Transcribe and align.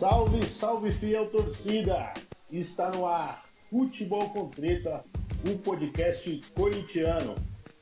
Salve, 0.00 0.42
salve 0.46 0.90
fiel 0.92 1.26
torcida! 1.26 2.14
Está 2.50 2.90
no 2.90 3.06
ar 3.06 3.44
Futebol 3.68 4.30
com 4.30 4.48
Treta, 4.48 5.04
o 5.46 5.58
podcast 5.58 6.40
corintiano. 6.54 7.34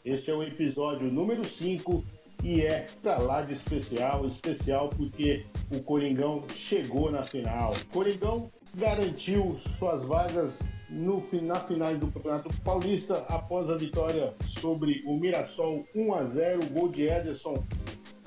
Este 0.04 0.32
é 0.32 0.34
o 0.34 0.42
episódio 0.42 1.12
número 1.12 1.44
5 1.44 2.02
e 2.42 2.62
é 2.62 2.88
pra 3.00 3.18
lá 3.18 3.42
de 3.42 3.52
especial, 3.52 4.26
especial 4.26 4.88
porque 4.88 5.46
o 5.70 5.80
Coringão 5.80 6.42
chegou 6.56 7.08
na 7.08 7.22
final. 7.22 7.70
O 7.70 7.86
Coringão 7.86 8.50
garantiu 8.74 9.56
suas 9.78 10.04
vagas 10.04 10.58
no, 10.90 11.24
na 11.42 11.60
final 11.60 11.94
do 11.94 12.10
Campeonato 12.10 12.48
Paulista 12.64 13.24
após 13.28 13.70
a 13.70 13.76
vitória 13.76 14.34
sobre 14.60 15.02
o 15.06 15.16
Mirassol 15.16 15.86
1 15.94 16.14
a 16.14 16.24
0, 16.24 16.66
gol 16.70 16.88
de 16.88 17.04
Ederson 17.04 17.64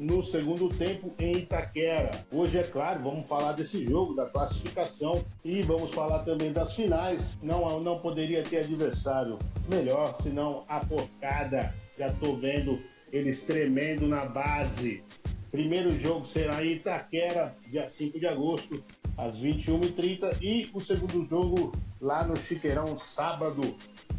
no 0.01 0.23
segundo 0.23 0.67
tempo 0.67 1.13
em 1.19 1.37
Itaquera. 1.37 2.09
Hoje, 2.31 2.57
é 2.57 2.63
claro, 2.63 3.03
vamos 3.03 3.27
falar 3.27 3.51
desse 3.51 3.85
jogo, 3.85 4.15
da 4.15 4.25
classificação 4.25 5.23
e 5.45 5.61
vamos 5.61 5.91
falar 5.91 6.23
também 6.23 6.51
das 6.51 6.75
finais. 6.75 7.37
Não, 7.39 7.79
não 7.79 7.99
poderia 7.99 8.41
ter 8.41 8.61
adversário 8.61 9.37
melhor, 9.69 10.17
senão 10.23 10.65
a 10.67 10.79
porcada. 10.79 11.71
Já 11.95 12.07
estou 12.07 12.35
vendo 12.35 12.79
eles 13.13 13.43
tremendo 13.43 14.07
na 14.07 14.25
base. 14.25 15.03
Primeiro 15.51 15.91
jogo 15.99 16.25
será 16.25 16.65
em 16.65 16.71
Itaquera, 16.71 17.55
dia 17.69 17.87
5 17.87 18.19
de 18.19 18.25
agosto, 18.25 18.83
às 19.15 19.39
21h30. 19.39 20.41
E 20.41 20.67
o 20.73 20.79
segundo 20.79 21.27
jogo 21.29 21.71
lá 22.01 22.25
no 22.25 22.35
Chiqueirão, 22.35 22.99
sábado, 22.99 23.61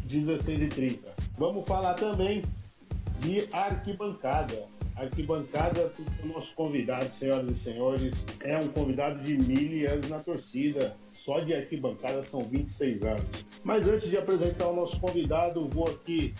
16h30. 0.07 0.99
Vamos 1.37 1.67
falar 1.67 1.95
também 1.95 2.41
de 3.19 3.49
arquibancada. 3.51 4.67
Arquibancada, 4.95 5.91
o 6.23 6.27
nosso 6.27 6.53
convidado, 6.55 7.09
senhoras 7.11 7.49
e 7.49 7.59
senhores, 7.59 8.13
é 8.41 8.57
um 8.57 8.67
convidado 8.67 9.23
de 9.23 9.37
mil 9.37 9.89
anos 9.91 10.09
na 10.09 10.19
torcida. 10.19 10.95
Só 11.11 11.39
de 11.39 11.53
arquibancada 11.53 12.23
são 12.23 12.41
26 12.41 13.03
anos. 13.03 13.23
Mas 13.63 13.87
antes 13.87 14.09
de 14.09 14.17
apresentar 14.17 14.67
o 14.67 14.75
nosso 14.75 14.99
convidado, 14.99 15.67
vou 15.67 15.87
aqui 15.87 16.33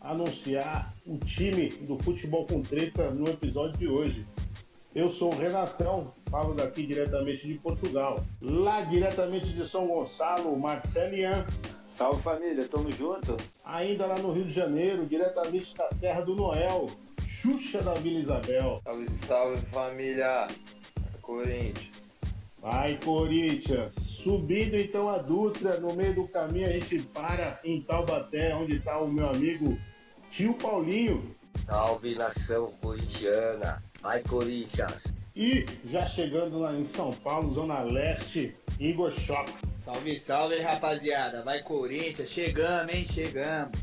anunciar 0.00 0.94
o 1.04 1.18
time 1.18 1.68
do 1.68 1.98
Futebol 1.98 2.46
com 2.46 2.62
Treta 2.62 3.10
no 3.10 3.28
episódio 3.28 3.76
de 3.76 3.88
hoje. 3.88 4.26
Eu 4.94 5.10
sou 5.10 5.32
o 5.32 5.36
Renatão, 5.36 6.12
falo 6.30 6.54
daqui 6.54 6.86
diretamente 6.86 7.46
de 7.46 7.54
Portugal. 7.54 8.24
Lá 8.40 8.80
diretamente 8.82 9.48
de 9.48 9.68
São 9.68 9.86
Gonçalo, 9.86 10.56
Marcelian. 10.58 11.44
Salve 11.88 12.22
família, 12.22 12.66
tamo 12.68 12.90
junto. 12.92 13.36
Ainda 13.64 14.06
lá 14.06 14.16
no 14.16 14.32
Rio 14.32 14.44
de 14.44 14.52
Janeiro, 14.52 15.04
diretamente 15.06 15.74
da 15.74 15.88
terra 16.00 16.20
do 16.20 16.34
Noel, 16.34 16.86
Xuxa 17.40 17.82
da 17.82 17.94
Vila 17.94 18.20
Isabel. 18.20 18.80
Salve, 18.84 19.06
salve 19.26 19.60
família. 19.66 20.46
Corinthians. 21.20 22.14
Vai, 22.60 22.98
Corinthians. 23.04 23.92
Subindo 24.00 24.76
então 24.76 25.08
a 25.08 25.18
Dutra, 25.18 25.78
no 25.78 25.94
meio 25.94 26.14
do 26.14 26.28
caminho 26.28 26.68
a 26.68 26.72
gente 26.72 27.00
para 27.00 27.60
em 27.62 27.80
Taubaté, 27.80 28.54
onde 28.54 28.76
está 28.76 28.98
o 28.98 29.08
meu 29.08 29.28
amigo 29.28 29.78
tio 30.30 30.54
Paulinho. 30.54 31.34
Salve 31.66 32.14
nação 32.14 32.72
corintiana. 32.80 33.82
Vai, 34.02 34.22
Corinthians. 34.22 35.12
E 35.34 35.66
já 35.90 36.06
chegando 36.06 36.58
lá 36.58 36.72
em 36.74 36.84
São 36.84 37.12
Paulo, 37.12 37.52
Zona 37.54 37.80
Leste, 37.80 38.54
Igor 38.80 39.12
Shox. 39.12 39.62
Salve, 39.84 40.18
salve, 40.18 40.60
rapaziada. 40.60 41.42
Vai, 41.42 41.62
Corinthians. 41.62 42.30
Chegamos, 42.30 42.94
hein? 42.94 43.06
Chegamos. 43.08 43.78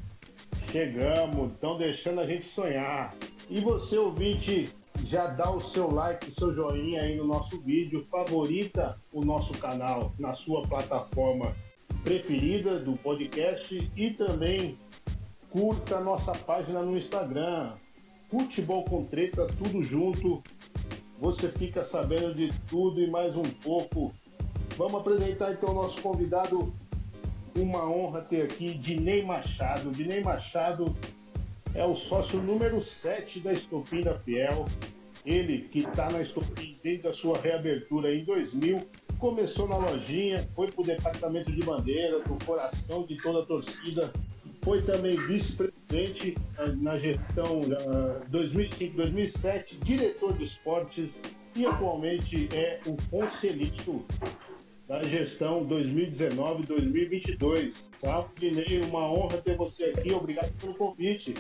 Chegamos, 0.71 1.53
estão 1.53 1.77
deixando 1.77 2.21
a 2.21 2.25
gente 2.25 2.45
sonhar. 2.45 3.13
E 3.49 3.59
você, 3.59 3.97
ouvinte, 3.97 4.69
já 5.05 5.27
dá 5.27 5.51
o 5.51 5.59
seu 5.59 5.91
like, 5.91 6.29
o 6.29 6.33
seu 6.33 6.53
joinha 6.53 7.01
aí 7.01 7.15
no 7.17 7.25
nosso 7.25 7.59
vídeo, 7.59 8.07
favorita 8.09 8.97
o 9.11 9.23
nosso 9.23 9.53
canal 9.53 10.13
na 10.17 10.33
sua 10.33 10.61
plataforma 10.63 11.55
preferida 12.03 12.79
do 12.79 12.93
podcast 12.97 13.91
e 13.95 14.11
também 14.11 14.77
curta 15.49 15.97
a 15.97 16.01
nossa 16.01 16.31
página 16.31 16.81
no 16.81 16.97
Instagram, 16.97 17.73
Futebol 18.29 18.83
com 18.85 19.03
Treta, 19.03 19.45
tudo 19.45 19.83
junto. 19.83 20.41
Você 21.19 21.49
fica 21.49 21.85
sabendo 21.85 22.33
de 22.33 22.49
tudo 22.67 22.99
e 22.99 23.09
mais 23.09 23.35
um 23.35 23.43
pouco. 23.43 24.13
Vamos 24.75 24.95
apresentar 24.95 25.53
então 25.53 25.69
o 25.69 25.75
nosso 25.75 26.01
convidado. 26.01 26.73
Uma 27.55 27.87
honra 27.87 28.21
ter 28.21 28.41
aqui 28.41 28.73
Dinei 28.73 29.23
Machado. 29.23 29.91
Dinei 29.91 30.21
Machado 30.21 30.85
é 31.75 31.85
o 31.85 31.95
sócio 31.95 32.41
número 32.41 32.79
7 32.79 33.39
da 33.39 33.53
Estopim 33.53 34.01
da 34.01 34.17
Fiel. 34.19 34.65
Ele 35.25 35.69
que 35.69 35.79
está 35.79 36.09
na 36.11 36.21
Estopim 36.21 36.75
desde 36.83 37.07
a 37.07 37.13
sua 37.13 37.39
reabertura 37.39 38.13
em 38.13 38.23
2000, 38.23 38.85
começou 39.17 39.67
na 39.67 39.77
lojinha, 39.77 40.47
foi 40.53 40.69
para 40.69 40.81
o 40.81 40.85
departamento 40.85 41.51
de 41.51 41.63
bandeira, 41.63 42.19
do 42.19 42.45
coração 42.45 43.05
de 43.05 43.17
toda 43.17 43.39
a 43.39 43.45
torcida, 43.45 44.11
foi 44.61 44.81
também 44.81 45.17
vice-presidente 45.27 46.35
eh, 46.57 46.67
na 46.81 46.97
gestão 46.97 47.61
2005-2007, 48.31 49.79
diretor 49.83 50.37
de 50.37 50.43
esportes 50.43 51.09
e 51.55 51.65
atualmente 51.65 52.49
é 52.53 52.79
o 52.85 52.97
conselheiro 53.09 54.05
da 54.87 55.03
gestão 55.03 55.65
2019-2022. 55.65 57.73
Tá, 58.01 58.25
Dinei, 58.39 58.81
uma 58.81 59.11
honra 59.11 59.37
ter 59.37 59.55
você 59.55 59.85
aqui, 59.85 60.11
obrigado 60.11 60.51
pelo 60.59 60.73
convite. 60.75 61.33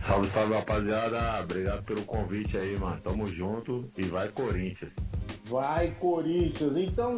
Salve, 0.00 0.28
salve 0.28 0.54
rapaziada, 0.54 1.40
obrigado 1.40 1.82
pelo 1.84 2.02
convite 2.04 2.58
aí, 2.58 2.76
mano. 2.76 3.00
Tamo 3.02 3.26
junto 3.26 3.90
e 3.96 4.02
vai 4.02 4.28
Corinthians. 4.28 4.92
Vai 5.46 5.92
Corinthians. 5.92 6.76
Então, 6.76 7.16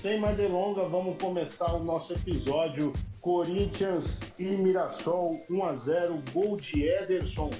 sem 0.00 0.18
mais 0.18 0.36
delongas, 0.36 0.90
vamos 0.90 1.16
começar 1.20 1.74
o 1.74 1.84
nosso 1.84 2.14
episódio. 2.14 2.92
Corinthians 3.20 4.20
e 4.38 4.44
Mirassol 4.44 5.44
1 5.50 5.64
a 5.64 5.76
0, 5.76 6.22
gol 6.32 6.56
de 6.56 6.84
Ederson. 6.84 7.50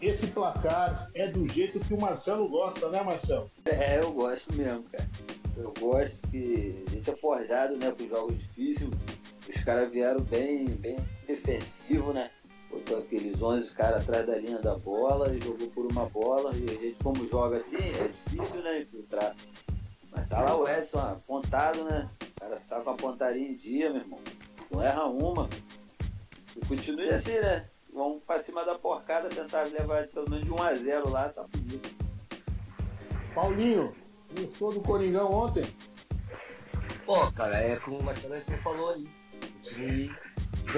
Esse 0.00 0.28
placar 0.28 1.10
é 1.12 1.26
do 1.26 1.46
jeito 1.48 1.80
que 1.80 1.92
o 1.92 2.00
Marcelo 2.00 2.48
gosta, 2.48 2.88
né, 2.88 3.02
Marcelo? 3.02 3.50
É, 3.66 3.98
eu 4.00 4.12
gosto 4.12 4.54
mesmo, 4.54 4.84
cara. 4.84 5.08
Eu 5.56 5.74
gosto 5.78 6.26
que 6.28 6.82
a 6.86 6.90
gente 6.90 7.10
é 7.10 7.16
forjado, 7.16 7.76
né, 7.76 7.92
com 7.92 8.08
jogos 8.08 8.38
difíceis. 8.38 8.90
Os 9.46 9.64
caras 9.64 9.90
vieram 9.90 10.20
bem, 10.22 10.64
bem 10.66 10.96
defensivo, 11.26 12.12
né? 12.12 12.30
Botou 12.70 12.98
aqueles 12.98 13.40
11 13.40 13.74
caras 13.74 14.02
atrás 14.02 14.26
da 14.26 14.38
linha 14.38 14.58
da 14.58 14.76
bola 14.76 15.34
e 15.34 15.40
jogou 15.40 15.68
por 15.68 15.86
uma 15.86 16.06
bola. 16.06 16.52
E 16.54 16.64
a 16.64 16.80
gente, 16.80 16.96
como 17.02 17.28
joga 17.28 17.56
assim, 17.56 17.76
é 17.76 18.08
difícil, 18.26 18.62
né, 18.62 18.82
infiltrar. 18.82 19.34
Mas 20.10 20.28
tá 20.28 20.40
lá 20.40 20.56
o 20.56 20.68
Edson 20.68 20.98
apontado, 20.98 21.84
né? 21.84 22.08
O 22.22 22.40
cara 22.40 22.60
tá 22.60 22.80
com 22.80 22.90
a 22.90 22.94
pontaria 22.94 23.48
em 23.48 23.54
dia, 23.54 23.90
meu 23.90 24.00
irmão. 24.00 24.20
Não 24.70 24.82
erra 24.82 25.04
uma. 25.06 25.48
E 26.56 26.66
continue 26.66 27.08
assim, 27.10 27.38
né? 27.38 27.68
Vamos 27.92 28.22
pra 28.22 28.38
cima 28.38 28.64
da 28.64 28.76
porcada, 28.76 29.28
tentar 29.28 29.64
levar 29.64 30.06
pelo 30.08 30.30
menos 30.30 30.44
de 30.44 30.52
1 30.52 30.62
a 30.62 30.74
0 30.74 31.10
lá, 31.10 31.28
tá 31.28 31.44
fudido. 31.44 31.88
Paulinho, 33.34 33.94
gostou 34.38 34.72
do 34.72 34.80
Coringão 34.80 35.32
ontem? 35.32 35.64
Pô, 37.04 37.30
cara, 37.32 37.56
é 37.56 37.76
como 37.76 37.98
o 37.98 38.02
Marcelo 38.02 38.40
falou 38.62 38.90
aí. 38.90 39.08
O 39.42 39.62
time 39.62 40.14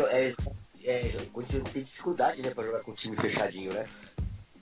é, 0.00 0.32
é, 0.84 1.26
continua 1.32 1.69
tem 1.70 1.82
dificuldade, 1.82 2.42
né, 2.42 2.50
pra 2.50 2.64
jogar 2.64 2.82
com 2.82 2.92
o 2.92 2.94
time 2.94 3.16
fechadinho, 3.16 3.72
né? 3.72 3.86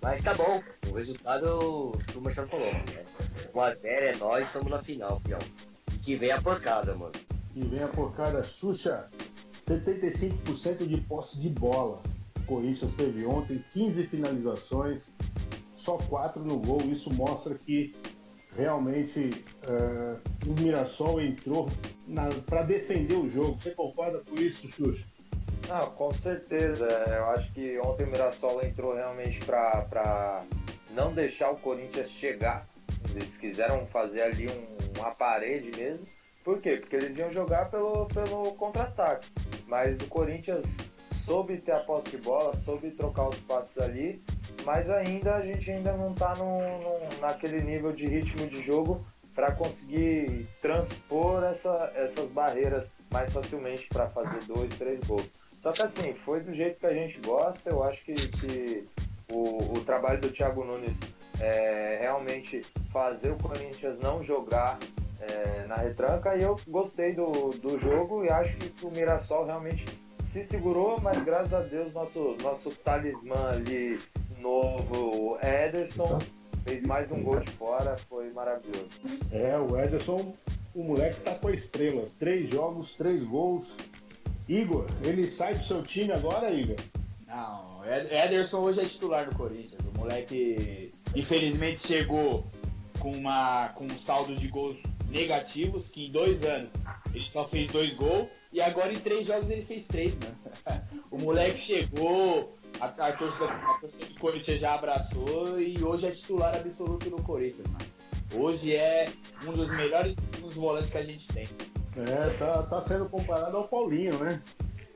Mas 0.03 0.23
tá 0.23 0.33
bom, 0.35 0.63
o 0.89 0.95
resultado 0.95 1.93
o 2.15 2.21
Marcelo 2.21 2.49
falou. 2.49 2.73
Né? 2.73 3.05
1x0 3.53 3.87
é 3.87 4.17
nós, 4.17 4.47
estamos 4.47 4.71
na 4.71 4.79
final, 4.79 5.21
fião. 5.21 5.39
E 5.93 5.99
que 5.99 6.17
vem 6.17 6.31
a 6.31 6.41
porcada, 6.41 6.97
mano. 6.97 7.13
Que 7.53 7.61
vem 7.67 7.83
a 7.83 7.89
porcada, 7.89 8.43
Xuxa. 8.43 9.11
75% 9.69 10.87
de 10.87 11.01
posse 11.03 11.39
de 11.39 11.51
bola. 11.51 12.01
O 12.39 12.47
Corinthians 12.47 12.95
teve 12.97 13.27
ontem 13.27 13.63
15 13.73 14.07
finalizações, 14.07 15.11
só 15.77 15.99
4 15.99 16.43
no 16.43 16.59
gol. 16.59 16.81
Isso 16.91 17.13
mostra 17.13 17.55
que 17.55 17.95
realmente 18.57 19.45
uh, 19.67 20.51
o 20.51 20.61
Mirassol 20.61 21.21
entrou 21.21 21.69
para 22.47 22.63
defender 22.63 23.17
o 23.17 23.29
jogo. 23.29 23.61
Você 23.61 23.71
concorda 23.73 24.21
com 24.21 24.35
isso, 24.37 24.67
Xuxa? 24.73 25.05
Não, 25.71 25.89
com 25.93 26.13
certeza. 26.13 26.85
Eu 27.07 27.27
acho 27.27 27.53
que 27.53 27.79
ontem 27.79 28.03
o 28.03 28.11
Mirassol 28.11 28.61
entrou 28.65 28.93
realmente 28.93 29.39
para 29.45 30.43
não 30.91 31.13
deixar 31.13 31.51
o 31.51 31.57
Corinthians 31.59 32.11
chegar. 32.11 32.67
Eles 33.11 33.37
quiseram 33.37 33.87
fazer 33.87 34.23
ali 34.23 34.49
um, 34.49 34.99
uma 34.99 35.15
parede 35.15 35.71
mesmo. 35.79 36.05
Por 36.45 36.61
quê? 36.61 36.77
Porque 36.77 36.97
eles 36.97 37.17
iam 37.17 37.31
jogar 37.31 37.71
pelo, 37.71 38.07
pelo 38.07 38.53
contra-ataque. 38.55 39.29
Mas 39.69 40.01
o 40.01 40.09
Corinthians 40.09 40.67
soube 41.25 41.59
ter 41.59 41.71
a 41.71 41.81
posse 41.81 42.11
de 42.11 42.19
bola, 42.19 42.57
soube 42.65 42.91
trocar 42.91 43.29
os 43.29 43.39
passes 43.39 43.79
ali, 43.79 44.21
mas 44.65 44.91
ainda 44.91 45.37
a 45.37 45.43
gente 45.43 45.71
ainda 45.71 45.93
não 45.93 46.11
está 46.11 46.35
naquele 47.21 47.61
nível 47.61 47.93
de 47.93 48.07
ritmo 48.07 48.45
de 48.49 48.61
jogo 48.65 49.07
para 49.33 49.53
conseguir 49.53 50.49
transpor 50.61 51.45
essa, 51.45 51.93
essas 51.95 52.29
barreiras 52.33 52.89
mais 53.13 53.33
facilmente 53.33 53.87
para 53.89 54.09
fazer 54.09 54.43
dois, 54.45 54.77
três 54.77 54.99
gols. 55.07 55.50
Só 55.63 55.73
que 55.73 55.83
assim, 55.83 56.15
foi 56.25 56.41
do 56.41 56.55
jeito 56.55 56.81
que 56.81 56.87
a 56.87 56.95
gente 56.95 57.21
gosta. 57.21 57.69
Eu 57.69 57.85
acho 57.85 58.05
que, 58.05 58.15
que 58.15 58.89
o, 59.33 59.75
o 59.75 59.85
trabalho 59.85 60.21
do 60.21 60.31
Thiago 60.31 60.65
Nunes 60.65 60.97
é, 61.41 61.99
realmente 62.01 62.63
fazer 62.93 63.31
o 63.31 63.37
Corinthians 63.37 63.99
não 64.01 64.23
jogar 64.25 64.79
é, 65.21 65.67
na 65.67 65.77
retranca 65.77 66.37
e 66.37 66.43
eu 66.43 66.59
gostei 66.69 67.13
do, 67.13 67.51
do 67.51 67.79
jogo 67.79 68.25
e 68.25 68.31
acho 68.31 68.57
que 68.57 68.87
o 68.87 68.91
Mirassol 68.91 69.45
realmente 69.45 69.85
se 70.31 70.45
segurou, 70.45 71.01
mas 71.01 71.23
graças 71.25 71.53
a 71.53 71.61
Deus 71.61 71.93
nosso, 71.93 72.37
nosso 72.41 72.71
talismã 72.71 73.51
ali 73.51 73.99
novo, 74.41 75.39
Ederson, 75.43 76.19
fez 76.65 76.83
mais 76.87 77.11
um 77.11 77.23
gol 77.23 77.41
de 77.41 77.51
fora, 77.53 77.97
foi 78.09 78.31
maravilhoso. 78.31 78.91
É, 79.33 79.59
o 79.59 79.79
Ederson, 79.79 80.35
o 80.75 80.85
moleque 80.85 81.21
tá 81.21 81.35
com 81.35 81.49
a 81.49 81.53
estrela. 81.53 82.05
Três 82.19 82.49
jogos, 82.49 82.93
três 82.93 83.23
gols. 83.25 83.67
Igor, 84.51 84.85
ele 85.05 85.31
sai 85.31 85.55
do 85.55 85.63
seu 85.65 85.81
time 85.81 86.13
agora, 86.13 86.51
Igor? 86.53 86.75
Não, 87.25 87.85
Ed- 87.87 88.13
Ederson 88.13 88.59
hoje 88.59 88.81
é 88.81 88.85
titular 88.85 89.25
do 89.29 89.37
Corinthians. 89.37 89.81
O 89.95 89.97
moleque, 89.99 90.93
infelizmente, 91.15 91.79
chegou 91.79 92.45
com, 92.99 93.13
uma, 93.13 93.69
com 93.77 93.85
um 93.85 93.97
saldo 93.97 94.35
de 94.35 94.49
gols 94.49 94.77
negativos, 95.09 95.89
que 95.89 96.07
em 96.07 96.11
dois 96.11 96.43
anos 96.43 96.73
ele 97.15 97.29
só 97.29 97.45
fez 97.45 97.69
dois 97.69 97.97
gols, 97.97 98.27
e 98.53 98.61
agora 98.61 98.93
em 98.93 98.99
três 98.99 99.25
jogos 99.25 99.49
ele 99.49 99.65
fez 99.65 99.87
três, 99.87 100.13
mano. 100.15 100.91
O 101.13 101.19
moleque 101.19 101.59
chegou, 101.59 102.57
a, 102.81 102.87
a, 102.87 103.13
torcida, 103.13 103.47
do 104.09 104.21
Corinthians 104.21 104.61
já 104.61 104.75
abraçou 104.75 105.61
e 105.61 105.83
hoje 105.83 106.07
é 106.07 106.11
titular 106.13 106.55
absoluto 106.55 107.11
no 107.11 107.21
Corinthians, 107.23 107.67
mano. 107.67 107.85
Hoje 108.33 108.77
é 108.77 109.07
um 109.45 109.53
dos 109.53 109.71
melhores 109.73 110.15
segundos 110.15 110.55
volantes 110.55 110.91
que 110.91 110.99
a 110.99 111.03
gente 111.03 111.27
tem. 111.29 111.49
É, 111.97 112.31
tá, 112.39 112.63
tá 112.63 112.83
sendo 112.83 113.07
comparado 113.09 113.57
ao 113.57 113.69
Paulinho, 113.69 114.17
né? 114.19 114.41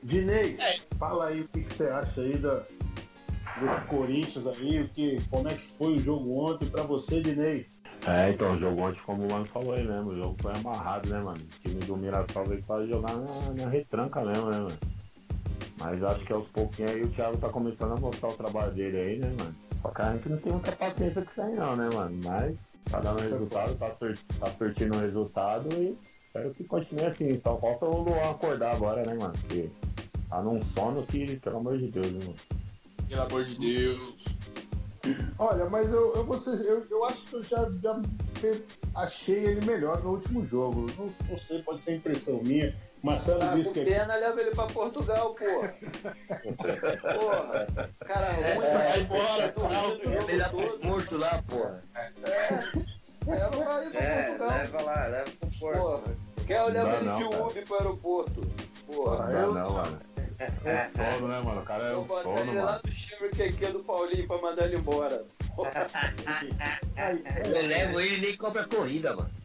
Dinei, 0.01 0.57
É. 0.59 0.79
fala 0.97 1.27
aí 1.27 1.41
o 1.41 1.47
que, 1.49 1.63
que 1.63 1.73
você 1.73 1.87
acha 1.87 2.21
aí 2.21 2.37
da, 2.37 2.59
desse 2.59 3.81
Corinthians 3.87 4.47
aí, 4.47 4.81
o 4.81 4.89
que, 4.89 5.17
como 5.29 5.47
é 5.47 5.55
que 5.55 5.67
foi 5.77 5.93
o 5.95 5.99
jogo 5.99 6.39
ontem 6.51 6.67
pra 6.69 6.83
você, 6.83 7.21
Dinei? 7.21 7.67
É, 8.07 8.29
então, 8.29 8.53
o 8.53 8.59
jogo 8.59 8.81
ontem, 8.81 8.99
como 9.05 9.25
o 9.25 9.31
Mano 9.31 9.45
falou 9.45 9.73
aí 9.73 9.85
mesmo, 9.85 10.11
o 10.11 10.15
jogo 10.15 10.35
foi 10.39 10.53
amarrado, 10.53 11.09
né, 11.09 11.19
mano? 11.19 11.39
O 11.41 11.67
time 11.67 11.79
do 11.81 11.97
Mirassol 11.97 12.45
veio 12.45 12.61
pra 12.63 12.85
jogar 12.85 13.13
na, 13.15 13.63
na 13.63 13.69
retranca 13.69 14.21
mesmo, 14.23 14.49
né, 14.51 14.57
mano? 14.59 14.77
Mas 15.79 16.03
acho 16.03 16.23
que 16.25 16.31
aos 16.33 16.47
pouquinhos 16.49 16.91
aí 16.91 17.01
o 17.01 17.09
Thiago 17.09 17.37
tá 17.37 17.49
começando 17.49 17.93
a 17.93 17.99
mostrar 17.99 18.29
o 18.29 18.33
trabalho 18.33 18.71
dele 18.73 18.97
aí, 18.97 19.17
né, 19.19 19.33
mano? 19.37 19.55
Só 19.81 19.89
que 19.89 20.01
a 20.01 20.13
gente 20.13 20.29
não 20.29 20.37
tem 20.37 20.51
muita 20.53 20.71
paciência 20.71 21.21
com 21.23 21.31
isso 21.31 21.41
aí 21.41 21.53
não, 21.55 21.75
né, 21.75 21.89
mano? 21.93 22.19
Mas 22.23 22.69
tá 22.89 22.99
dando 22.99 23.21
resultado, 23.21 23.75
tá, 23.75 23.91
sur- 23.97 24.17
tá 24.39 24.47
surtindo 24.57 24.95
o 24.95 24.99
resultado 24.99 25.67
e 25.73 25.97
espero 26.35 26.53
que 26.53 26.63
continue 26.65 27.05
assim. 27.05 27.39
Só 27.41 27.57
falta 27.57 27.85
o 27.85 28.01
Luan 28.01 28.31
acordar 28.31 28.75
agora, 28.75 29.03
né, 29.05 29.13
mano? 29.13 29.33
Porque 29.33 29.69
tá 30.29 30.41
num 30.41 30.61
sono 30.73 31.05
que, 31.05 31.37
pelo 31.37 31.57
amor 31.57 31.77
de 31.77 31.87
Deus, 31.87 32.11
né, 32.11 32.19
mano? 32.25 32.35
Pelo 33.07 33.21
amor 33.21 33.45
de 33.45 33.55
Deus. 33.57 34.25
Olha, 35.37 35.65
mas 35.69 35.87
eu, 35.91 36.13
eu, 36.15 36.23
vou 36.25 36.39
ser- 36.39 36.59
eu, 36.65 36.85
eu 36.89 37.05
acho 37.05 37.21
que 37.27 37.35
eu 37.35 37.43
já, 37.43 37.69
já 37.81 38.01
achei 38.95 39.35
ele 39.45 39.65
melhor 39.65 40.01
no 40.03 40.11
último 40.13 40.45
jogo. 40.47 40.87
Não, 40.97 41.13
não 41.29 41.39
sei, 41.39 41.61
pode 41.61 41.83
ser 41.83 41.95
impressão 41.97 42.41
minha. 42.43 42.75
Marcelo 43.03 43.39
Tá 43.39 43.53
disse 43.53 43.67
com 43.69 43.73
que 43.75 43.85
pena, 43.85 44.15
leva 44.15 44.41
ele 44.41 44.49
pra 44.49 44.65
Portugal, 44.65 45.29
porra. 45.35 45.75
Porra, 47.19 47.67
cara 47.99 48.31
ruim, 48.31 48.59
vai 48.73 48.97
é, 48.97 48.99
embora, 48.99 49.51
tá 49.51 49.61
dormindo 49.61 50.07
o 50.07 50.09
É 50.09 50.13
jogo 50.15 50.25
melhor 50.25 50.49
pro 50.49 50.67
todo. 50.69 50.79
Porto 50.79 51.17
lá, 51.17 51.43
porra. 51.47 51.83
Leva 53.27 53.49
pra 53.51 53.81
ele 53.83 53.91
pra 53.91 54.01
É, 54.01 54.23
Portugal. 54.25 54.57
leva 54.57 54.81
lá, 54.81 55.05
leva 55.05 55.31
pro 55.39 55.49
Porto. 55.59 55.77
Porra. 55.77 56.24
Quer 56.45 56.59
eu 56.59 56.67
levo 56.69 56.87
Não, 56.87 56.95
ele 56.95 57.11
de. 57.29 57.35
Uber 57.41 57.65
pro 57.65 57.75
aeroporto? 57.77 58.41
Porra. 58.85 59.25
Não, 59.27 59.39
eu- 59.39 59.53
não, 59.53 59.73
mano. 59.73 59.99
É 60.37 60.87
o 60.87 60.91
sono, 60.91 61.27
né, 61.29 61.41
mano? 61.41 61.61
O 61.61 61.65
cara 61.65 61.85
é 61.85 61.93
Eu 61.93 62.01
o 62.01 62.07
sono, 62.07 62.37
ele 62.39 62.53
lá 62.59 62.65
mano. 62.65 62.81
no 62.85 62.91
Chevrolet 62.93 63.35
QQ 63.35 63.65
do 63.71 63.79
Paulinho 63.83 64.27
pra 64.27 64.37
mandar 64.41 64.65
ele 64.65 64.75
embora. 64.77 65.25
Eu 67.45 67.67
levo 67.67 67.99
ele 68.01 68.17
e 68.17 68.21
nem 68.21 68.35
cobra 68.37 68.65
corrida, 68.65 69.15
mano. 69.15 69.29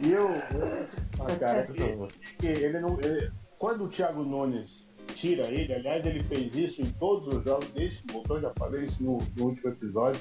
E 0.00 0.10
eu. 0.10 0.28
Ah, 1.20 1.36
cara, 1.38 1.66
que 1.66 2.46
ele 2.46 2.80
não. 2.80 2.98
ele- 3.00 3.30
quando 3.58 3.84
o 3.84 3.88
Thiago 3.88 4.24
Nunes 4.24 4.70
tira 5.14 5.44
ele, 5.46 5.72
aliás, 5.72 6.04
ele 6.04 6.22
fez 6.24 6.54
isso 6.56 6.82
em 6.82 6.90
todos 6.92 7.32
os 7.36 7.44
jogos 7.44 7.68
desde 7.68 8.02
que 8.02 8.12
voltou, 8.12 8.40
já 8.40 8.50
falei 8.58 8.84
isso 8.84 9.00
no, 9.02 9.18
no 9.36 9.44
último 9.44 9.70
episódio. 9.70 10.20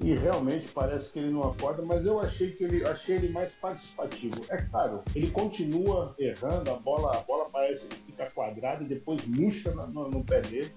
E 0.00 0.12
realmente 0.14 0.66
parece 0.68 1.10
que 1.12 1.18
ele 1.18 1.30
não 1.30 1.42
acorda, 1.48 1.82
mas 1.82 2.04
eu 2.04 2.20
achei 2.20 2.50
que 2.50 2.64
ele 2.64 2.84
achei 2.86 3.16
ele 3.16 3.28
mais 3.30 3.50
participativo. 3.52 4.40
É 4.50 4.56
claro, 4.58 5.02
ele 5.14 5.30
continua 5.30 6.14
errando, 6.18 6.70
a 6.70 6.74
bola, 6.74 7.16
a 7.16 7.20
bola 7.20 7.48
parece 7.50 7.86
que 7.86 7.96
fica 7.96 8.28
quadrada 8.30 8.82
e 8.82 8.86
depois 8.88 9.24
murcha 9.26 9.70
no, 9.70 10.08
no- 10.10 10.24
pé 10.24 10.40
dele. 10.42 10.70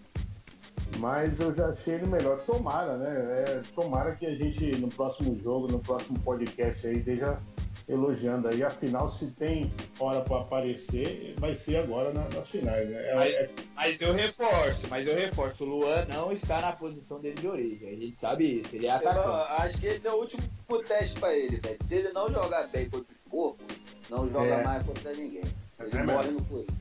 Mas 0.99 1.37
eu 1.39 1.53
já 1.53 1.67
achei 1.69 1.95
ele 1.95 2.05
melhor. 2.07 2.39
Tomara, 2.45 2.95
né? 2.97 3.43
É, 3.43 3.63
tomara 3.75 4.15
que 4.15 4.25
a 4.25 4.35
gente 4.35 4.77
no 4.77 4.87
próximo 4.87 5.35
jogo, 5.37 5.67
no 5.69 5.79
próximo 5.79 6.17
podcast 6.19 6.87
aí, 6.87 6.97
esteja 6.97 7.37
elogiando 7.87 8.47
aí. 8.49 8.63
Afinal, 8.63 9.09
se 9.11 9.27
tem 9.31 9.71
hora 9.99 10.21
para 10.21 10.41
aparecer, 10.41 11.33
vai 11.37 11.55
ser 11.55 11.77
agora 11.77 12.11
na- 12.13 12.27
nas 12.29 12.49
finais, 12.49 12.89
né? 12.89 13.09
É- 13.09 13.15
Mas- 13.15 13.33
é- 13.33 13.49
Mas 13.75 14.01
eu 14.01 14.13
reforço, 14.13 14.87
mas 14.89 15.07
eu 15.07 15.15
reforço. 15.15 15.63
O 15.63 15.67
Luan 15.67 16.05
não 16.13 16.31
está 16.31 16.59
na 16.61 16.71
posição 16.73 17.19
dele 17.19 17.35
de 17.35 17.47
origem. 17.47 17.89
A 17.89 17.95
gente 17.95 18.17
sabe 18.17 18.59
isso. 18.61 18.75
Ele 18.75 18.87
é 18.87 18.89
Eu 18.89 18.95
atacante. 18.95 19.61
acho 19.61 19.77
que 19.79 19.87
esse 19.87 20.07
é 20.07 20.11
o 20.11 20.15
último 20.17 20.43
teste 20.87 21.19
pra 21.19 21.33
ele, 21.35 21.57
velho. 21.59 21.77
Se 21.87 21.95
ele 21.95 22.09
não 22.11 22.27
jogar 22.29 22.67
bem 22.67 22.89
contra 22.89 23.07
os 23.13 23.31
porcos, 23.31 23.65
não 24.09 24.29
joga 24.29 24.47
É. 24.47 24.63
mais 24.63 24.85
contra 24.85 25.13
ninguém. 25.13 25.43
Ele 25.79 25.97
É 25.97 26.03
morre 26.03 26.31
no 26.31 26.43
Corinthians. 26.45 26.77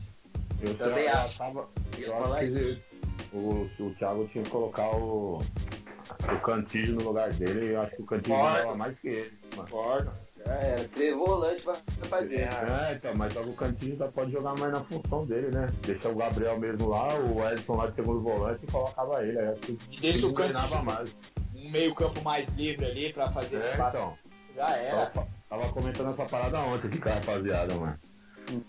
Eu 0.62 0.74
Também 0.74 1.04
já- 1.04 1.22
acho. 1.22 1.38
tava- 1.38 1.68
Eu 1.98 2.34
acho 2.34 2.52
que 2.52 3.36
o, 3.36 3.70
o 3.80 3.94
Thiago 3.98 4.26
tinha 4.26 4.42
que 4.42 4.50
colocar 4.50 4.88
o, 4.96 5.38
o 5.38 6.40
Cantillo 6.42 6.94
no 7.00 7.04
lugar 7.08 7.30
dele. 7.34 7.74
Eu 7.74 7.80
acho 7.82 7.96
que 7.96 8.02
o 8.02 8.06
Cantillo 8.06 8.36
jogava 8.38 8.74
mais 8.74 8.98
que 8.98 9.08
ele. 9.08 9.32
Mano. 9.54 9.68
Concordo. 9.68 10.25
Era. 10.46 10.88
Três 10.88 11.14
volantes 11.16 11.64
vai 11.64 11.76
pra 12.08 12.20
dentro. 12.20 12.56
É, 12.72 12.94
então, 12.94 13.14
mas 13.16 13.32
que 13.32 13.38
o 13.40 13.52
Cantillo 13.52 13.96
já 13.96 14.08
pode 14.08 14.32
jogar 14.32 14.56
mais 14.58 14.72
na 14.72 14.80
função 14.80 15.24
dele, 15.26 15.48
né? 15.50 15.68
Deixa 15.82 16.08
o 16.08 16.14
Gabriel 16.14 16.58
mesmo 16.58 16.88
lá, 16.88 17.08
o 17.18 17.48
Edson 17.52 17.76
lá 17.76 17.86
de 17.88 17.94
segundo 17.96 18.20
volante 18.20 18.60
e 18.64 18.70
colocava 18.70 19.22
ele. 19.24 19.38
Aí 19.38 19.48
acho 19.48 19.60
que 19.60 19.78
E 19.90 20.00
deixa 20.00 20.26
o 20.26 20.32
Cantillo 20.32 20.84
mais. 20.84 21.14
um 21.54 21.70
meio 21.70 21.94
campo 21.94 22.22
mais 22.22 22.54
livre 22.54 22.84
ali 22.86 23.12
pra 23.12 23.30
fazer 23.30 23.60
É, 23.60 23.70
espaço. 23.72 23.96
então. 23.96 24.18
Já 24.54 24.70
era. 24.76 25.06
Tava, 25.06 25.28
tava 25.50 25.68
comentando 25.70 26.10
essa 26.10 26.24
parada 26.24 26.58
ontem 26.60 26.86
aqui 26.88 26.98
com 26.98 27.08
a 27.08 27.12
rapaziada, 27.14 27.74
mano. 27.74 27.96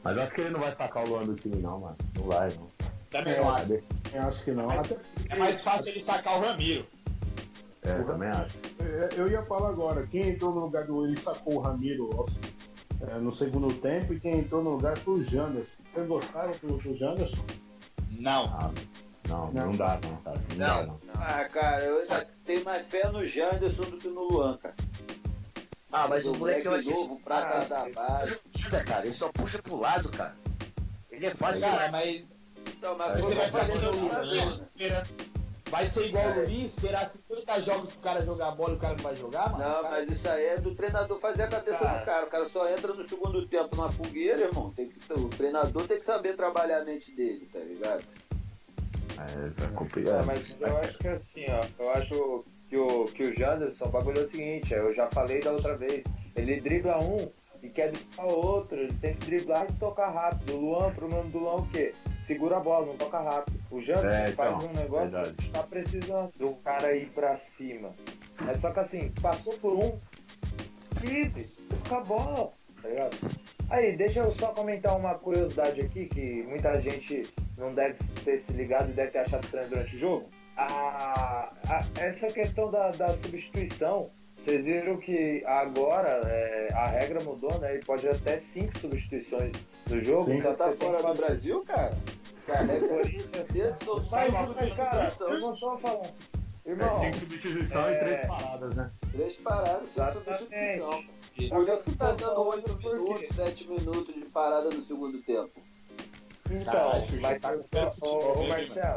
Mas 0.03 0.17
acho 0.17 0.33
que 0.33 0.41
ele 0.41 0.49
não 0.49 0.59
vai 0.59 0.75
sacar 0.75 1.03
o 1.05 1.09
Luan 1.09 1.25
do 1.25 1.35
time, 1.35 1.57
não, 1.57 1.79
mano. 1.79 1.95
Não 2.15 2.23
vai, 2.23 2.49
não. 2.49 2.67
Também 3.09 3.35
É, 3.35 3.41
não 3.41 3.53
acho. 3.55 3.73
eu 3.73 4.21
acho 4.23 4.43
que 4.43 4.51
não. 4.51 4.65
Mas- 4.67 4.99
É 5.29 5.35
mais 5.37 5.63
fácil 5.63 5.91
ele 5.91 5.99
sacar 6.01 6.37
o 6.37 6.41
Ramiro. 6.41 6.85
É, 7.87 7.99
eu 7.99 8.05
também 8.05 8.29
acho. 8.29 8.57
É, 8.79 9.09
Eu 9.17 9.27
ia 9.29 9.41
falar 9.43 9.69
agora, 9.69 10.05
quem 10.07 10.29
entrou 10.29 10.53
no 10.53 10.61
lugar 10.61 10.85
do. 10.85 11.05
Ele 11.05 11.19
sacou 11.19 11.55
o 11.55 11.59
Ramiro 11.59 12.09
é, 13.07 13.17
no 13.19 13.33
segundo 13.33 13.73
tempo 13.75 14.13
e 14.13 14.19
quem 14.19 14.39
entrou 14.39 14.63
no 14.63 14.71
lugar 14.71 14.97
foi 14.97 15.15
o 15.19 15.23
Janderson. 15.23 15.69
Vocês 15.93 16.07
gostaram 16.07 16.51
do, 16.63 16.77
do 16.77 16.95
Janderson? 16.97 17.43
Não. 18.19 18.45
Ah, 18.45 18.71
não, 19.27 19.51
não, 19.51 19.65
Não. 19.67 19.71
dá, 19.75 19.99
não, 20.03 20.17
cara. 20.17 20.39
Não, 20.55 20.57
Não. 20.57 20.85
dá, 20.85 21.13
não. 21.13 21.13
Ah, 21.15 21.45
cara, 21.45 21.83
eu 21.83 22.01
tenho 22.45 22.63
mais 22.63 22.85
fé 22.87 23.07
no 23.11 23.25
Janderson 23.25 23.83
do 23.83 23.97
que 23.97 24.07
no 24.07 24.27
Luan, 24.27 24.57
cara. 24.57 24.75
Ah, 25.91 26.05
mas 26.07 26.25
o 26.25 26.33
moleque 26.35 26.67
eu 26.67 26.75
achei. 26.75 26.93
novo, 26.93 27.19
prata 27.23 27.59
Ah, 27.75 27.85
da 27.85 27.89
base. 27.93 28.39
Tira, 28.53 28.83
cara. 28.83 29.05
Ele 29.05 29.13
só 29.13 29.29
puxa 29.31 29.61
pro 29.61 29.79
lado, 29.79 30.09
cara. 30.09 30.35
Ele 31.11 31.25
é 31.25 31.29
fácil. 31.31 31.61
Cara, 31.61 31.91
mas 31.91 32.25
Então, 32.77 32.97
mas 32.97 33.23
você 33.23 33.35
vai 33.35 33.49
fazer 33.49 33.85
o 33.87 33.95
Luan, 33.95 34.55
esperando. 34.55 35.36
Vai 35.69 35.85
ser 35.87 36.05
igual 36.07 36.25
o 36.31 36.35
Luiz, 36.45 36.71
esperar 36.73 37.07
50 37.09 37.61
jogos 37.61 37.91
pro 37.93 38.01
cara 38.01 38.21
jogar 38.25 38.51
bola 38.51 38.73
e 38.73 38.75
o 38.75 38.79
cara 38.79 38.95
não 38.95 39.03
vai 39.03 39.15
jogar, 39.15 39.51
mano? 39.51 39.63
Não, 39.63 39.81
Cara, 39.83 39.89
mas 39.89 40.09
isso 40.09 40.29
aí 40.29 40.45
é 40.45 40.57
do 40.57 40.73
treinador 40.73 41.19
fazer 41.19 41.43
a 41.43 41.47
cabeça 41.47 41.79
Cara. 41.79 41.99
do 41.99 42.05
cara. 42.05 42.25
O 42.25 42.29
cara 42.29 42.49
só 42.49 42.69
entra 42.69 42.93
no 42.93 43.03
segundo 43.07 43.45
tempo 43.47 43.75
na 43.75 43.89
fogueira, 43.89 44.41
irmão. 44.43 44.71
Tem 44.71 44.89
que, 44.89 45.13
o 45.13 45.27
treinador 45.29 45.85
tem 45.85 45.99
que 45.99 46.05
saber 46.05 46.35
trabalhar 46.35 46.81
a 46.81 46.85
mente 46.85 47.11
dele, 47.11 47.47
tá 47.51 47.59
ligado? 47.59 48.03
É, 49.17 49.21
é 49.21 49.65
É, 49.65 49.67
complicado. 49.75 50.25
mas 50.25 50.55
eu 50.61 50.77
acho 50.77 50.97
que 50.99 51.07
assim, 51.09 51.45
ó, 51.49 51.83
eu 51.83 51.89
acho 51.91 52.45
que 52.69 52.77
o, 52.77 53.05
que 53.07 53.23
o 53.23 53.33
Janderson, 53.37 53.85
o 53.85 53.89
bagulho 53.89 54.19
é 54.21 54.23
o 54.23 54.27
seguinte, 54.29 54.73
eu 54.73 54.93
já 54.93 55.07
falei 55.11 55.41
da 55.41 55.51
outra 55.51 55.75
vez, 55.75 56.03
ele 56.35 56.61
dribla 56.61 56.97
um 57.03 57.29
e 57.61 57.69
quer 57.69 57.91
driblar 57.91 58.27
outro, 58.27 58.77
ele 58.77 58.93
tem 58.93 59.15
que 59.15 59.25
driblar 59.25 59.65
e 59.69 59.73
tocar 59.73 60.09
rápido. 60.11 60.53
O 60.55 60.59
Luan, 60.61 60.87
o 60.87 60.95
problema 60.95 61.23
do 61.25 61.39
Luan 61.39 61.53
é 61.53 61.55
o 61.57 61.65
quê? 61.67 61.93
Segura 62.27 62.57
a 62.57 62.59
bola, 62.59 62.85
não 62.87 62.97
toca 62.97 63.19
rápido. 63.19 63.57
O 63.71 63.79
Janderson 63.79 64.09
É, 64.09 64.29
então, 64.29 64.59
faz 64.59 64.63
um 64.65 64.73
negócio 64.73 65.09
verdade. 65.09 65.33
que 65.37 65.49
tá 65.49 65.63
precisando 65.63 66.29
do 66.37 66.53
cara 66.55 66.93
ir 66.93 67.07
pra 67.15 67.37
cima. 67.37 67.89
É 68.47 68.53
só 68.55 68.69
que 68.69 68.79
assim, 68.81 69.11
passou 69.21 69.53
por 69.53 69.73
um, 69.73 69.97
livre, 71.01 71.47
toca 71.83 71.97
a 72.01 72.03
bola, 72.03 72.51
tá 72.81 72.89
ligado? 72.89 73.17
Aí, 73.69 73.95
deixa 73.97 74.19
eu 74.19 74.33
só 74.33 74.47
comentar 74.47 74.95
uma 74.97 75.15
curiosidade 75.15 75.81
aqui, 75.81 76.05
que 76.07 76.43
muita 76.43 76.79
gente 76.81 77.23
não 77.57 77.73
deve 77.73 77.97
ter 78.23 78.37
se 78.39 78.51
ligado 78.53 78.89
e 78.89 78.93
deve 78.93 79.11
ter 79.11 79.19
achado 79.19 79.43
estranho 79.43 79.69
durante 79.69 79.95
o 79.95 79.99
jogo. 79.99 80.29
A, 80.55 81.51
a- 81.69 81.85
essa 81.99 82.27
questão 82.31 82.69
da, 82.71 82.91
da 82.91 83.13
substituição, 83.15 84.09
vocês 84.43 84.65
viram 84.65 84.97
que 84.97 85.43
agora 85.45 86.21
é, 86.25 86.69
a 86.73 86.87
regra 86.87 87.21
mudou, 87.23 87.57
né? 87.59 87.75
E 87.75 87.79
pode 87.85 88.07
até 88.07 88.37
cinco 88.37 88.77
substituições 88.79 89.51
no 89.89 89.99
jogo. 90.01 90.25
Sim. 90.31 90.41
só 90.41 90.53
tá 90.53 90.71
fora 90.73 91.01
do 91.03 91.13
Brasil, 91.15 91.61
cara? 91.65 91.91
É 92.49 92.79
Corinthians 92.79 93.47
cedo, 93.47 93.83
só 93.83 93.99
Mas, 94.11 94.33
mas, 94.33 94.73
cara, 94.73 95.03
eu 95.05 95.11
substituição. 95.11 95.39
vou 95.41 95.55
só 95.55 95.77
falar. 95.77 96.05
É, 96.65 96.69
Irmão, 96.71 96.99
cinco 97.01 97.19
substituição 97.19 97.85
é- 97.87 97.93
e 97.95 97.99
três 97.99 98.27
paradas, 98.27 98.75
né? 98.75 98.91
Três 99.11 99.37
paradas 99.39 99.89
sem 99.89 100.07
substituição. 100.09 101.03
Por 101.49 101.69
isso 101.69 101.83
que 101.89 101.95
tá 101.97 102.11
dando 102.13 102.41
8 102.41 102.63
Por 102.63 102.77
quê? 102.79 102.93
minutos, 102.93 103.35
7 103.35 103.69
minutos 103.69 104.15
de 104.15 104.25
parada 104.31 104.69
no 104.69 104.81
segundo 104.81 105.21
tempo. 105.23 105.51
Então, 106.49 106.73
Caralho, 106.73 107.05
já 107.05 107.19
mas 107.21 107.41
tá 107.41 107.51
ô, 108.01 108.33
ô, 108.41 108.47
Marcelo, 108.47 108.95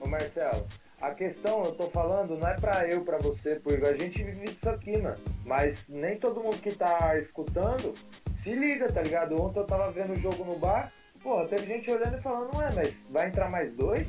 ô 0.00 0.06
Marcelo, 0.08 0.66
a 1.00 1.10
questão 1.14 1.64
eu 1.64 1.72
tô 1.74 1.88
falando 1.88 2.36
não 2.36 2.46
é 2.48 2.54
pra 2.60 2.86
eu, 2.88 3.02
pra 3.02 3.18
você, 3.18 3.56
porque 3.56 3.84
a 3.86 3.96
gente 3.96 4.22
vive 4.22 4.46
disso 4.52 4.68
aqui, 4.68 4.96
mano. 4.98 5.16
Mas 5.44 5.88
nem 5.88 6.16
todo 6.18 6.40
mundo 6.42 6.58
que 6.60 6.72
tá 6.74 7.16
escutando 7.18 7.94
se 8.42 8.52
liga, 8.52 8.92
tá 8.92 9.02
ligado? 9.02 9.40
Ontem 9.40 9.60
eu 9.60 9.66
tava 9.66 9.90
vendo 9.90 10.12
o 10.12 10.16
jogo 10.20 10.44
no 10.44 10.58
bar, 10.58 10.92
pô, 11.22 11.44
teve 11.46 11.66
gente 11.66 11.90
olhando 11.90 12.18
e 12.18 12.22
falando, 12.22 12.56
ué, 12.56 12.72
mas 12.74 13.06
vai 13.10 13.28
entrar 13.28 13.50
mais 13.50 13.72
dois? 13.74 14.08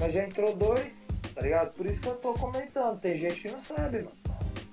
Mas 0.00 0.12
já 0.12 0.24
entrou 0.24 0.54
dois, 0.54 0.92
tá 1.34 1.40
ligado? 1.40 1.74
Por 1.74 1.86
isso 1.86 2.00
que 2.00 2.08
eu 2.08 2.16
tô 2.16 2.34
comentando, 2.34 3.00
tem 3.00 3.16
gente 3.16 3.42
que 3.42 3.50
não 3.50 3.62
sabe, 3.62 3.98
mano. 3.98 4.16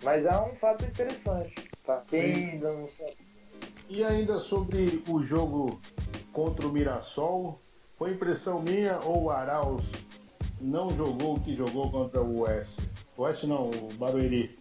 Mas 0.04 0.26
é 0.26 0.38
um 0.38 0.56
fato 0.56 0.86
interessante. 0.86 1.70
Pra 1.86 2.02
quem 2.10 2.52
ainda 2.52 2.72
não 2.72 2.88
sabe. 2.90 3.16
E 3.90 4.04
ainda 4.04 4.40
sobre 4.40 5.04
o 5.08 5.24
jogo 5.24 5.80
contra 6.32 6.68
o 6.68 6.72
Mirassol, 6.72 7.60
foi 7.98 8.12
impressão 8.12 8.62
minha 8.62 9.00
ou 9.00 9.24
o 9.24 9.30
Arauz 9.30 9.84
não 10.60 10.90
jogou 10.90 11.36
o 11.36 11.40
que 11.40 11.56
jogou 11.56 11.92
contra 11.92 12.22
o 12.22 12.42
Oeste? 12.42 12.82
O 13.18 13.24
Oeste 13.24 13.48
não, 13.48 13.70
o 13.70 13.94
Barueri. 13.98 14.58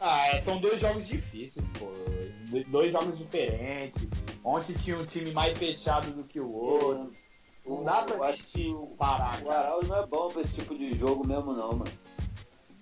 Ah, 0.00 0.28
é, 0.28 0.40
são 0.40 0.58
dois 0.60 0.80
jogos 0.80 1.06
difíceis, 1.08 1.72
pô. 1.78 1.86
Dois 2.68 2.92
jogos 2.92 3.18
diferentes. 3.18 4.06
Ontem 4.44 4.74
tinha 4.74 4.98
um 4.98 5.04
time 5.04 5.32
mais 5.32 5.58
fechado 5.58 6.10
do 6.12 6.24
que 6.24 6.38
o 6.40 6.52
outro. 6.52 7.10
Não 7.66 7.84
dá 7.84 8.04
Eu 8.08 8.16
pra 8.18 8.28
acho 8.28 8.38
gente 8.42 8.72
parar, 8.96 9.42
O. 9.44 9.50
Arauz 9.50 9.88
não 9.88 9.96
é 9.98 10.06
bom 10.06 10.28
pra 10.28 10.40
esse 10.40 10.54
tipo 10.54 10.74
de 10.76 10.94
jogo 10.94 11.26
mesmo, 11.26 11.52
não, 11.52 11.72
mano. 11.72 11.90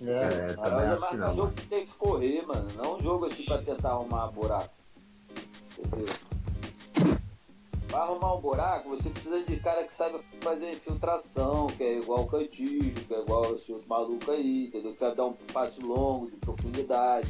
É, 0.02 0.04
É, 0.11 0.52
O 0.52 0.56
também 0.56 0.87
Arauz 0.87 0.92
é 0.92 0.99
mais 0.99 1.11
que 1.11 1.16
não. 1.16 1.37
jogo 1.37 1.52
que 1.52 1.66
tem 1.66 1.87
que 1.87 1.92
correr, 1.94 2.42
mano. 2.46 2.68
Não 2.76 2.96
um 2.96 3.02
jogo 3.02 3.25
assim 3.25 3.44
pra 3.46 3.58
tentar 3.62 3.90
arrumar 3.90 4.26
buraco. 4.28 4.75
Entendeu? 5.78 6.14
Pra 7.88 8.00
arrumar 8.00 8.35
um 8.35 8.40
buraco, 8.40 8.88
você 8.88 9.11
precisa 9.11 9.43
de 9.45 9.57
cara 9.59 9.85
que 9.85 9.95
saiba 9.95 10.21
fazer 10.40 10.71
infiltração, 10.71 11.69
que 11.69 11.83
é 11.83 11.99
igual 11.99 12.23
o 12.23 12.26
Cantijo, 12.26 13.05
que 13.07 13.14
é 13.14 13.21
igual 13.21 13.55
esse 13.55 13.73
outro 13.73 13.88
maluco 13.88 14.31
aí, 14.31 14.66
entendeu? 14.66 14.93
Que 14.93 14.99
sabe 14.99 15.16
dar 15.16 15.26
um 15.26 15.33
passe 15.52 15.81
longo, 15.81 16.31
de 16.31 16.37
profundidade. 16.37 17.28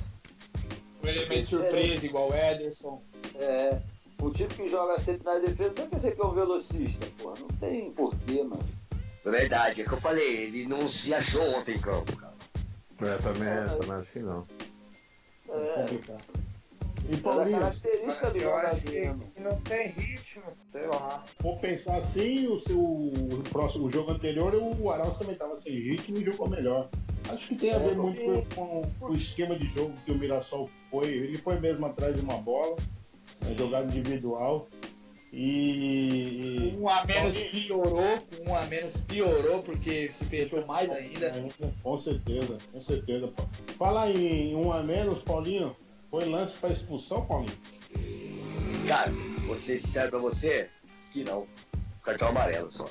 Um 1.04 1.08
elemento 1.08 1.50
surpresa, 1.50 2.06
igual 2.06 2.30
o 2.30 2.34
Ederson. 2.34 3.02
É. 3.36 3.78
O 4.20 4.30
time 4.30 4.48
que 4.48 4.66
joga 4.66 4.98
sempre 4.98 5.24
na 5.24 5.38
defesa 5.38 5.74
não 5.76 5.88
quer 5.88 5.96
dizer 5.96 6.14
que 6.14 6.22
é 6.22 6.24
um 6.24 6.32
velocista, 6.32 7.06
porra. 7.18 7.34
Não 7.38 7.48
tem 7.48 7.92
porquê, 7.92 8.42
mano. 8.42 8.64
É 9.24 9.30
verdade, 9.30 9.82
é 9.82 9.84
que 9.84 9.92
eu 9.92 10.00
falei, 10.00 10.44
ele 10.44 10.66
não 10.66 10.88
se 10.88 11.12
achou 11.12 11.42
ontem 11.56 11.76
em 11.76 11.80
campo, 11.80 12.16
cara. 12.16 12.34
É, 13.02 13.18
também, 13.18 13.48
é, 13.48 13.64
também 13.64 13.92
acho 13.92 14.12
que 14.12 14.20
não. 14.20 14.46
É. 15.48 15.80
complicado. 15.82 16.45
E 17.08 17.10
Mas 17.10 17.18
a 17.18 17.22
Paulinho, 17.22 17.58
característica 17.58 18.30
do 18.30 18.38
Eu 18.38 18.56
acho 18.56 18.76
jogador, 18.80 19.18
que, 19.34 19.40
não 19.40 19.60
tem 19.60 19.88
ritmo, 19.90 20.42
sei 20.72 20.86
lá. 20.88 21.24
vou 21.40 21.56
pensar 21.58 21.96
assim, 21.98 22.46
o 22.48 22.58
seu 22.58 22.80
o 22.80 23.42
próximo 23.50 23.86
o 23.86 23.92
jogo 23.92 24.10
anterior, 24.12 24.54
o 24.54 24.90
Arauz 24.90 25.16
também 25.18 25.34
estava 25.34 25.58
sem 25.60 25.72
ritmo 25.74 26.18
e 26.18 26.24
jogou 26.24 26.48
melhor. 26.48 26.88
Acho 27.28 27.48
que 27.48 27.54
tem 27.56 27.70
a 27.72 27.76
É, 27.76 27.78
ver 27.80 27.96
porque- 27.96 28.22
muito 28.24 28.54
com, 28.54 28.82
com 28.98 29.06
o 29.06 29.16
esquema 29.16 29.56
de 29.56 29.66
jogo 29.74 29.92
que 30.04 30.12
o 30.12 30.14
Mirassol 30.18 30.68
foi. 30.90 31.06
Ele 31.08 31.38
foi 31.38 31.58
mesmo 31.60 31.86
atrás 31.86 32.14
de 32.16 32.22
uma 32.22 32.38
bola, 32.38 32.76
né, 33.42 33.54
jogada 33.56 33.86
individual. 33.94 34.68
E. 35.32 36.72
Um 36.78 36.88
a 36.88 37.04
menos 37.04 37.36
piorou, 37.44 38.18
um 38.48 38.56
a 38.56 38.62
menos 38.66 38.96
piorou 39.02 39.62
porque 39.62 40.10
se 40.10 40.24
fechou 40.24 40.64
mais 40.66 40.90
ainda. 40.90 41.32
Com 41.82 41.98
certeza, 41.98 42.58
com 42.72 42.80
certeza. 42.80 43.32
Fala 43.78 44.10
em 44.10 44.54
um 44.56 44.72
a 44.72 44.82
menos, 44.82 45.22
Paulinho. 45.22 45.76
Foi 46.10 46.24
lance 46.24 46.56
para 46.58 46.72
expulsão, 46.72 47.24
Paulinho? 47.26 47.56
Cara, 48.86 49.10
vou 49.46 49.56
ser 49.56 49.78
sincero 49.78 50.10
pra 50.10 50.18
você, 50.18 50.70
que 51.12 51.24
não. 51.24 51.46
Cartão 52.02 52.28
amarelo 52.28 52.70
só. 52.70 52.88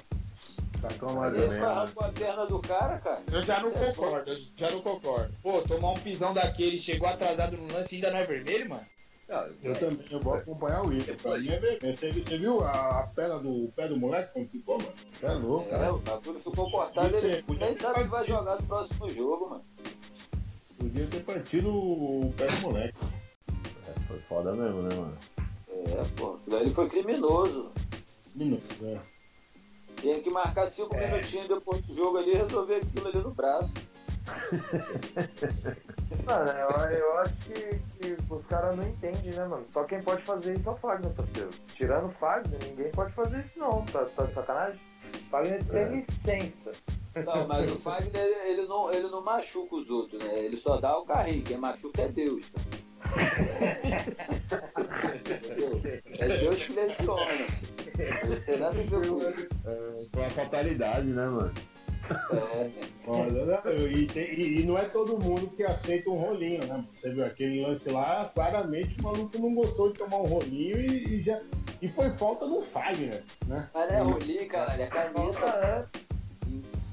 Cartão 0.81 1.09
amarelo, 1.09 1.47
né? 1.47 1.65
arrancou 1.65 2.03
a 2.05 2.09
perna 2.11 2.45
do 2.45 2.59
cara, 2.59 2.97
cara. 2.99 3.23
Eu 3.31 3.41
já 3.41 3.59
não 3.61 3.71
concordo, 3.71 4.29
eu 4.31 4.35
já 4.55 4.69
não 4.71 4.81
concordo. 4.81 5.33
Pô, 5.41 5.61
tomar 5.61 5.91
um 5.91 5.99
pisão 5.99 6.33
daquele, 6.33 6.77
chegou 6.77 7.07
atrasado 7.07 7.55
no 7.57 7.71
lance 7.73 7.95
e 7.95 7.97
ainda 7.97 8.11
não 8.11 8.19
é 8.19 8.25
vermelho, 8.25 8.69
mano? 8.69 8.85
Não, 9.27 9.43
Eu 9.63 9.71
é, 9.71 9.75
também, 9.75 10.05
eu 10.11 10.19
vou 10.19 10.35
acompanhar 10.35 10.83
o 10.83 10.89
Wilson. 10.89 11.13
Mim 11.39 11.47
é 11.47 11.59
vermelho. 11.59 11.97
Você, 11.97 12.11
você 12.11 12.37
viu 12.37 12.61
a, 12.63 12.99
a 12.99 13.07
perna 13.07 13.39
do 13.39 13.65
o 13.65 13.71
pé 13.71 13.87
do 13.87 13.97
moleque 13.97 14.33
como 14.33 14.47
ficou, 14.47 14.77
mano? 14.77 14.93
Você 15.19 15.25
é 15.25 15.31
louco, 15.31 15.67
É, 15.67 15.71
cara. 15.71 15.93
o 15.93 15.99
bagulho 15.99 16.39
ficou 16.39 16.69
cortado, 16.69 17.17
ele 17.17 17.43
nem 17.57 17.73
sabe 17.73 18.03
se 18.03 18.09
vai 18.11 18.25
jogar 18.27 18.57
no 18.57 18.63
próximo 18.67 19.09
jogo, 19.09 19.49
mano. 19.49 19.65
Podia 20.77 21.07
ter 21.07 21.23
partido 21.23 21.69
o 21.69 22.33
pé 22.37 22.45
do 22.47 22.61
moleque. 22.61 22.97
É, 23.87 23.99
foi 24.07 24.19
foda 24.21 24.53
mesmo, 24.53 24.81
né, 24.83 24.95
mano? 24.95 25.17
É, 25.69 26.03
pô. 26.17 26.33
Aquilo 26.35 26.57
ali 26.57 26.73
foi 26.73 26.89
criminoso. 26.89 27.71
Minuto, 28.35 28.85
é. 28.85 28.99
Tinha 30.01 30.19
que 30.21 30.29
marcar 30.29 30.67
cinco 30.67 30.95
É. 30.95 31.09
minutinhos 31.09 31.47
depois 31.47 31.81
do 31.81 31.95
jogo 31.95 32.17
ali 32.17 32.31
e 32.31 32.35
resolver 32.37 32.75
aquilo 32.75 33.07
ali 33.07 33.17
no 33.19 33.31
braço. 33.31 33.73
Mano, 36.25 36.49
eu, 36.51 36.69
eu 36.97 37.17
acho 37.19 37.41
que, 37.43 37.79
que 37.99 38.17
os 38.33 38.45
caras 38.47 38.75
não 38.75 38.87
entendem, 38.87 39.31
né, 39.33 39.45
mano? 39.45 39.65
Só 39.67 39.83
quem 39.83 40.01
pode 40.01 40.23
fazer 40.23 40.55
isso 40.55 40.69
é 40.69 40.71
o 40.71 40.77
Fagner, 40.77 41.11
parceiro. 41.13 41.49
Tirando 41.75 42.07
o 42.07 42.11
Fagner, 42.11 42.59
ninguém 42.63 42.89
pode 42.91 43.13
fazer 43.13 43.41
isso 43.41 43.59
não, 43.59 43.85
tá, 43.85 44.05
tá 44.05 44.25
de 44.25 44.33
sacanagem? 44.33 44.79
O 45.13 45.29
Fagner 45.29 45.63
tem 45.65 45.95
licença. 45.95 46.71
Não, 47.15 47.47
mas 47.47 47.71
o 47.71 47.75
Fagner, 47.79 48.41
ele 48.45 48.65
não, 48.67 48.91
ele 48.91 49.07
não 49.07 49.23
machuca 49.23 49.75
os 49.75 49.89
outros, 49.89 50.21
né? 50.23 50.39
Ele 50.39 50.57
só 50.57 50.77
dá 50.77 50.97
o 50.97 51.05
carrinho. 51.05 51.43
Quem 51.43 51.57
machuca 51.57 52.01
é 52.01 52.07
Deus? 52.09 52.51
É 56.17 56.27
Deus 56.39 56.65
que 56.65 56.73
lesiona. 56.73 57.21
Não 58.27 58.41
tem 58.41 58.57
nada 58.57 58.79
a 58.79 58.83
ver 58.83 58.89
com 58.89 59.17
isso. 59.17 59.47
Foi 60.11 60.21
uma 60.21 60.29
fatalidade, 60.31 61.07
né, 61.07 61.25
mano? 61.25 61.53
É, 62.31 62.69
Olha, 63.07 63.45
né, 63.45 63.59
e, 63.89 64.19
e- 64.19 64.61
e 64.61 64.65
não 64.65 64.77
é 64.77 64.85
todo 64.85 65.17
mundo 65.19 65.47
que 65.55 65.63
aceita 65.63 66.09
um 66.09 66.15
rolinho, 66.15 66.65
né? 66.65 66.83
Você 66.91 67.11
viu 67.11 67.25
aquele 67.25 67.61
lance 67.61 67.87
lá, 67.89 68.29
claramente 68.33 68.99
o 68.99 69.03
maluco 69.03 69.37
não 69.39 69.53
gostou 69.53 69.91
de 69.91 69.99
tomar 69.99 70.17
um 70.17 70.25
rolinho 70.25 70.79
e, 70.79 71.19
e 71.19 71.23
já. 71.23 71.39
E 71.81 71.87
foi 71.89 72.09
falta 72.17 72.45
no 72.47 72.61
Fagner, 72.61 73.21
né? 73.47 73.67
mas 73.73 73.91
é 73.91 73.99
rolinho, 73.99 74.47
caralho, 74.47 74.81
é 74.83 74.87
caneta. 74.87 75.19
antes. 75.19 76.05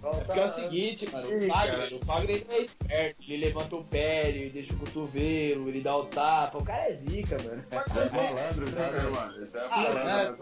É 0.04 0.10
porque 0.24 0.38
é 0.38 0.42
o 0.42 0.44
antes. 0.44 0.54
seguinte, 0.56 1.10
mano, 1.12 1.26
o 1.28 1.48
Fagner, 1.48 1.94
o 1.94 2.04
Fagner 2.04 2.36
ele 2.36 2.46
é 2.50 2.62
esperto, 2.62 3.22
ele 3.22 3.36
levanta 3.44 3.76
o 3.76 3.84
pé, 3.84 4.28
ele 4.30 4.50
deixa 4.50 4.74
o 4.74 4.78
cotovelo, 4.78 5.68
ele 5.68 5.80
dá 5.80 5.96
o 5.96 6.06
tapa, 6.06 6.58
o 6.58 6.64
cara 6.64 6.90
é 6.90 6.94
zica, 6.94 7.36
mano. 7.42 7.62
É 7.70 8.10
malandro, 8.10 8.70
né, 8.70 9.10
mano? 9.14 9.42
Isso 9.42 9.56
é 9.56 9.68
malandro, 9.68 10.04
né? 10.04 10.34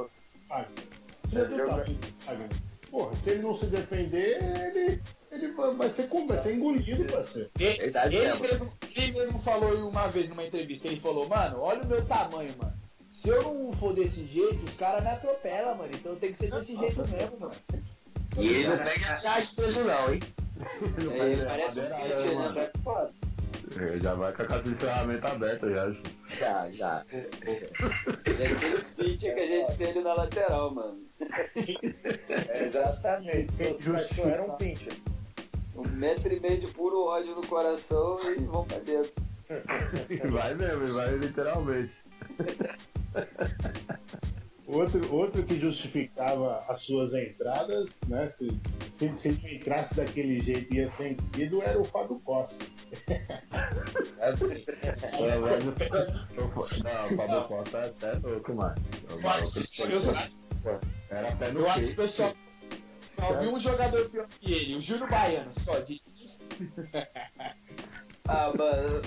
Fagner. 0.49 2.49
Porra, 2.91 3.15
se 3.17 3.31
ele 3.31 3.43
não 3.43 3.57
se 3.57 3.67
defender, 3.67 4.43
ele, 4.43 5.01
ele 5.31 5.53
vai 5.53 5.75
vai 5.75 5.91
ser, 5.91 6.09
vai 6.27 6.39
ser 6.43 6.55
engolido, 6.55 7.05
parceiro. 7.13 7.51
Ele, 7.59 7.77
Verdade 7.79 8.17
ele 8.17 8.35
mesmo. 8.41 8.73
ele 8.97 9.13
mesmo 9.13 9.41
falou 9.41 9.89
uma 9.89 10.09
vez 10.09 10.29
numa 10.29 10.45
entrevista, 10.45 10.89
ele 10.89 10.99
falou, 10.99 11.29
mano, 11.29 11.61
olha 11.61 11.83
o 11.83 11.87
meu 11.87 12.05
tamanho, 12.07 12.53
mano. 12.59 12.73
Se 13.13 13.29
eu 13.29 13.43
não 13.43 13.73
for 13.75 13.95
desse 13.95 14.25
jeito, 14.27 14.65
os 14.65 14.75
caras 14.75 15.03
me 15.05 15.11
atropelam, 15.11 15.77
mano. 15.77 15.91
Então 15.95 16.17
tem 16.17 16.33
que 16.33 16.39
ser 16.39 16.51
desse 16.51 16.77
jeito 16.77 17.07
mesmo, 17.09 17.39
mano. 17.39 17.53
E 18.39 18.47
ele 18.49 18.69
não 18.69 18.79
pega 18.79 19.07
a 19.13 19.21
caixa 19.21 19.61
mesmo 19.61 19.85
não, 19.85 20.15
hein? 20.15 20.21
É, 21.11 21.33
ele 21.33 21.45
parece 21.45 21.81
um 21.81 21.85
pitcher, 21.85 22.35
mano. 22.35 22.53
né? 22.55 22.71
Foda. 22.83 23.13
É, 23.79 23.99
Já 23.99 24.15
vai 24.15 24.33
com 24.33 24.43
a 24.43 24.47
caixa 24.47 24.63
de 24.69 24.75
ferramenta 24.75 25.29
aberta, 25.29 25.73
já. 25.73 25.85
acho. 25.87 26.03
Já, 26.27 26.71
já. 26.73 27.05
Ele 27.13 28.43
é 28.43 28.47
aquele 28.49 28.79
pitcher 28.97 29.35
que 29.37 29.43
a 29.43 29.47
gente 29.47 29.77
tem 29.77 29.91
ali 29.91 30.03
na 30.03 30.15
lateral, 30.15 30.75
mano. 30.75 31.10
É, 31.21 32.65
exatamente. 32.65 33.53
Seus 33.53 33.85
cachorros 33.85 34.33
eram 34.33 34.47
um 34.47 34.57
pincher. 34.57 34.93
Um 35.77 35.89
metro 35.89 36.33
e 36.33 36.41
meio 36.41 36.61
de 36.61 36.67
puro 36.69 37.05
ódio 37.07 37.35
no 37.35 37.47
coração 37.47 38.19
e 38.25 38.45
vão 38.45 38.65
pra 38.65 38.79
dentro. 38.79 39.13
Vai 40.31 40.55
mesmo, 40.55 40.95
vai 40.95 41.17
literalmente. 41.17 41.93
Outro, 44.73 45.13
outro 45.13 45.43
que 45.43 45.59
justificava 45.59 46.59
as 46.69 46.81
suas 46.83 47.13
entradas, 47.13 47.91
né? 48.07 48.33
Se, 48.39 48.49
se, 48.97 49.17
se 49.17 49.29
ele 49.29 49.57
entrasse 49.57 49.97
daquele 49.97 50.39
jeito 50.39 50.73
e 50.73 50.77
ia 50.77 50.87
sentido, 50.87 51.61
era 51.61 51.81
o 51.81 51.85
Fábio 51.85 52.21
Costa. 52.21 52.65
Não, 56.37 56.45
o 56.45 57.17
Fábio 57.17 57.45
Costa 57.49 57.79
é 57.79 57.87
até 57.87 58.13
louco, 58.13 58.55
mano. 58.55 58.77
O 59.09 59.83
Eu 59.83 59.91
eu 59.91 60.01
Era 61.11 61.29
até 61.29 61.51
no 61.53 61.61
eu 61.61 61.71
acho 61.71 61.85
que 61.87 61.93
o 61.93 61.97
pessoal 61.97 62.33
só 63.19 63.35
viu 63.39 63.55
um 63.55 63.59
jogador 63.59 64.09
pior 64.11 64.27
que 64.41 64.53
ele, 64.53 64.77
o 64.77 64.81
Júnior 64.81 65.09
Baiano, 65.11 65.53
só 65.65 65.79
de 65.81 66.01
Ah, 68.29 68.53
mano, 68.57 69.03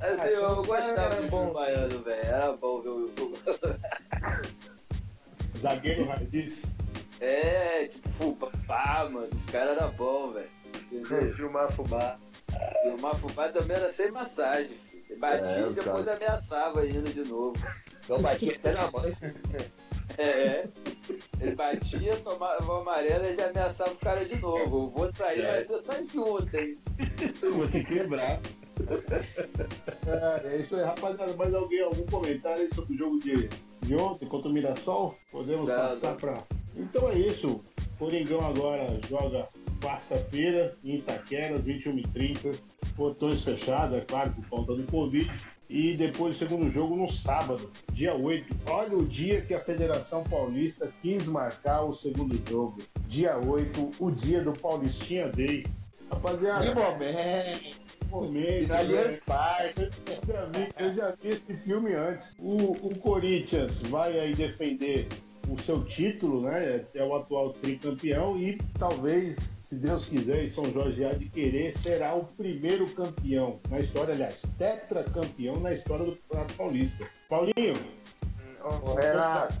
assim, 0.00 0.28
eu, 0.28 0.42
eu 0.42 0.64
gostava 0.64 1.14
era 1.14 1.22
do 1.22 1.28
bom. 1.28 1.46
bom 1.48 1.52
baiano, 1.52 2.02
velho. 2.02 2.24
Era 2.26 2.52
bom 2.56 2.80
ver 2.80 2.88
o. 2.88 3.06
o- 3.20 3.38
Zagueiro 5.60 6.06
raiz. 6.06 6.62
É, 7.20 7.88
tipo, 7.88 8.08
fubá, 8.10 9.08
mano. 9.10 9.28
Os 9.32 9.52
caras 9.52 9.76
eram 9.76 9.90
bons, 9.92 10.32
velho. 10.34 10.50
Gilmar 11.36 11.70
Fubá. 11.72 12.18
O 12.86 13.00
Mafubá 13.00 13.48
também 13.48 13.76
era 13.76 13.92
sem 13.92 14.10
massagem, 14.12 14.76
filho. 14.76 15.04
Ele 15.10 15.18
Batia 15.20 15.46
É, 15.48 15.68
e 15.68 15.72
depois 15.72 16.08
ameaçava 16.08 16.86
indo 16.86 17.12
de 17.12 17.24
novo. 17.28 17.58
Eu 18.08 18.20
bati 18.20 18.50
até 18.52 18.72
na 18.72 18.90
mãe. 18.90 19.16
É. 20.18 20.66
Ele 21.40 21.54
batia, 21.54 22.16
tomava 22.16 22.64
o 22.72 22.76
amarelo 22.76 23.24
e 23.26 23.36
já 23.36 23.48
ameaçava 23.48 23.92
o 23.92 23.96
cara 23.96 24.24
de 24.24 24.38
novo. 24.38 24.58
Eu 24.84 24.90
vou 24.90 25.10
sair, 25.10 25.40
É. 25.40 25.56
mas 25.58 25.68
você 25.68 25.82
sai 25.82 26.06
junto, 26.12 26.56
hein? 26.56 26.78
Vou 27.54 27.68
te 27.68 27.82
quebrar. 27.84 28.40
É, 30.06 30.46
é 30.48 30.56
isso 30.60 30.76
aí, 30.76 30.82
rapaziada. 30.84 31.32
Mais 31.34 31.54
alguém, 31.54 31.80
algum 31.82 32.04
comentário 32.06 32.62
aí 32.62 32.74
sobre 32.74 32.94
o 32.94 32.98
jogo 32.98 33.18
de, 33.20 33.48
de 33.82 33.94
ontem 33.96 34.26
contra 34.26 34.48
o 34.50 34.52
Mirassol? 34.52 35.14
Podemos 35.30 35.66
Não, 35.68 35.74
passar 35.76 36.10
não. 36.10 36.16
para. 36.16 36.42
Então 36.76 37.08
é 37.10 37.18
isso. 37.18 37.60
Coringão 37.98 38.40
agora 38.40 38.86
joga 39.08 39.48
quarta-feira 39.82 40.76
em 40.84 40.96
Itaquera, 40.96 41.58
21h30. 41.58 42.54
Portões 42.96 43.42
fechados, 43.42 43.96
é 43.98 44.00
claro, 44.02 44.32
por 44.32 44.46
conta 44.48 44.74
do 44.74 44.84
Covid. 44.84 45.28
E 45.74 45.96
depois 45.96 46.36
o 46.36 46.38
segundo 46.38 46.70
jogo 46.70 46.94
no 46.94 47.10
sábado, 47.10 47.68
dia 47.92 48.14
8. 48.14 48.54
Olha 48.70 48.96
o 48.96 49.04
dia 49.04 49.40
que 49.40 49.52
a 49.52 49.60
Federação 49.60 50.22
Paulista 50.22 50.94
quis 51.02 51.26
marcar 51.26 51.82
o 51.82 51.92
segundo 51.92 52.40
jogo. 52.48 52.78
Dia 53.08 53.36
8, 53.36 53.90
o 53.98 54.08
dia 54.12 54.40
do 54.40 54.52
Paulistinha 54.52 55.28
Day. 55.30 55.66
Rapaziada, 56.08 56.64
Que 56.64 56.74
momento! 56.76 57.84
momento, 58.08 58.68
né? 58.68 59.18
partes. 59.26 59.88
Eu 60.06 60.32
já 60.32 60.44
vi, 60.44 60.68
eu 60.78 60.94
já 60.94 61.10
vi 61.20 61.28
esse 61.30 61.56
filme 61.56 61.92
antes. 61.92 62.36
O, 62.38 62.70
o 62.86 62.96
Corinthians 63.00 63.72
vai 63.88 64.16
aí 64.16 64.32
defender 64.32 65.08
o 65.48 65.60
seu 65.60 65.82
título, 65.82 66.42
né? 66.42 66.84
É 66.94 67.02
o 67.02 67.16
atual 67.16 67.52
tricampeão 67.52 68.38
e 68.38 68.58
talvez, 68.78 69.36
se 69.74 69.80
Deus 69.80 70.06
quiser 70.06 70.44
e 70.44 70.50
São 70.50 70.64
Jorge 70.66 71.04
há 71.04 71.12
de 71.12 71.28
querer, 71.28 71.76
será 71.78 72.14
o 72.14 72.24
primeiro 72.24 72.86
campeão 72.94 73.58
na 73.68 73.80
história, 73.80 74.14
aliás, 74.14 74.36
tetracampeão 74.56 75.58
na 75.58 75.72
história 75.72 76.04
do 76.06 76.16
Campeonato 76.16 76.54
Paulista. 76.54 77.08
Paulinho, 77.28 77.74
Ô, 78.62 78.94
Renato, 78.94 79.54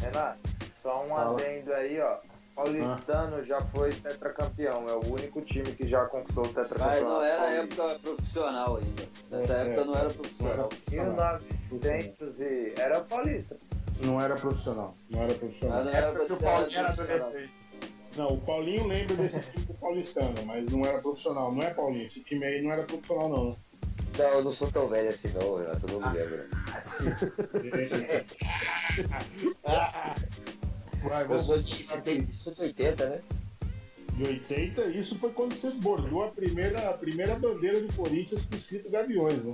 Renato, 0.00 0.38
só 0.76 1.04
um 1.04 1.08
Fala. 1.08 1.32
adendo 1.40 1.72
aí, 1.74 2.00
ó. 2.00 2.16
Paulistano 2.54 3.44
já 3.44 3.60
foi 3.60 3.90
tetracampeão, 3.92 4.84
é 4.88 4.92
o 4.94 5.12
único 5.12 5.40
time 5.42 5.70
que 5.72 5.86
já 5.86 6.06
conquistou 6.06 6.44
o 6.44 6.52
Mas 6.54 6.68
tetracampeonato. 6.68 7.04
não 7.14 7.22
era 7.24 7.38
paulista. 7.38 7.82
época 7.82 7.98
profissional 8.00 8.76
ainda. 8.76 9.02
Nessa 9.30 9.54
É, 9.54 9.60
época 9.62 9.80
é. 9.80 9.84
não 9.84 9.94
era 9.94 10.10
profissional. 10.10 10.68
1900 10.90 12.40
e... 12.40 12.74
Era 12.76 13.00
paulista. 13.00 13.56
não 14.02 14.20
era 14.20 14.34
profissional. 14.36 14.94
Não 15.10 15.22
era 15.22 15.34
profissional. 15.34 15.76
Mas 15.76 15.84
não 15.86 15.92
era 15.92 16.12
que 16.24 16.32
o 16.32 16.36
Paulinho 16.38 16.78
era 16.78 16.88
adolescente. 16.88 17.50
Não, 18.18 18.34
o 18.34 18.40
Paulinho 18.40 18.86
lembra 18.86 19.14
desse 19.16 19.40
time 19.52 19.64
do 19.66 19.74
paulistano, 19.74 20.34
mas 20.44 20.64
não 20.70 20.84
era 20.84 20.98
profissional. 21.00 21.52
Não 21.54 21.62
é 21.62 21.72
Paulinho, 21.72 22.06
esse 22.06 22.20
time 22.20 22.44
aí 22.44 22.60
não 22.60 22.72
era 22.72 22.82
profissional, 22.82 23.28
não. 23.28 23.44
né? 23.46 23.54
Não, 24.18 24.24
eu 24.26 24.42
não 24.44 24.50
sou 24.50 24.70
tão 24.72 24.88
velho 24.88 25.08
assim 25.08 25.28
não, 25.28 25.56
Renato, 25.56 25.86
eu 25.88 26.00
não 26.00 26.10
me 26.12 26.18
lembro. 26.18 26.44
Vai, 31.02 31.38
sou 31.38 31.58
de 31.62 31.82
70, 31.84 32.32
sou 32.32 32.52
de 32.52 32.62
80, 32.62 33.08
né? 33.08 33.20
de 34.14 34.24
80, 34.24 34.84
isso 34.86 35.16
foi 35.20 35.30
quando 35.30 35.54
você 35.54 35.70
bordou 35.78 36.24
a 36.24 36.28
primeira, 36.28 36.90
a 36.90 36.94
primeira 36.98 37.36
bandeira 37.36 37.80
do 37.80 37.92
Corinthians 37.94 38.44
com 38.46 38.56
escrito 38.56 38.90
Gaviões, 38.90 39.44
né? 39.44 39.52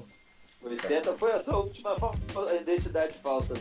80 0.62 1.12
foi 1.14 1.32
a 1.32 1.42
sua 1.42 1.58
última 1.58 1.94
fa- 1.98 2.12
identidade 2.58 3.12
falsa, 3.22 3.52
né? 3.52 3.60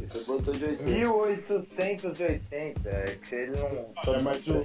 E 0.00 0.06
Você 0.06 0.24
botou 0.24 0.52
de 0.54 0.64
80. 0.64 0.82
1880, 0.84 2.88
é 2.88 3.18
que 3.28 3.34
ele 3.34 3.50
não 3.52 3.92
soube 4.04 4.18
É, 4.18 4.22
mas 4.22 4.46
o-. 4.46 4.60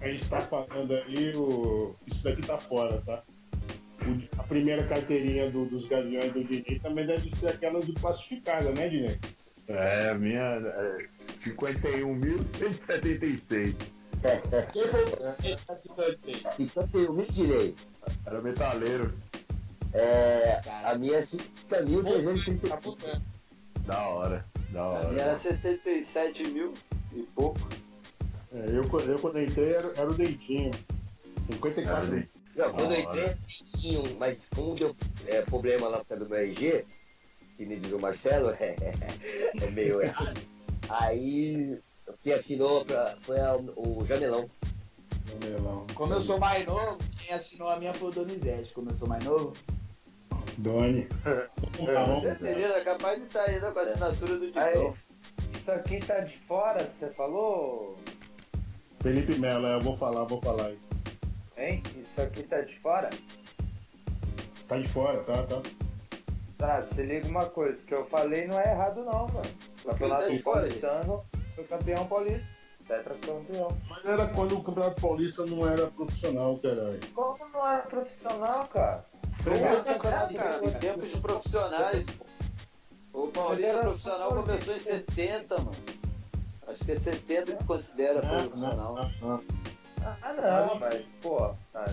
A 0.00 0.08
gente 0.08 0.28
tá 0.28 0.40
falando 0.42 0.92
aí, 0.94 1.32
o... 1.36 1.94
isso 2.06 2.22
daqui 2.22 2.42
tá 2.42 2.58
fora, 2.58 3.00
tá? 3.06 3.22
O- 4.02 4.40
A 4.40 4.42
primeira 4.44 4.86
carteirinha 4.86 5.50
do- 5.50 5.64
dos 5.66 5.88
Gaviões 5.88 6.30
do 6.32 6.44
Dini 6.44 6.78
também 6.80 7.06
deve 7.06 7.34
ser 7.34 7.48
aquela 7.48 7.80
de 7.80 7.92
classificada, 7.94 8.70
né, 8.72 8.88
Dini? 8.88 9.18
É, 9.68 10.14
minha 10.14 10.42
é 10.42 11.06
51.176. 11.44 13.74
Quem 14.72 14.88
foi? 14.88 15.04
Então 16.58 16.88
tem 16.88 17.04
o 17.06 17.12
mil 17.12 17.26
direito. 17.26 17.86
Era 18.24 18.40
metaleiro. 18.40 19.12
É, 19.92 20.60
a 20.84 20.94
minha 20.96 21.16
é 21.16 21.20
Tá 21.20 21.26
50.335. 21.82 22.78
fudendo. 22.78 23.22
Da 23.86 24.08
hora, 24.08 24.44
da 24.70 24.84
hora. 24.84 25.08
minha 25.08 25.22
era 25.22 25.38
77 25.38 26.48
mil 26.48 26.74
e 27.12 27.22
pouco. 27.22 27.60
É, 28.52 28.66
eu, 28.68 28.82
eu 29.00 29.18
quando 29.18 29.40
entrei 29.40 29.74
era, 29.74 29.92
era 29.96 30.08
o 30.10 30.14
Dentinho. 30.14 30.72
54 31.46 32.16
Era 32.16 32.28
Não, 32.56 32.72
quando 32.74 32.92
eu 32.92 33.00
entrei, 33.00 33.34
tinha 33.46 34.00
um, 34.00 34.16
mas 34.18 34.40
como 34.54 34.74
deu 34.74 34.96
é, 35.26 35.42
problema 35.42 35.88
lá 35.88 36.02
do 36.02 36.28
meu 36.28 36.38
RG, 36.38 36.84
que 37.56 37.64
me 37.64 37.78
diz 37.78 37.92
o 37.92 37.98
Marcelo, 38.00 38.50
é, 38.58 38.74
é 39.60 39.70
meio 39.70 40.02
errado. 40.02 40.40
Aí, 40.88 41.78
quem 42.22 42.32
assinou 42.32 42.84
pra, 42.84 43.16
foi 43.22 43.38
a- 43.38 43.56
o 43.76 44.04
Janelão. 44.06 44.50
no 45.40 45.48
melão. 45.48 45.86
Como 45.94 46.12
eu 46.12 46.22
sou 46.22 46.38
mais 46.40 46.66
novo, 46.66 46.98
quem 47.20 47.32
assinou 47.34 47.68
a 47.68 47.78
minha 47.78 47.94
foi 47.94 48.08
o 48.08 48.12
Donizete. 48.12 48.72
Como 48.72 48.90
eu 48.90 48.94
sou 48.96 49.08
mais 49.08 49.24
novo, 49.24 49.52
Doni. 50.58 51.06
É. 51.24 52.78
É 52.78 52.84
capaz 52.84 53.18
de 53.18 53.26
estar 53.26 53.42
ainda 53.42 53.70
com 53.70 53.78
a 53.78 53.82
assinatura 53.82 54.36
do 54.36 54.50
Digão. 54.50 54.94
isso 55.54 55.72
aqui 55.72 55.98
tá 55.98 56.20
de 56.20 56.38
fora, 56.38 56.84
você 56.84 57.12
falou? 57.12 57.98
Felipe 59.00 59.38
Melo, 59.38 59.66
é, 59.66 59.74
eu 59.74 59.80
vou 59.80 59.96
falar, 59.96 60.24
vou 60.24 60.40
falar 60.40 60.66
aí. 60.66 60.78
Hein? 61.58 61.82
Isso 61.96 62.20
aqui 62.20 62.42
tá 62.42 62.60
de 62.60 62.78
fora? 62.80 63.10
Tá 64.68 64.78
de 64.78 64.88
fora, 64.88 65.22
tá, 65.24 65.42
tá. 65.44 65.62
Tá, 66.56 66.82
se 66.82 67.02
liga 67.02 67.28
uma 67.28 67.46
coisa, 67.46 67.82
que 67.86 67.94
eu 67.94 68.06
falei 68.06 68.46
não 68.46 68.58
é 68.58 68.72
errado 68.72 69.04
não, 69.04 69.28
mano. 69.28 69.50
O 69.84 69.84
tá 69.84 69.92
Campeonato 69.92 70.38
fora, 70.38 70.60
Paulistano 70.60 71.24
foi 71.56 71.64
campeão 71.64 72.06
paulista. 72.06 72.56
Tetracampeão. 72.86 73.68
Mas 73.88 74.04
era 74.04 74.28
quando 74.28 74.58
o 74.58 74.62
Campeonato 74.62 75.00
Paulista 75.00 75.44
não 75.44 75.68
era 75.68 75.88
profissional, 75.88 76.56
caralho. 76.56 77.00
Como 77.14 77.48
não 77.52 77.68
é 77.68 77.78
profissional, 77.80 78.68
cara? 78.68 79.04
Cara, 79.46 80.60
em 80.64 80.70
tempos 80.72 81.10
de 81.10 81.20
profissionais. 81.20 82.06
O 83.12 83.28
Paulista 83.28 83.66
Era 83.66 83.80
profissional 83.80 84.28
começou 84.34 84.74
em 84.74 84.78
70, 84.78 85.56
mano. 85.58 85.70
Acho 86.66 86.84
que 86.84 86.92
é 86.92 86.98
70 86.98 87.56
que 87.56 87.64
considera 87.64 88.20
profissional. 88.20 89.10
Ah, 90.02 90.32
não, 90.34 90.78
mas, 90.78 91.06
pô, 91.22 91.38
ah, 91.74 91.84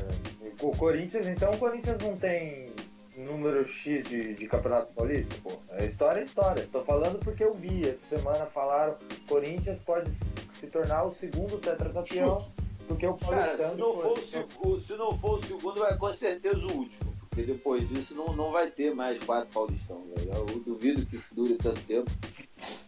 o 0.62 0.76
Corinthians, 0.76 1.26
então 1.28 1.52
o 1.52 1.58
Corinthians 1.58 1.98
não 2.02 2.16
tem 2.16 2.72
número 3.18 3.68
X 3.68 4.08
de, 4.08 4.34
de 4.34 4.48
Campeonato 4.48 4.92
Paulista, 4.94 5.36
pô. 5.44 5.52
É 5.72 5.86
história 5.86 6.20
é 6.22 6.24
história. 6.24 6.68
Tô 6.72 6.84
falando 6.84 7.20
porque 7.20 7.44
eu 7.44 7.54
vi, 7.54 7.88
essa 7.88 8.18
semana 8.18 8.46
falaram, 8.48 8.98
Corinthians 9.28 9.80
pode 9.80 10.12
se 10.60 10.68
tornar 10.68 11.04
o 11.04 11.14
segundo 11.14 11.58
tetracampeão, 11.60 12.46
porque 12.88 13.06
o 13.06 13.16
Cara, 13.16 13.58
Paulistano... 13.58 13.70
se 13.70 13.78
não, 13.78 13.94
for 13.96 14.68
o, 14.68 14.80
se 14.80 14.94
não 14.96 15.18
for 15.18 15.40
o 15.40 15.46
segundo, 15.46 15.80
vai 15.80 15.98
com 15.98 16.14
certeza 16.14 16.58
o 16.58 16.78
último. 16.78 17.13
Porque 17.34 17.52
depois 17.52 17.90
disso 17.90 18.14
não, 18.14 18.36
não 18.36 18.52
vai 18.52 18.70
ter 18.70 18.94
mais 18.94 19.18
quatro 19.24 19.50
paulistão, 19.52 20.04
velho. 20.16 20.32
Eu 20.34 20.46
duvido 20.60 21.04
que 21.04 21.16
isso 21.16 21.34
dure 21.34 21.56
tanto 21.56 21.82
tempo. 21.82 22.12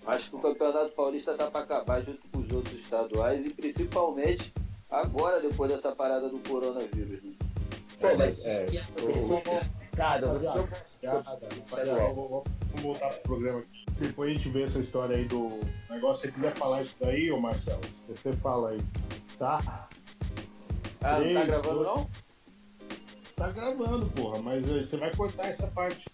Acho 0.05 0.29
que 0.29 0.35
o 0.35 0.39
Campeonato 0.39 0.91
Paulista 0.91 1.33
tá 1.33 1.49
para 1.49 1.61
acabar 1.61 1.99
junto 2.03 2.19
com 2.31 2.39
os 2.39 2.51
outros 2.51 2.79
estaduais 2.79 3.43
e 3.43 3.49
principalmente 3.51 4.53
agora, 4.91 5.41
depois 5.41 5.71
dessa 5.71 5.95
parada 5.95 6.29
do 6.29 6.37
coronavírus. 6.47 7.23
Né? 7.23 7.33
Pô, 7.99 8.15
mas 8.15 8.45
É, 8.45 8.65
que 8.65 8.77
aconteceu, 8.77 9.41
cara, 9.97 10.27
eu- 10.27 10.33
Rapaziada, 10.51 11.21
rapaziada, 11.21 12.13
vamos, 12.13 12.43
voltar 12.83 13.09
pro 13.09 13.21
programa 13.23 13.59
aqui. 13.61 13.85
Depois 13.97 14.29
a 14.29 14.33
gente 14.35 14.49
vê 14.49 14.63
essa 14.63 14.77
história 14.79 15.15
aí 15.17 15.25
do 15.25 15.59
negócio. 15.89 16.21
Se 16.21 16.27
você 16.27 16.31
quiser 16.33 16.53
falar 16.55 16.81
isso 16.83 16.95
daí, 16.99 17.31
ô 17.31 17.39
Marcelo, 17.39 17.81
você 18.07 18.31
fala 18.33 18.69
aí, 18.71 18.81
tá? 19.39 19.87
Ah, 21.01 21.19
não 21.19 21.33
tá 21.33 21.45
gravando 21.45 21.83
não? 21.83 22.09
Tá 23.35 23.49
gravando, 23.49 24.05
porra, 24.11 24.41
mas 24.41 24.63
eh, 24.71 24.85
você 24.85 24.97
vai 24.97 25.13
cortar 25.13 25.47
essa 25.47 25.67
parte. 25.67 26.05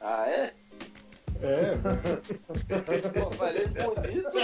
Ah, 0.00 0.28
é? 0.28 0.52
É, 1.42 1.74
Pô, 3.18 3.30
falei 3.32 3.66
bonito, 3.66 4.34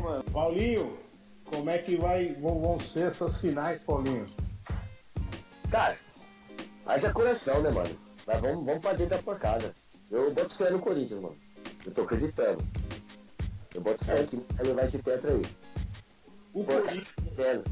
mano. 0.00 0.24
Paulinho, 0.32 0.98
como 1.44 1.70
é 1.70 1.78
que 1.78 1.96
vai, 1.96 2.34
vão, 2.34 2.60
vão 2.60 2.80
ser 2.80 3.06
essas 3.06 3.40
finais, 3.40 3.84
Paulinho? 3.84 4.26
Cara, 5.70 5.96
haja 6.86 7.12
coração, 7.12 7.62
né, 7.62 7.70
mano? 7.70 7.96
Mas 8.26 8.40
vamos, 8.40 8.64
vamos 8.64 8.80
pra 8.80 8.94
dentro 8.94 9.16
da 9.16 9.22
porcada. 9.22 9.72
Eu 10.10 10.34
boto 10.34 10.56
fé 10.56 10.70
no 10.70 10.80
Corinthians, 10.80 11.20
mano. 11.20 11.36
Eu 11.86 11.92
tô 11.92 12.02
acreditando. 12.02 12.64
Eu 13.72 13.80
boto 13.80 14.04
fé 14.04 14.24
que 14.24 14.36
vai 14.54 14.66
levar 14.66 14.84
esse 14.84 15.00
tetra 15.00 15.32
aí. 15.32 15.42
O 16.54 16.64
Corinthians, 16.64 17.62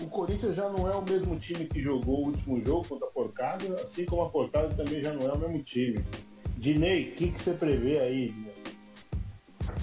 o 0.00 0.06
Corinthians 0.08 0.56
já 0.56 0.68
não 0.68 0.90
é 0.90 0.94
o 0.94 1.02
mesmo 1.02 1.38
time 1.38 1.64
que 1.66 1.80
jogou 1.80 2.20
o 2.20 2.26
último 2.26 2.60
jogo 2.62 2.86
contra 2.86 3.08
a 3.08 3.10
Porcada, 3.10 3.74
assim 3.82 4.04
como 4.04 4.22
a 4.22 4.28
Porcada 4.28 4.68
também 4.74 5.02
já 5.02 5.12
não 5.12 5.26
é 5.26 5.32
o 5.32 5.38
mesmo 5.38 5.62
time. 5.62 6.04
Dinei, 6.58 7.08
o 7.08 7.14
que, 7.14 7.32
que 7.32 7.42
você 7.42 7.52
prevê 7.52 7.98
aí? 7.98 8.34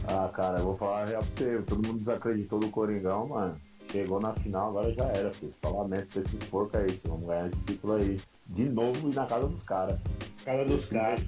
Ah, 0.07 0.29
cara, 0.33 0.59
eu 0.59 0.65
vou 0.65 0.77
falar 0.77 1.03
a 1.03 1.05
real 1.05 1.23
pra 1.23 1.31
você. 1.31 1.61
Todo 1.63 1.87
mundo 1.87 1.97
desacreditou 1.97 2.59
do 2.59 2.69
Coringão, 2.69 3.27
mano. 3.27 3.55
Chegou 3.91 4.19
na 4.19 4.33
final, 4.33 4.69
agora 4.69 4.93
já 4.93 5.05
era, 5.05 5.33
filho. 5.33 5.53
Só 5.63 5.71
lamento 5.71 6.07
pra 6.07 6.21
esses 6.23 6.43
porcos 6.45 6.79
aí. 6.79 6.99
Vamos 7.05 7.27
ganhar 7.27 7.47
esse 7.47 7.59
título 7.65 7.93
aí. 7.93 8.19
De 8.47 8.65
novo 8.65 9.09
e 9.09 9.13
na 9.13 9.25
casa 9.25 9.47
dos 9.47 9.63
caras. 9.63 9.99
Cara 10.43 10.65
dos 10.65 10.89
caras. 10.89 11.21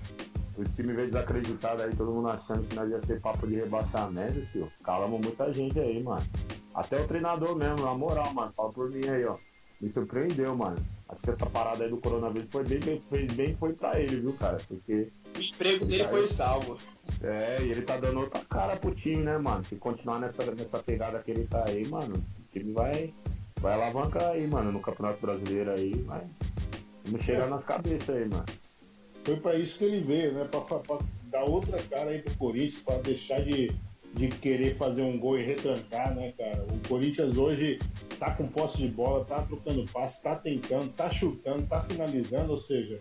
O 0.57 0.63
time 0.63 0.93
veio 0.93 1.07
desacreditado 1.07 1.83
aí, 1.83 1.95
todo 1.95 2.11
mundo 2.11 2.29
achando 2.29 2.63
que 2.67 2.75
nós 2.75 2.89
ia 2.89 2.99
ter 2.99 3.19
papo 3.19 3.45
de 3.45 3.55
rebaixamento, 3.55 4.45
filho. 4.47 4.71
Calamos 4.83 5.21
muita 5.21 5.53
gente 5.53 5.79
aí, 5.79 6.01
mano. 6.01 6.25
Até 6.75 7.01
o 7.01 7.07
treinador 7.07 7.55
mesmo, 7.55 7.85
na 7.85 7.93
moral, 7.93 8.33
mano. 8.33 8.51
Fala 8.55 8.69
por 8.71 8.89
mim 8.91 9.07
aí, 9.07 9.25
ó. 9.25 9.35
Me 9.81 9.89
surpreendeu, 9.91 10.55
mano. 10.55 10.77
Acho 11.09 11.21
que 11.21 11.29
essa 11.31 11.45
parada 11.45 11.83
aí 11.83 11.89
do 11.89 11.97
coronavírus 11.97 12.49
foi 12.49 12.63
bem, 12.63 12.79
bem, 12.79 13.03
fez 13.09 13.33
bem 13.33 13.55
foi 13.55 13.73
pra 13.73 13.99
ele, 13.99 14.21
viu, 14.21 14.33
cara? 14.33 14.57
Porque 14.67 15.09
O 15.37 15.41
emprego 15.41 15.85
dele 15.85 16.07
foi 16.07 16.27
salvo. 16.27 16.77
é, 17.21 17.57
e 17.61 17.71
ele 17.71 17.81
tá 17.81 17.97
dando 17.97 18.19
outra 18.21 18.41
cara 18.45 18.77
pro 18.77 18.93
time, 18.95 19.23
né, 19.23 19.37
mano? 19.37 19.63
Se 19.65 19.75
continuar 19.75 20.19
nessa, 20.19 20.43
nessa 20.53 20.79
pegada 20.79 21.19
que 21.19 21.31
ele 21.31 21.45
tá 21.45 21.65
aí, 21.67 21.85
mano, 21.87 22.15
o 22.15 22.51
time 22.53 22.71
vai, 22.71 23.13
vai 23.59 23.73
alavancar 23.73 24.29
aí, 24.31 24.47
mano, 24.47 24.71
no 24.71 24.79
Campeonato 24.79 25.19
Brasileiro 25.21 25.71
aí, 25.71 25.93
vai. 26.03 26.23
Vamos 27.05 27.25
chegar 27.25 27.47
nas 27.49 27.65
cabeças 27.65 28.15
aí, 28.15 28.27
mano. 28.29 28.45
Foi 29.25 29.35
pra 29.37 29.55
isso 29.55 29.77
que 29.77 29.83
ele 29.85 30.01
veio, 30.01 30.33
né? 30.33 30.45
Pra, 30.49 30.61
pra- 30.61 30.79
pra 30.79 30.97
dar 31.25 31.43
outra 31.43 31.81
cara 31.83 32.11
aí 32.11 32.21
pro 32.21 32.35
Corinthians, 32.37 32.81
pra 32.81 32.97
deixar 32.99 33.41
de, 33.43 33.71
de 34.15 34.29
querer 34.29 34.75
fazer 34.77 35.01
um 35.01 35.19
gol 35.19 35.37
e 35.37 35.43
retrancar, 35.43 36.15
né, 36.15 36.33
cara? 36.37 36.63
O 36.63 36.87
Corinthians 36.87 37.37
hoje 37.37 37.77
tá 38.17 38.31
com 38.31 38.47
posse 38.47 38.77
de 38.77 38.87
bola, 38.87 39.25
tá 39.25 39.41
trocando 39.41 39.85
passe, 39.91 40.21
tá 40.21 40.35
tentando, 40.35 40.89
tá 40.93 41.09
chutando, 41.09 41.63
tá 41.67 41.81
finalizando, 41.83 42.53
ou 42.53 42.57
seja, 42.57 42.97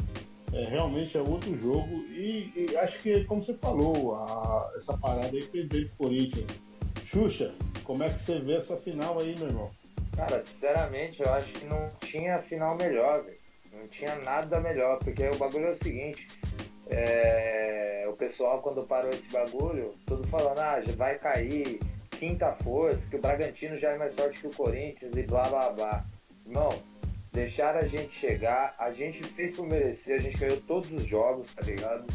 é, 0.52 0.64
realmente 0.64 1.16
é 1.16 1.20
outro 1.20 1.56
jogo. 1.60 2.04
E, 2.10 2.52
e 2.56 2.76
acho 2.76 3.00
que, 3.00 3.22
como 3.24 3.42
você 3.44 3.54
falou, 3.54 4.16
a- 4.16 4.72
essa 4.76 4.96
parada 4.98 5.28
aí 5.28 5.42
fez 5.42 5.68
bem 5.68 5.86
pro 5.86 5.96
Corinthians. 6.08 6.46
Xuxa, 7.06 7.54
como 7.84 8.02
é 8.02 8.08
que 8.10 8.24
você 8.24 8.40
vê 8.40 8.56
essa 8.56 8.76
final 8.76 9.20
aí, 9.20 9.36
meu 9.38 9.46
irmão? 9.48 9.70
Cara, 10.16 10.42
sinceramente, 10.42 11.22
eu 11.22 11.32
acho 11.32 11.52
que 11.52 11.64
não 11.66 11.90
tinha 12.00 12.38
final 12.42 12.76
melhor, 12.76 13.22
velho. 13.22 13.38
Não 13.72 13.86
tinha 13.88 14.16
nada 14.16 14.60
melhor, 14.60 14.98
porque 14.98 15.28
o 15.28 15.36
bagulho 15.36 15.66
é 15.66 15.70
o 15.72 15.78
seguinte. 15.78 16.26
É, 16.88 18.06
O 18.08 18.12
pessoal, 18.16 18.60
quando 18.62 18.84
parou 18.84 19.10
esse 19.10 19.30
bagulho, 19.32 19.94
tudo 20.06 20.26
falando, 20.28 20.58
ah, 20.58 20.82
vai 20.96 21.18
cair, 21.18 21.80
quinta 22.10 22.52
força, 22.62 23.06
que 23.08 23.16
o 23.16 23.20
Bragantino 23.20 23.78
já 23.78 23.90
é 23.90 23.98
mais 23.98 24.14
forte 24.14 24.40
que 24.40 24.46
o 24.46 24.54
Corinthians 24.54 25.16
e 25.16 25.22
blá 25.22 25.44
blá 25.48 25.70
blá. 25.70 26.04
Irmão, 26.46 26.70
deixaram 27.32 27.80
a 27.80 27.86
gente 27.86 28.14
chegar, 28.16 28.74
a 28.78 28.92
gente 28.92 29.24
fez 29.24 29.56
por 29.56 29.66
merecer, 29.66 30.16
a 30.16 30.22
gente 30.22 30.38
ganhou 30.38 30.60
todos 30.62 30.90
os 30.92 31.04
jogos, 31.04 31.52
tá 31.54 31.62
ligado? 31.62 32.06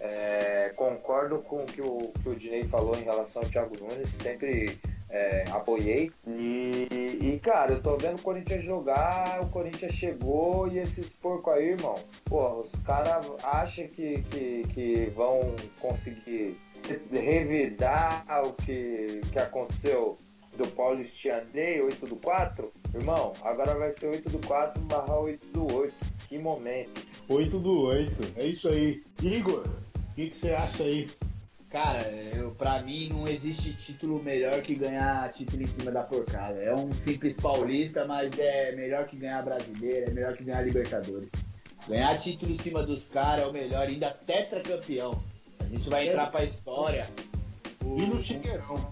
É, 0.00 0.70
concordo 0.74 1.38
com 1.42 1.62
o 1.62 1.66
que 1.66 1.82
o, 1.82 2.12
que 2.22 2.28
o 2.28 2.34
Dinei 2.34 2.64
falou 2.64 2.96
em 2.96 3.04
relação 3.04 3.42
ao 3.42 3.48
Thiago 3.48 3.74
Nunes, 3.78 4.08
sempre 4.22 4.78
é, 5.12 5.44
apoiei. 5.50 6.10
E, 6.26 6.88
e, 7.20 7.40
cara, 7.40 7.74
eu 7.74 7.82
tô 7.82 7.96
vendo 7.96 8.18
o 8.18 8.22
Corinthians 8.22 8.64
jogar, 8.64 9.40
o 9.42 9.50
Corinthians 9.50 9.92
chegou 9.92 10.66
e 10.68 10.78
esses 10.78 11.12
porcos 11.12 11.52
aí, 11.52 11.70
irmão, 11.70 11.94
pô, 12.24 12.62
os 12.62 12.72
caras 12.82 13.24
acham 13.44 13.86
que, 13.88 14.22
que, 14.30 14.62
que 14.72 15.12
vão 15.14 15.54
conseguir 15.78 16.58
revidar 17.12 18.24
o 18.44 18.52
que, 18.54 19.20
que 19.30 19.38
aconteceu 19.38 20.16
do 20.56 20.66
Paulistinha 20.68 21.42
Day, 21.52 21.80
8 21.80 22.06
do 22.06 22.16
4. 22.16 22.72
Irmão, 22.94 23.32
agora 23.42 23.74
vai 23.74 23.92
ser 23.92 24.08
8 24.08 24.30
do 24.30 24.46
4 24.46 24.82
barra 24.82 25.18
8 25.18 25.46
do 25.46 25.74
8. 25.74 25.94
Que 26.28 26.38
momento. 26.38 27.02
8 27.28 27.58
do 27.58 27.82
8, 27.82 28.32
é 28.36 28.46
isso 28.46 28.68
aí. 28.68 29.02
Igor, 29.22 29.64
o 29.66 30.14
que 30.14 30.32
você 30.34 30.50
acha 30.52 30.82
aí? 30.82 31.08
Cara, 31.72 32.02
eu, 32.36 32.50
pra 32.54 32.82
mim 32.82 33.08
não 33.08 33.26
existe 33.26 33.72
título 33.72 34.22
melhor 34.22 34.60
que 34.60 34.74
ganhar 34.74 35.32
título 35.32 35.62
em 35.62 35.66
cima 35.66 35.90
da 35.90 36.02
porcada. 36.02 36.58
É 36.62 36.74
um 36.74 36.92
simples 36.92 37.40
paulista, 37.40 38.04
mas 38.04 38.38
é 38.38 38.76
melhor 38.76 39.06
que 39.06 39.16
ganhar 39.16 39.42
brasileiro, 39.42 40.10
é 40.10 40.12
melhor 40.12 40.36
que 40.36 40.44
ganhar 40.44 40.60
Libertadores. 40.62 41.30
Ganhar 41.88 42.16
título 42.18 42.52
em 42.52 42.58
cima 42.58 42.82
dos 42.82 43.08
caras 43.08 43.44
é 43.44 43.46
o 43.46 43.52
melhor, 43.52 43.88
ainda 43.88 44.10
tetracampeão. 44.10 45.18
A 45.60 45.64
gente 45.64 45.88
vai 45.88 46.08
entrar 46.08 46.30
pra 46.30 46.44
história. 46.44 47.08
O- 47.82 47.98
E 47.98 48.06
no 48.06 48.22
Chiqueirão. 48.22 48.90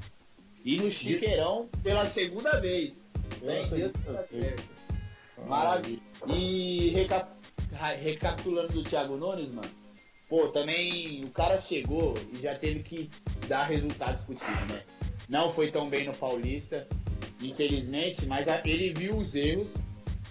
E 0.65 0.77
no 0.81 0.91
Chiqueirão 0.91 1.69
pela 1.83 2.07
segunda 2.07 2.59
vez. 2.61 3.05
Nossa, 3.43 3.77
Deus 3.77 3.91
isso 3.95 3.99
que 4.05 4.13
tá 4.13 4.25
certo. 4.25 4.65
Maravilha. 5.47 6.01
E 6.29 6.89
reca- 6.95 7.29
ra- 7.75 7.89
recapitulando 7.93 8.73
do 8.73 8.83
Thiago 8.83 9.17
Nunes, 9.19 9.51
mano. 9.53 9.69
Pô, 10.31 10.49
também 10.49 11.23
o 11.25 11.29
cara 11.31 11.61
chegou 11.61 12.15
e 12.33 12.41
já 12.41 12.55
teve 12.55 12.81
que 12.85 13.11
dar 13.49 13.65
resultados 13.65 14.25
pro 14.25 14.35
time, 14.35 14.73
né? 14.73 14.83
Não 15.29 15.51
foi 15.51 15.71
tão 15.71 15.91
bem 15.91 16.07
no 16.07 16.15
Paulista, 16.15 16.87
infelizmente, 17.43 18.27
mas 18.27 18.47
ele 18.65 18.93
viu 18.95 19.17
os 19.17 19.35
erros 19.35 19.75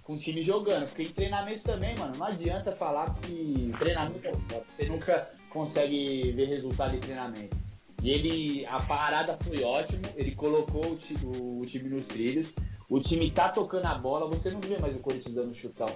com 0.03 0.13
o 0.13 0.17
time 0.17 0.41
jogando. 0.41 0.87
Porque 0.87 1.03
em 1.03 1.09
treinamento 1.11 1.63
também, 1.63 1.95
mano, 1.97 2.15
não 2.17 2.25
adianta 2.25 2.71
falar 2.71 3.13
que 3.21 3.71
treinamento 3.77 4.25
é 4.27 4.31
você 4.31 4.85
nunca 4.87 5.29
consegue 5.49 6.31
ver 6.31 6.47
resultado 6.47 6.95
em 6.95 6.99
treinamento. 6.99 7.55
E 8.01 8.09
ele, 8.09 8.65
a 8.67 8.79
parada 8.81 9.35
foi 9.35 9.61
ótimo, 9.63 10.03
ele 10.15 10.31
colocou 10.33 10.85
o, 10.85 11.27
o- 11.27 11.59
o 11.61 11.65
time 11.65 11.89
nos 11.89 12.07
trilhos. 12.07 12.53
O 12.89 12.99
time 12.99 13.29
tá 13.29 13.49
tocando 13.49 13.85
a 13.85 13.95
bola, 13.95 14.27
você 14.29 14.49
não 14.49 14.61
vê 14.61 14.77
mais 14.77 14.95
o 14.95 14.99
Corinthians 14.99 15.35
dando 15.35 15.53
chutão. 15.53 15.87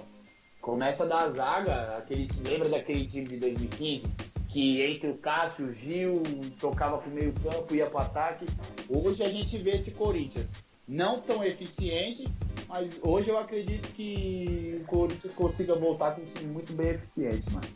Começa 0.64 1.04
da 1.04 1.28
zaga, 1.28 1.98
aquele, 1.98 2.26
lembra 2.42 2.70
daquele 2.70 3.06
time 3.06 3.26
de 3.26 3.36
2015? 3.36 4.06
Que 4.48 4.80
entre 4.80 5.10
o 5.10 5.14
Cássio, 5.18 5.66
o 5.66 5.72
Gil, 5.74 6.22
tocava 6.58 6.96
pro 6.96 7.10
meio 7.10 7.34
campo, 7.34 7.74
ia 7.74 7.84
pro 7.84 7.98
ataque. 7.98 8.46
Hoje 8.88 9.22
a 9.22 9.28
gente 9.28 9.58
vê 9.58 9.72
esse 9.72 9.90
Corinthians 9.90 10.52
não 10.88 11.20
tão 11.20 11.44
eficiente, 11.44 12.24
mas 12.66 12.98
hoje 13.02 13.28
eu 13.28 13.36
acredito 13.38 13.92
que 13.92 14.80
o 14.80 14.84
Corinthians 14.86 15.34
consiga 15.34 15.74
voltar 15.74 16.12
com 16.14 16.22
um 16.22 16.24
time 16.24 16.50
muito 16.50 16.72
bem 16.72 16.92
eficiente, 16.92 17.44
mano. 17.52 17.66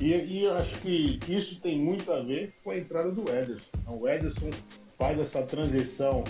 E, 0.00 0.06
e 0.14 0.44
eu 0.44 0.54
acho 0.56 0.80
que 0.80 1.20
isso 1.28 1.60
tem 1.60 1.78
muito 1.78 2.10
a 2.10 2.22
ver 2.22 2.54
com 2.64 2.70
a 2.70 2.78
entrada 2.78 3.10
do 3.10 3.28
Ederson. 3.28 3.66
O 3.88 4.08
Ederson 4.08 4.48
faz 4.96 5.18
essa 5.18 5.42
transição 5.42 6.24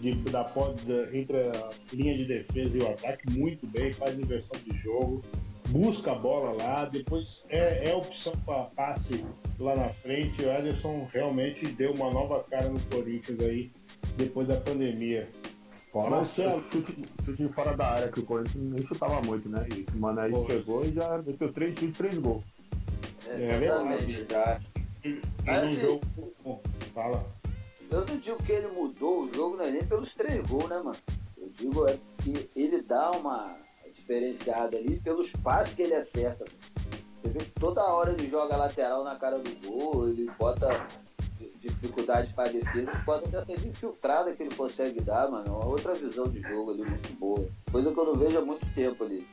de, 0.00 0.14
da, 0.32 0.42
da- 0.42 1.16
entre 1.16 1.36
a 1.36 1.70
linha 1.92 2.16
de 2.16 2.24
defesa 2.24 2.76
e 2.76 2.80
o 2.80 2.88
ataque 2.88 3.30
muito 3.30 3.68
bem, 3.68 3.92
faz 3.92 4.18
inversão 4.18 4.58
de 4.66 4.76
jogo, 4.78 5.22
busca 5.70 6.12
a 6.12 6.14
bola 6.14 6.52
lá, 6.52 6.84
depois 6.84 7.44
é, 7.48 7.90
é 7.90 7.94
opção 7.94 8.32
para 8.44 8.64
passe 8.64 9.24
lá 9.58 9.74
na 9.74 9.88
frente. 9.90 10.42
O 10.42 10.50
Ederson 10.50 11.08
realmente 11.12 11.66
deu 11.66 11.92
uma 11.92 12.10
nova 12.10 12.42
cara 12.44 12.68
no 12.68 12.80
Corinthians 12.80 13.40
aí 13.40 13.70
depois 14.16 14.48
da 14.48 14.56
pandemia. 14.56 15.28
Fora 15.92 16.10
Marcelo. 16.10 16.62
chute, 16.70 17.02
chute 17.24 17.48
fora 17.48 17.76
da 17.76 17.86
área, 17.86 18.08
que 18.08 18.20
o 18.20 18.24
Corinthians 18.24 18.64
nem 18.64 18.86
chutava 18.86 19.20
muito, 19.22 19.48
né? 19.48 19.66
E 19.74 19.80
esse 19.80 19.98
mano 19.98 20.20
aí 20.20 20.30
Pô. 20.30 20.46
chegou 20.46 20.84
e 20.84 20.92
já 20.92 21.18
meteu 21.18 21.52
três 21.52 21.78
chutes, 21.78 21.96
três 21.96 22.18
gols. 22.18 22.44
É 23.26 23.56
Exatamente. 23.56 24.12
Verdade. 24.12 24.66
E, 25.04 25.08
e 25.08 25.22
Mas, 25.44 25.58
assim, 25.58 25.76
jogo. 25.76 26.00
Fala. 26.94 27.24
Eu 27.90 28.06
não 28.06 28.18
digo 28.18 28.36
que 28.44 28.52
ele 28.52 28.68
mudou 28.68 29.24
o 29.24 29.34
jogo, 29.34 29.56
não 29.56 29.64
é 29.64 29.70
nem 29.70 29.84
pelos 29.84 30.14
três 30.14 30.46
gols, 30.46 30.68
né, 30.68 30.76
mano? 30.76 30.96
Eu 31.36 31.48
digo 31.58 31.88
é 31.88 31.98
que 32.18 32.48
ele 32.54 32.82
dá 32.82 33.10
uma 33.12 33.58
diferenciada 34.10 34.76
ali 34.76 34.98
pelos 35.00 35.32
passos 35.32 35.74
que 35.74 35.82
ele 35.82 35.94
acerta. 35.94 36.44
Você 37.22 37.28
vê 37.28 37.38
que 37.38 37.50
toda 37.52 37.84
hora 37.84 38.12
ele 38.12 38.28
joga 38.28 38.56
lateral 38.56 39.04
na 39.04 39.14
cara 39.16 39.38
do 39.38 39.50
gol, 39.66 40.08
ele 40.08 40.28
bota 40.36 40.68
dificuldade 41.60 42.34
para 42.34 42.50
defesa 42.50 42.90
por 42.90 43.04
causa 43.04 43.28
dessas 43.28 43.64
infiltradas 43.64 44.36
que 44.36 44.42
ele 44.42 44.54
consegue 44.54 45.00
dar, 45.00 45.30
mano. 45.30 45.46
É 45.46 45.50
uma 45.50 45.66
outra 45.66 45.94
visão 45.94 46.24
de 46.24 46.40
jogo 46.40 46.72
ali 46.72 46.84
muito 46.84 47.18
boa. 47.18 47.46
Coisa 47.70 47.92
que 47.92 48.00
eu 48.00 48.04
não 48.04 48.14
vejo 48.14 48.38
há 48.38 48.44
muito 48.44 48.74
tempo 48.74 49.04
ali. 49.04 49.26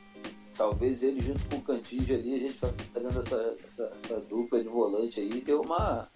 Talvez 0.56 1.02
ele 1.02 1.20
junto 1.20 1.44
com 1.48 1.56
o 1.56 1.62
Cantígio 1.62 2.16
ali, 2.16 2.34
a 2.34 2.38
gente 2.38 2.58
fazendo 2.58 3.20
essa, 3.20 3.36
essa, 3.36 3.92
essa 4.04 4.20
dupla 4.20 4.62
de 4.62 4.68
volante 4.68 5.20
aí, 5.20 5.40
deu 5.40 5.60
uma, 5.60 6.08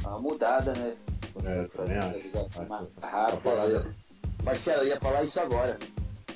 uma 0.00 0.18
mudada, 0.20 0.72
né? 0.72 0.96
É, 1.44 1.64
essa 1.64 2.16
ligação 2.16 2.66
mais 2.66 2.88
rápida. 3.00 3.94
Marcelo, 4.42 4.82
eu 4.82 4.88
ia 4.88 5.00
falar 5.00 5.22
isso 5.22 5.38
agora. 5.38 5.78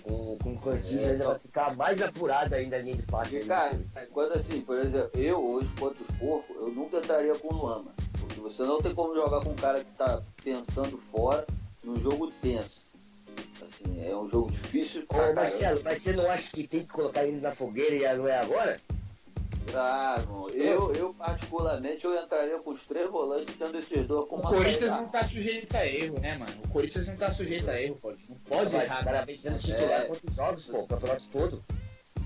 Com, 0.05 0.37
com 0.37 0.53
o 0.53 0.59
Cantinho 0.59 1.01
É, 1.01 1.17
vai 1.17 1.39
ficar 1.39 1.75
mais 1.77 2.03
apurada 2.03 2.57
ainda 2.57 2.77
a 2.77 2.83
linha 2.83 2.95
de 2.97 3.03
passe. 3.05 3.31
Porque, 3.31 3.43
aí. 3.43 3.49
cara, 3.49 4.07
quando 4.13 4.33
assim, 4.35 4.61
por 4.61 4.79
exemplo, 4.79 5.19
eu 5.19 5.43
hoje 5.43 5.69
contra 5.81 6.03
os 6.03 6.17
porcos, 6.19 6.55
eu 6.57 6.69
nunca 6.71 6.99
entraria 6.99 7.35
com 7.37 7.55
o 7.55 7.57
Luan, 7.57 7.77
mano. 7.79 7.95
Porque 8.21 8.39
você 8.41 8.63
não 8.65 8.81
tem 8.83 8.95
como 8.95 9.15
jogar 9.15 9.41
com 9.43 9.51
um 9.51 9.57
cara 9.57 9.83
que 9.83 9.91
tá 9.93 10.23
pensando 10.43 10.99
fora 11.11 11.47
num 11.83 11.99
jogo 12.01 12.31
tenso. 12.43 12.85
Assim, 13.63 14.07
é 14.07 14.15
um 14.15 14.29
jogo 14.29 14.51
difícil. 14.51 15.07
Ô. 15.09 15.35
Marcelo, 15.35 15.81
mas 15.83 16.03
você 16.03 16.13
não 16.13 16.31
acha 16.31 16.53
que 16.55 16.67
tem 16.69 16.81
que 16.81 16.89
colocar 16.89 17.25
ele 17.25 17.41
na 17.41 17.51
fogueira 17.51 17.95
e 17.95 18.17
não 18.19 18.29
é 18.29 18.39
agora? 18.39 18.79
Ah, 19.75 20.17
irmão, 20.19 20.49
eu, 20.51 20.93
eu 20.95 21.15
particularmente 21.15 22.05
eu 22.05 22.15
entraria 22.15 22.59
com 22.59 22.71
os 22.71 22.87
três 22.87 23.11
volantes 23.11 23.55
tendo 23.59 23.79
esses 23.79 24.07
dois 24.07 24.29
com 24.29 24.37
O 24.37 24.41
uma 24.41 24.51
Corinthians 24.51 24.81
saída. 24.81 24.97
não 25.01 25.09
tá 25.09 25.25
sujeito 25.25 25.75
a 25.75 25.87
erro, 25.87 26.21
né, 26.21 26.37
mano? 26.37 26.53
O 26.65 26.69
Corinthians 26.69 27.09
não 27.09 27.17
tá 27.17 27.33
sujeito 27.33 27.71
a 27.71 27.81
erro, 27.81 27.97
pode. 28.01 28.19
Pode 28.49 28.73
Mas 28.73 28.85
errar. 28.85 29.05
cara 29.05 29.19
né? 29.21 29.25
vem 29.27 29.37
sendo 29.37 29.59
titular 29.59 30.01
É. 30.03 30.05
quantos 30.05 30.35
jogos, 30.37 30.67
pô, 30.67 30.79
o 30.81 30.87
campeonato 30.87 31.23
todo. 31.33 31.65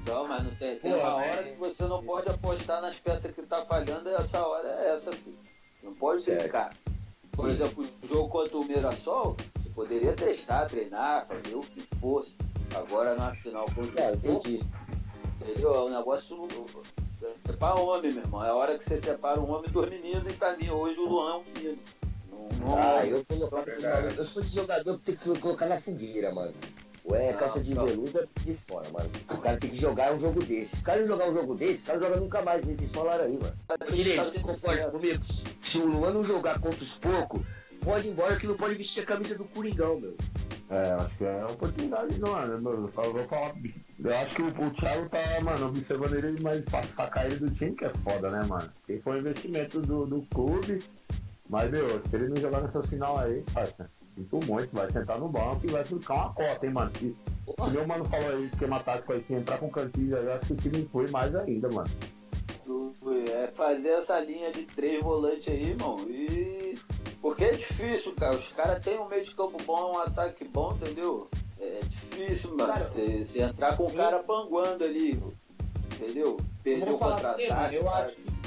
Então, 0.03 0.27
mas 0.27 0.43
não 0.45 0.55
tem, 0.57 0.79
tem 0.79 0.93
Pô, 0.93 0.99
uma 0.99 1.17
mas- 1.17 1.37
hora 1.37 1.45
que 1.45 1.57
você 1.59 1.85
não 1.85 2.03
pode 2.03 2.29
apostar 2.31 2.81
nas 2.81 2.97
peças 2.99 3.33
que 3.33 3.43
tá 3.43 3.65
falhando, 3.67 4.09
e 4.09 4.15
essa 4.15 4.47
hora 4.47 4.69
é 4.69 4.95
essa, 4.95 5.13
filho. 5.13 5.39
Não 5.83 5.95
pode 5.95 6.25
cara. 6.49 6.71
Por 7.33 7.51
exemplo, 7.51 7.87
o 8.03 8.07
jogo 8.09 8.29
contra 8.29 8.57
o 8.57 8.65
Mirassol, 8.65 9.37
você 9.63 9.69
poderia 9.71 10.13
testar, 10.15 10.67
treinar, 10.67 11.27
fazer 11.27 11.55
o 11.55 11.61
que 11.61 11.81
fosse. 12.01 12.35
Agora 12.75 13.15
na 13.15 13.35
final 13.37 13.65
contra 13.75 14.03
É, 14.03 14.13
o 14.13 14.19
Porto, 14.19 14.49
entendi. 14.49 14.65
entendeu? 15.41 15.75
É 15.75 15.81
um 15.85 15.91
negócio 15.91 16.49
é 17.49 17.53
pra 17.53 17.75
homem, 17.75 18.13
meu 18.13 18.23
irmão. 18.23 18.45
É 18.45 18.49
a 18.49 18.55
hora 18.55 18.77
que 18.79 18.85
você 18.85 18.99
separa 18.99 19.41
um 19.41 19.51
homem 19.51 19.71
dos 19.71 19.89
meninos 19.89 20.33
e 20.33 20.37
pra 20.37 20.57
mim 20.57 20.69
hoje 20.71 20.99
o 20.99 21.07
Luan 21.09 21.33
é 21.33 21.37
um 21.37 21.45
menino. 21.45 21.79
Ah, 22.77 23.07
é 23.07 23.13
eu 23.13 23.25
colocava. 23.25 23.69
Eu 24.17 24.25
sou 24.25 24.43
esse 24.43 24.55
jogador 24.55 24.99
que 24.99 25.05
tem 25.05 25.17
que 25.17 25.41
colocar 25.41 25.67
na 25.67 25.81
fogueira, 25.81 26.33
mano. 26.33 26.53
Ué, 27.11 27.33
Não, 27.33 27.39
calça 27.39 27.61
de 27.61 27.75
não. 27.75 27.87
veludo 27.87 28.19
é 28.19 28.27
de 28.45 28.55
fora, 28.55 28.87
mano. 28.91 29.11
O 29.31 29.39
cara 29.39 29.57
tem 29.57 29.71
que 29.71 29.77
jogar 29.77 30.13
um 30.13 30.19
jogo 30.19 30.45
desse. 30.45 30.77
Se 30.77 30.83
o 30.83 30.85
cara 30.85 31.01
não 31.01 31.07
jogar 31.07 31.31
um 31.31 31.35
jogo 31.35 31.55
desse, 31.55 31.83
o 31.83 31.87
cara 31.87 31.99
joga 31.99 32.17
nunca 32.17 32.43
mais 32.43 32.65
nesse 32.65 32.87
falaram 32.89 33.25
aí, 33.25 33.39
mano. 33.39 33.57
Direito, 33.93 34.25
você 34.25 34.41
concorda 34.41 34.91
comigo? 34.91 35.25
Se 35.63 35.79
o 35.79 35.87
Luan 35.87 36.13
não 36.13 36.23
jogar 36.23 36.61
contra 36.61 36.83
os 36.83 36.99
poucos, 36.99 37.41
pode 37.83 38.09
ir 38.09 38.11
embora 38.11 38.37
que 38.37 38.47
não 38.47 38.57
pode 38.57 38.75
vestir 38.75 39.03
a 39.03 39.07
camisa 39.07 39.37
do 39.37 39.45
Coringão, 39.45 39.99
meu. 39.99 40.15
É, 40.71 40.91
eu 40.93 40.99
acho 41.01 41.17
que 41.17 41.25
é 41.25 41.47
oportunidade, 41.47 42.21
não, 42.21 42.33
mano. 42.33 42.55
Eu, 42.55 42.73
eu, 42.73 43.05
eu 43.05 43.13
vou 43.15 43.25
falar. 43.27 43.55
Eu 44.05 44.17
acho 44.19 44.35
que 44.35 44.43
o, 44.43 44.49
o 44.49 44.71
Thiago 44.73 45.09
tá, 45.09 45.19
mano, 45.43 45.67
observando 45.69 46.13
ele, 46.15 46.43
mas 46.43 46.65
pra 46.67 46.83
sacar 46.83 47.25
ele 47.25 47.37
do 47.37 47.51
time 47.51 47.75
que 47.75 47.87
é 47.87 47.91
foda, 47.91 48.29
né, 48.31 48.45
mano? 48.47 48.71
Porque 48.81 49.01
foi 49.01 49.17
um 49.17 49.21
investimento 49.21 49.81
do, 49.81 50.05
do 50.05 50.21
clube. 50.27 50.83
Mas, 51.49 51.71
meu, 51.71 51.89
se 51.89 52.17
ele 52.17 52.29
não 52.29 52.37
jogar 52.37 52.61
nessa 52.61 52.83
final 52.83 53.19
aí, 53.19 53.43
parça, 53.55 53.91
sinto 54.15 54.45
muito, 54.47 54.75
vai 54.75 54.91
sentar 54.91 55.19
no 55.19 55.29
banco 55.29 55.61
e 55.65 55.71
vai 55.71 55.85
ficar 55.85 56.15
uma 56.15 56.35
cota, 56.35 56.67
hein, 56.67 56.73
mano. 56.73 56.91
Se, 56.95 57.17
se 57.55 57.61
o 57.61 57.71
meu 57.71 57.87
mano 57.87 58.05
falou 58.05 58.31
aí, 58.31 58.47
esquema 58.47 58.81
tático 58.81 59.13
aí, 59.13 59.23
se 59.23 59.35
entrar 59.35 59.59
com 59.59 59.71
cantilha, 59.71 60.17
eu 60.17 60.35
acho 60.35 60.47
que 60.47 60.53
o 60.53 60.57
time 60.57 60.89
foi 60.93 61.09
mais 61.09 61.35
ainda, 61.35 61.69
mano. 61.71 61.91
É 63.33 63.47
fazer 63.57 63.93
essa 63.93 64.21
linha 64.21 64.53
de 64.53 64.65
três 64.65 65.03
volantes 65.03 65.49
aí, 65.49 65.71
irmão. 65.71 65.97
E. 66.07 66.75
Porque 67.23 67.45
é 67.45 67.53
difícil, 67.53 68.15
cara. 68.15 68.37
Os 68.37 68.53
caras 68.53 68.85
têm 68.85 68.99
um 68.99 69.09
meio 69.09 69.25
de 69.25 69.35
campo 69.35 69.57
bom, 69.65 69.95
um 69.95 69.99
ataque 69.99 70.45
bom, 70.45 70.73
entendeu? 70.75 71.29
É 71.59 71.81
difícil, 71.81 72.51
mano. 72.51 72.73
Cara, 72.73 72.85
você 72.85 73.43
entrar 73.43 73.77
com 73.77 73.87
o 73.87 73.93
cara 73.93 74.19
panguando 74.23 74.85
ali, 74.85 75.21
entendeu? 75.95 76.37
Eu 76.37 76.45
Perder 76.63 76.85
vou 76.87 76.95
o 76.97 76.99
contra-ataque. 76.99 77.75
eu 77.75 77.89
acho 77.91 78.17
que. 78.17 78.39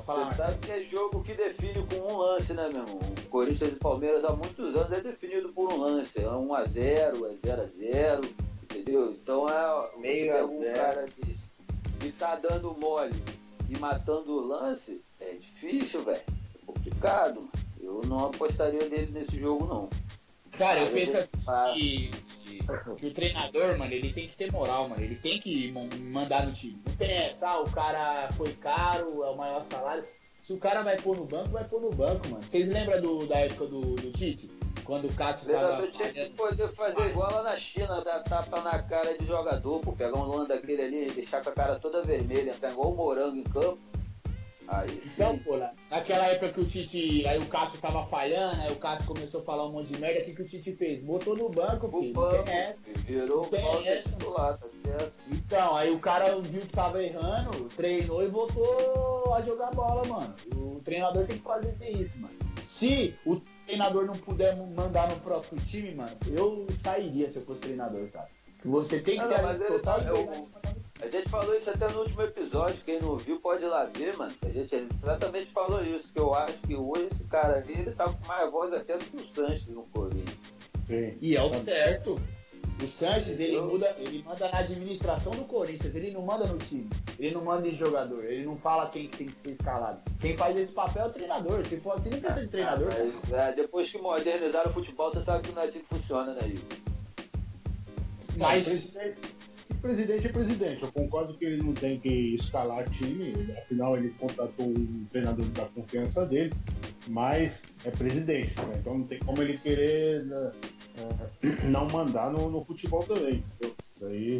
Falar, 0.00 0.24
Você 0.26 0.34
sabe 0.34 0.58
que 0.58 0.72
é 0.72 0.82
jogo 0.82 1.22
que 1.22 1.34
define 1.34 1.86
com 1.86 2.12
um 2.12 2.16
lance, 2.18 2.52
né, 2.52 2.68
meu 2.72 2.82
irmão? 2.82 2.98
O 2.98 3.28
Corinthians 3.28 3.72
e 3.72 3.76
Palmeiras 3.76 4.24
há 4.24 4.32
muitos 4.32 4.76
anos 4.76 4.92
é 4.92 5.00
definido 5.00 5.48
por 5.50 5.72
um 5.72 5.80
lance. 5.80 6.18
É 6.18 6.24
1x0, 6.24 7.24
é 7.24 7.34
0x0, 7.34 8.30
entendeu? 8.62 9.12
Então 9.12 9.48
é. 9.48 9.98
Meio 9.98 10.36
a 10.36 10.44
um 10.44 10.60
zero. 10.60 10.74
cara 10.74 11.04
que, 11.04 11.36
que 12.00 12.12
tá 12.12 12.36
dando 12.36 12.76
mole 12.78 13.14
e 13.68 13.78
matando 13.78 14.32
o 14.32 14.46
lance, 14.46 15.02
é 15.20 15.32
difícil, 15.32 16.02
velho. 16.04 16.20
É 16.20 16.66
complicado. 16.66 17.36
mano. 17.36 17.50
Eu 17.80 18.00
não 18.06 18.26
apostaria 18.26 18.88
dele 18.88 19.12
nesse 19.12 19.38
jogo, 19.38 19.66
não. 19.66 19.88
Cara, 20.58 20.80
eu 20.80 20.86
penso 20.88 21.18
assim 21.18 21.42
que, 21.74 22.10
que 22.98 23.06
o 23.06 23.12
treinador, 23.12 23.76
mano, 23.76 23.92
ele 23.92 24.12
tem 24.12 24.28
que 24.28 24.36
ter 24.36 24.52
moral, 24.52 24.88
mano. 24.88 25.02
Ele 25.02 25.16
tem 25.16 25.38
que 25.38 25.72
mandar 25.72 26.46
no 26.46 26.52
time. 26.52 26.80
Não 26.86 27.48
ah, 27.48 27.60
o 27.60 27.70
cara 27.70 28.28
foi 28.32 28.52
caro, 28.52 29.24
é 29.24 29.30
o 29.30 29.36
maior 29.36 29.64
salário. 29.64 30.04
Se 30.42 30.52
o 30.52 30.58
cara 30.58 30.82
vai 30.82 30.96
pôr 30.96 31.16
no 31.16 31.24
banco, 31.24 31.48
vai 31.48 31.64
pôr 31.64 31.80
no 31.80 31.90
banco, 31.90 32.28
mano. 32.28 32.42
Vocês 32.42 32.70
lembram 32.70 33.00
do, 33.00 33.26
da 33.26 33.38
época 33.38 33.66
do, 33.66 33.80
do 33.80 34.12
Tite? 34.12 34.50
Quando 34.84 35.06
o 35.06 35.08
O 35.08 35.14
Cássio 35.14 35.50
tava 35.50 35.86
que 35.86 35.96
falhando? 35.96 36.30
poder 36.34 36.68
fazer 36.74 37.06
igual 37.06 37.32
lá 37.32 37.42
na 37.42 37.56
China, 37.56 38.02
dar 38.02 38.22
tapa 38.22 38.60
na 38.60 38.82
cara 38.82 39.16
de 39.16 39.24
jogador, 39.24 39.80
pô. 39.80 39.92
Pegar 39.92 40.18
um 40.18 40.28
lance 40.28 40.48
daquele 40.48 40.82
ali, 40.82 41.10
deixar 41.12 41.42
com 41.42 41.48
a 41.48 41.52
cara 41.52 41.76
toda 41.76 42.02
vermelha, 42.02 42.50
entrar 42.50 42.70
igual 42.70 42.92
o 42.92 42.96
morango 42.96 43.36
em 43.36 43.44
campo. 43.44 43.78
Aí. 44.66 44.98
Então, 45.04 45.38
pô, 45.38 45.56
naquela 45.90 46.26
época 46.26 46.52
que 46.52 46.60
o 46.60 46.64
Tite, 46.64 47.26
aí 47.26 47.38
o 47.38 47.46
Cássio 47.46 47.78
tava 47.80 48.04
falhando, 48.04 48.62
aí 48.62 48.72
o 48.72 48.76
Cássio 48.76 49.06
começou 49.06 49.40
a 49.40 49.44
falar 49.44 49.66
um 49.66 49.72
monte 49.72 49.92
de 49.92 50.00
merda, 50.00 50.20
o 50.20 50.24
que, 50.24 50.34
que 50.34 50.42
o 50.42 50.48
Tite 50.48 50.72
fez? 50.74 51.02
Botou 51.02 51.36
no 51.36 51.48
banco, 51.50 51.86
o 51.86 52.00
filho. 52.00 52.14
Não 52.14 52.22
banco, 52.22 52.48
essa. 52.50 52.76
virou 53.06 53.46
tem 53.46 53.88
essa. 53.88 54.08
titular, 54.10 54.58
tá 54.58 54.66
certo? 54.68 55.12
Então, 55.30 55.76
aí 55.76 55.90
o 55.90 55.98
cara 55.98 56.34
viu 56.40 56.62
que 56.62 56.68
tava 56.68 57.02
errando, 57.02 57.68
treinou 57.76 58.22
e 58.22 58.28
voltou 58.28 59.34
a 59.34 59.40
jogar 59.40 59.70
bola, 59.70 60.04
mano. 60.06 60.34
O 60.56 60.80
treinador 60.84 61.26
tem 61.26 61.36
que 61.38 61.44
fazer 61.44 61.76
isso, 61.90 62.20
mano. 62.20 62.34
Se 62.62 63.14
o 63.26 63.40
treinador 63.66 64.06
não 64.06 64.14
puder 64.14 64.56
mandar 64.56 65.08
no 65.10 65.16
próprio 65.20 65.58
time, 65.60 65.94
mano, 65.94 66.16
eu 66.26 66.66
sairia 66.82 67.28
se 67.28 67.36
eu 67.38 67.44
fosse 67.44 67.60
treinador, 67.60 68.08
cara. 68.10 68.28
Você 68.64 68.98
tem 68.98 69.18
que 69.18 69.22
Não, 69.24 69.28
ter 69.28 69.36
não, 69.36 69.44
mas 69.44 69.58
total 69.58 69.98
liberdade 69.98 70.40
mandar 70.40 70.73
no 70.73 70.73
A 71.00 71.08
gente 71.08 71.28
falou 71.28 71.54
isso 71.54 71.70
até 71.70 71.88
no 71.88 72.00
último 72.00 72.22
episódio, 72.22 72.76
quem 72.84 73.00
não 73.00 73.16
viu 73.16 73.40
pode 73.40 73.64
ir 73.64 73.68
lá 73.68 73.84
ver, 73.84 74.16
mano. 74.16 74.32
A 74.42 74.48
gente 74.48 74.88
exatamente 75.02 75.46
falou 75.46 75.82
isso, 75.84 76.10
que 76.12 76.18
eu 76.18 76.32
acho 76.34 76.54
que 76.58 76.74
hoje 76.76 77.08
esse 77.10 77.24
cara 77.24 77.58
ali, 77.58 77.72
ele 77.72 77.90
tá 77.92 78.04
com 78.04 78.26
mais 78.26 78.50
voz 78.50 78.72
até 78.72 78.96
do 78.96 79.04
que 79.04 79.16
o 79.16 79.28
Sanches 79.28 79.68
no 79.68 79.82
Corinthians. 79.86 80.38
Sim. 80.86 81.18
E 81.20 81.36
é 81.36 81.42
o 81.42 81.52
certo. 81.52 82.14
O 82.82 82.88
Sanches, 82.88 83.40
ele 83.40 83.60
muda, 83.60 83.94
ele 83.98 84.22
manda 84.22 84.48
na 84.48 84.58
administração 84.58 85.32
do 85.32 85.44
Corinthians, 85.44 85.94
ele 85.94 86.10
não 86.10 86.22
manda 86.22 86.46
no 86.46 86.58
time, 86.58 86.88
ele 87.18 87.34
não 87.34 87.44
manda 87.44 87.68
em 87.68 87.74
jogador, 87.74 88.24
ele 88.24 88.44
não 88.44 88.56
fala 88.56 88.88
quem 88.90 89.08
que 89.08 89.16
tem 89.16 89.26
que 89.28 89.38
ser 89.38 89.52
escalado. 89.52 90.00
Quem 90.20 90.36
faz 90.36 90.56
esse 90.56 90.74
papel 90.74 91.04
é 91.04 91.06
o 91.06 91.12
treinador. 91.12 91.64
Se 91.66 91.80
for 91.80 91.94
assim, 91.94 92.10
não 92.10 92.20
precisa 92.20 92.42
de 92.42 92.48
treinador. 92.48 92.88
cara. 92.88 93.04
Mas 93.04 93.32
é, 93.32 93.52
depois 93.52 93.90
que 93.90 93.98
modernizaram 93.98 94.70
o 94.70 94.74
futebol, 94.74 95.10
você 95.10 95.22
sabe 95.22 95.48
que 95.48 95.54
não 95.54 95.62
é 95.62 95.66
assim 95.66 95.80
que 95.80 95.88
funciona, 95.88 96.34
né, 96.34 96.48
Igor? 96.48 96.78
Mas 98.36 98.66
e 98.66 99.14
presidente 99.84 100.26
é 100.26 100.32
presidente. 100.32 100.82
Eu 100.82 100.90
concordo 100.92 101.34
que 101.34 101.44
ele 101.44 101.62
não 101.62 101.74
tem 101.74 102.00
que 102.00 102.34
escalar 102.36 102.88
time, 102.88 103.34
afinal 103.58 103.96
ele 103.98 104.10
contratou 104.18 104.66
um 104.66 105.06
treinador 105.12 105.44
da 105.48 105.66
confiança 105.66 106.24
dele, 106.24 106.54
mas 107.06 107.60
é 107.84 107.90
presidente, 107.90 108.58
né? 108.60 108.76
então 108.78 108.96
não 108.96 109.04
tem 109.04 109.18
como 109.18 109.42
ele 109.42 109.58
querer 109.58 110.24
né, 110.24 110.52
eh, 111.42 111.48
não 111.68 111.86
mandar 111.88 112.32
no, 112.32 112.48
no 112.50 112.64
futebol 112.64 113.02
também. 113.02 113.44
entendeu? 113.58 113.74
Isso 113.92 114.06
aí. 114.06 114.38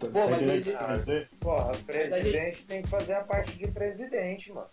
Pô, 0.00 0.08
mas 0.30 0.46
Quer 0.46 0.98
dizer, 0.98 1.28
Porra, 1.38 1.70
a 1.70 1.76
presidente 1.76 2.32
gente- 2.32 2.64
tem 2.66 2.82
que 2.82 2.88
fazer 2.88 3.12
a 3.12 3.20
parte 3.20 3.56
de 3.58 3.68
presidente, 3.68 4.50
mano. 4.50 4.66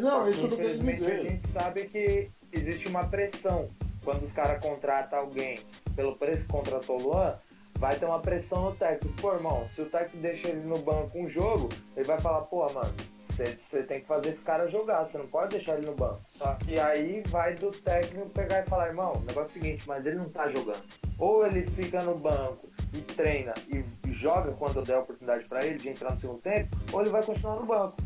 Não, 0.00 0.26
é 0.26 0.30
isso 0.30 0.46
Infelizmente 0.46 1.04
a 1.04 1.22
gente 1.22 1.48
sabe 1.48 1.84
que 1.84 2.30
existe 2.50 2.88
uma 2.88 3.04
pressão. 3.06 3.68
Quando 4.02 4.22
os 4.24 4.32
caras 4.32 4.60
contratam 4.62 5.18
alguém 5.18 5.58
pelo 5.94 6.16
preço 6.16 6.42
que 6.46 6.52
contratou 6.52 6.98
o 7.00 7.02
Luan, 7.02 7.38
vai 7.84 7.96
ter 7.96 8.06
uma 8.06 8.18
pressão 8.18 8.70
no 8.70 8.76
técnico. 8.76 9.14
Pô, 9.20 9.34
irmão, 9.34 9.68
se 9.74 9.82
o 9.82 9.84
técnico 9.84 10.16
deixa 10.16 10.48
ele 10.48 10.60
no 10.60 10.78
banco 10.78 11.18
um 11.18 11.28
jogo, 11.28 11.68
ele 11.94 12.06
vai 12.06 12.18
falar, 12.18 12.40
pô, 12.40 12.66
mano, 12.72 12.94
você 13.28 13.82
tem 13.82 14.00
que 14.00 14.06
fazer 14.06 14.30
esse 14.30 14.42
cara 14.42 14.70
jogar, 14.70 15.04
você 15.04 15.18
não 15.18 15.26
pode 15.26 15.50
deixar 15.50 15.76
ele 15.76 15.88
no 15.88 15.94
banco. 15.94 16.18
Só 16.38 16.54
que 16.54 16.80
aí 16.80 17.22
vai 17.28 17.54
do 17.54 17.70
técnico 17.70 18.30
pegar 18.30 18.62
e 18.62 18.66
falar, 18.66 18.86
irmão, 18.86 19.12
o 19.12 19.20
negócio 19.20 19.40
é 19.40 19.44
o 19.44 19.62
seguinte, 19.62 19.84
mas 19.86 20.06
ele 20.06 20.16
não 20.16 20.30
tá 20.30 20.48
jogando. 20.48 20.82
Ou 21.18 21.46
ele 21.46 21.66
fica 21.72 22.02
no 22.02 22.16
banco 22.16 22.70
e 22.94 23.02
treina 23.02 23.52
e, 23.68 23.84
joga 24.14 24.52
quando 24.52 24.80
der 24.80 24.94
a 24.94 25.00
oportunidade 25.00 25.44
pra 25.44 25.66
ele 25.66 25.76
de 25.76 25.90
entrar 25.90 26.14
no 26.14 26.20
segundo 26.20 26.40
tempo, 26.40 26.74
ou 26.90 27.02
ele 27.02 27.10
vai 27.10 27.22
continuar 27.22 27.56
no 27.56 27.66
banco. 27.66 27.96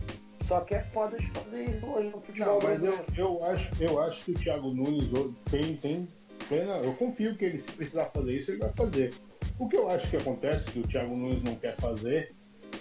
Só 0.48 0.60
que 0.62 0.74
é 0.74 0.82
foda 0.92 1.16
de 1.16 1.30
fazer 1.30 1.64
isso 1.70 1.86
hoje 1.86 2.08
no 2.08 2.20
futebol 2.20 2.58
Não, 2.60 2.68
mas 2.68 2.82
eu, 2.82 2.98
eu, 3.16 3.44
acho, 3.44 3.70
eu 3.80 4.02
acho 4.02 4.24
que 4.24 4.32
o 4.32 4.34
Thiago 4.34 4.74
Nunes 4.74 5.04
tem, 5.48 5.76
tem 5.76 6.08
plena. 6.48 6.78
Eu 6.78 6.94
confio 6.94 7.36
que 7.36 7.44
ele, 7.44 7.60
se 7.60 7.70
precisar 7.70 8.06
fazer 8.06 8.32
isso, 8.32 8.50
ele 8.50 8.58
vai 8.58 8.72
fazer. 8.72 9.14
O 9.58 9.68
que 9.68 9.76
eu 9.76 9.88
acho 9.88 10.08
que 10.10 10.16
acontece, 10.16 10.70
que 10.70 10.78
o 10.80 10.82
Thiago 10.86 11.16
Nunes 11.16 11.42
não 11.42 11.54
quer 11.56 11.76
fazer, 11.76 12.32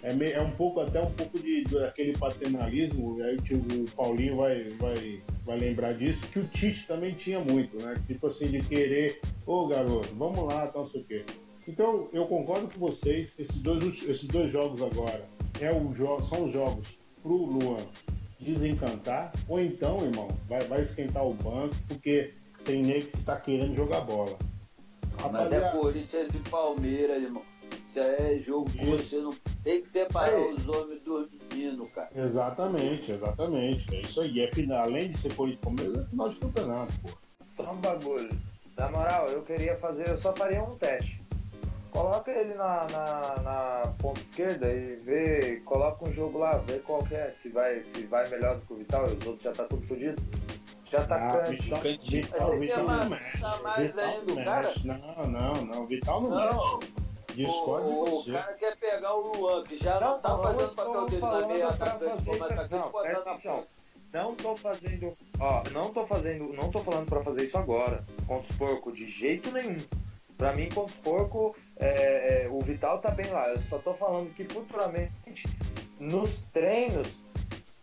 é, 0.03 0.13
me- 0.13 0.31
é 0.31 0.41
um 0.41 0.51
pouco, 0.51 0.79
até 0.79 1.01
um 1.01 1.09
pouco 1.11 1.39
de, 1.39 1.63
daquele 1.63 2.15
paternalismo, 2.17 3.21
aí 3.23 3.35
o, 3.51 3.83
o 3.83 3.91
Paulinho 3.95 4.35
vai, 4.37 4.63
vai, 4.79 5.21
vai 5.45 5.57
lembrar 5.57 5.93
disso, 5.93 6.21
que 6.27 6.39
o 6.39 6.45
Tite 6.47 6.85
também 6.87 7.15
tinha 7.15 7.39
muito, 7.39 7.81
né? 7.81 7.95
Tipo 8.05 8.27
assim, 8.27 8.47
de 8.47 8.61
querer, 8.61 9.19
ô 9.45 9.67
garoto, 9.67 10.13
vamos 10.15 10.43
lá, 10.43 10.67
tal, 10.67 10.83
não 10.83 10.91
sei 10.91 11.01
o 11.01 11.03
quê. 11.05 11.23
Então, 11.67 12.07
eu 12.13 12.25
concordo 12.27 12.67
com 12.67 12.79
vocês, 12.79 13.33
esses 13.39 13.57
dois, 13.57 13.83
esses 14.07 14.27
dois 14.27 14.51
jogos 14.51 14.81
agora 14.81 15.25
é 15.59 15.71
o 15.71 15.91
jo 15.95 16.21
são 16.29 16.45
os 16.45 16.53
jogos 16.53 16.87
pro 17.23 17.35
Luan 17.35 17.79
desencantar, 18.39 19.33
ou 19.49 19.59
então, 19.59 20.05
irmão, 20.05 20.27
vai, 20.47 20.61
vai 20.61 20.81
esquentar 20.83 21.25
o 21.25 21.33
banco, 21.33 21.75
porque 21.87 22.33
tem 22.63 22.83
nego 22.83 23.07
que 23.07 23.23
tá 23.23 23.35
querendo 23.39 23.75
jogar 23.75 24.01
bola. 24.01 24.37
Mas 25.31 25.51
é 25.51 25.71
Corinthians 25.71 26.33
e 26.33 26.39
Palmeiras, 26.49 27.23
irmão. 27.23 27.43
Isso 27.89 27.99
é 27.99 28.37
jogo 28.37 28.69
que 28.69 28.85
você 28.85 29.17
não 29.17 29.33
tem 29.63 29.81
que 29.81 29.87
separar 29.87 30.35
Aí. 30.35 30.53
os 30.53 30.67
homens 30.67 31.01
dos 31.01 31.29
meninos, 31.51 31.89
cara. 31.89 32.09
Exatamente, 32.15 33.11
exatamente. 33.11 33.95
É 33.95 34.01
isso 34.01 34.21
aí. 34.21 34.41
É 34.41 34.51
final, 34.53 34.85
além 34.85 35.11
de 35.11 35.17
ser 35.17 35.33
Corinthians 35.35 35.61
e 35.61 35.65
Palmeiras, 35.65 36.05
é 36.05 36.09
final 36.09 36.29
de 36.29 36.35
campeonato, 36.35 36.93
pô. 37.01 37.09
Só 37.49 37.71
um 37.71 37.77
bagulho. 37.77 38.29
Na 38.77 38.89
moral, 38.91 39.27
eu 39.29 39.41
queria 39.41 39.75
fazer, 39.77 40.07
eu 40.07 40.17
só 40.17 40.33
faria 40.33 40.63
um 40.63 40.77
teste. 40.77 41.19
Coloca 41.89 42.29
ele 42.29 42.53
na, 42.53 42.85
na, 42.91 43.41
na 43.41 43.93
ponta 43.97 44.21
esquerda 44.21 44.71
e 44.71 44.97
vê, 44.97 45.61
coloca 45.65 46.07
um 46.07 46.13
jogo 46.13 46.37
lá, 46.37 46.57
vê 46.57 46.77
qual 46.79 47.03
que 47.03 47.15
é, 47.15 47.33
se 47.41 47.49
vai, 47.49 47.81
se 47.81 48.03
vai 48.03 48.29
melhor 48.29 48.57
do 48.57 48.61
que 48.67 48.73
o 48.73 48.75
Vital 48.75 49.09
e 49.09 49.13
os 49.13 49.25
outros 49.25 49.41
já 49.41 49.51
tá 49.51 49.63
tudo 49.63 49.87
fodido. 49.87 50.21
Já 50.91 51.05
tá 51.05 51.15
Ah, 51.15 51.31
canto. 51.31 51.49
Vital, 51.51 51.79
cantinho. 51.81 52.23
Vital, 52.23 52.47
você 52.47 52.57
Vital 52.59 52.83
não 52.83 53.09
mexe. 53.09 53.37
tá 53.39 53.59
mais 53.61 53.87
Vital 53.87 54.05
ainda, 54.05 54.33
não 54.35 54.43
cara? 54.45 54.73
Não, 54.83 55.27
não, 55.27 55.53
não. 55.65 55.85
Vital 55.87 56.21
não, 56.21 56.29
Não, 56.29 56.77
mexe. 56.77 56.93
Discordo 57.35 57.87
de 57.87 57.93
o, 57.93 58.19
o 58.19 58.25
cara 58.33 58.53
quer 58.53 58.75
pegar 58.77 59.13
o 59.13 59.37
Luan, 59.37 59.63
que 59.63 59.77
já 59.77 59.99
não, 59.99 60.11
Não, 60.13 60.19
tá 60.21 60.29
não, 60.29 60.43
fazendo 60.43 60.61
eu 60.61 60.67
o 60.67 60.75
papel 60.75 61.05
dele 61.05 61.21
na 61.21 61.47
meia 61.47 61.67
atacante, 61.67 62.25
como 62.25 62.43
atacante, 62.43 62.71
não, 62.73 62.91
botando 62.91 63.25
na 63.25 63.33
ponta. 63.35 63.67
Não 64.13 64.35
tô 64.35 64.55
fazendo, 64.55 65.13
ó, 65.39 65.63
não 65.71 65.93
tô 65.93 66.07
fazendo, 66.07 66.53
não 66.53 66.71
tô 66.71 66.79
falando 66.79 67.05
pra 67.07 67.21
fazer 67.23 67.43
isso 67.43 67.57
agora, 67.57 68.03
contra 68.25 68.49
os 68.49 68.57
porcos, 68.57 68.95
de 68.95 69.07
jeito 69.09 69.51
nenhum. 69.51 69.77
Pra 70.35 70.55
mim, 70.55 70.69
contra 70.69 70.95
os 70.95 71.01
porcos, 71.03 71.55
é, 71.75 72.45
é, 72.45 72.49
o 72.49 72.59
Vital 72.61 72.99
tá 72.99 73.11
bem 73.11 73.29
lá. 73.29 73.49
Eu 73.49 73.59
só 73.69 73.77
tô 73.79 73.93
falando 73.95 74.33
que 74.33 74.43
futuramente, 74.45 75.11
nos 75.99 76.41
treinos, 76.53 77.09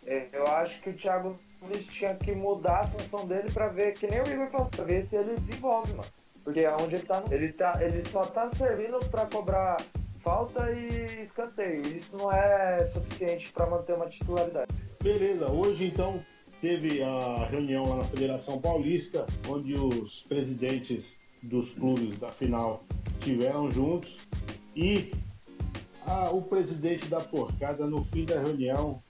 é, 0.07 0.29
eu 0.33 0.47
acho 0.49 0.81
que 0.81 0.91
o 0.91 0.97
Thiago 0.97 1.39
Nunes 1.65 1.87
tinha 1.87 2.15
que 2.15 2.33
mudar 2.33 2.81
a 2.81 2.85
função 2.89 3.27
dele 3.27 3.51
pra 3.53 3.69
ver, 3.69 3.93
que 3.93 4.07
nem 4.07 4.21
o 4.21 4.29
Igor 4.29 4.51
falou, 4.51 4.67
pra 4.69 4.85
ver 4.85 5.03
se 5.05 5.17
ele 5.17 5.37
desenvolve, 5.41 5.93
mano. 5.95 6.09
Porque 6.43 6.67
onde 6.69 6.97
ele 6.97 7.05
tá, 7.05 7.25
ele 7.31 7.53
tá, 7.53 7.79
ele 7.83 8.07
só 8.09 8.25
tá 8.27 8.51
servindo 8.51 8.99
pra 9.11 9.25
cobrar 9.27 9.79
falta 10.21 10.71
e 10.73 11.23
escanteio. 11.23 11.81
Isso 11.87 12.17
não 12.17 12.31
é 12.31 12.85
suficiente 12.87 13.51
pra 13.53 13.67
manter 13.67 13.95
uma 13.95 14.07
titularidade. 14.09 14.71
Beleza, 15.03 15.51
hoje 15.51 15.87
então 15.87 16.23
teve 16.61 17.03
a 17.03 17.47
reunião 17.47 17.89
lá 17.89 17.97
na 17.97 18.05
Federação 18.05 18.61
Paulista, 18.61 19.27
onde 19.49 19.75
os 19.75 20.23
presidentes 20.23 21.13
dos 21.43 21.71
clubes 21.75 22.19
da 22.19 22.29
final 22.29 22.83
estiveram 23.19 23.71
juntos 23.71 24.19
e 24.77 25.13
a- 26.07 26.31
o 26.31 26.43
presidente 26.43 27.07
da 27.09 27.21
porcada, 27.21 27.87
no 27.87 28.03
fim 28.03 28.25
da 28.25 28.39
reunião, 28.39 29.03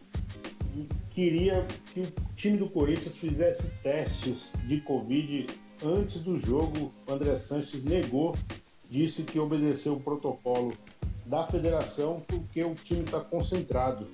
queria 1.15 1.65
que 1.93 2.01
o 2.01 2.13
time 2.35 2.59
do 2.59 2.69
Corinthians 2.69 3.17
fizesse 3.17 3.71
testes 3.83 4.51
de 4.67 4.81
Covid 4.81 5.47
antes 5.85 6.21
do 6.21 6.39
jogo. 6.41 6.93
O 7.09 7.13
André 7.13 7.37
Sanches 7.37 7.85
negou, 7.85 8.37
disse 8.91 9.23
que 9.23 9.39
obedeceu 9.39 9.95
o 9.95 10.01
protocolo 10.01 10.75
da 11.25 11.47
federação 11.47 12.21
porque 12.27 12.63
o 12.65 12.75
time 12.75 13.05
está 13.05 13.21
concentrado. 13.21 14.07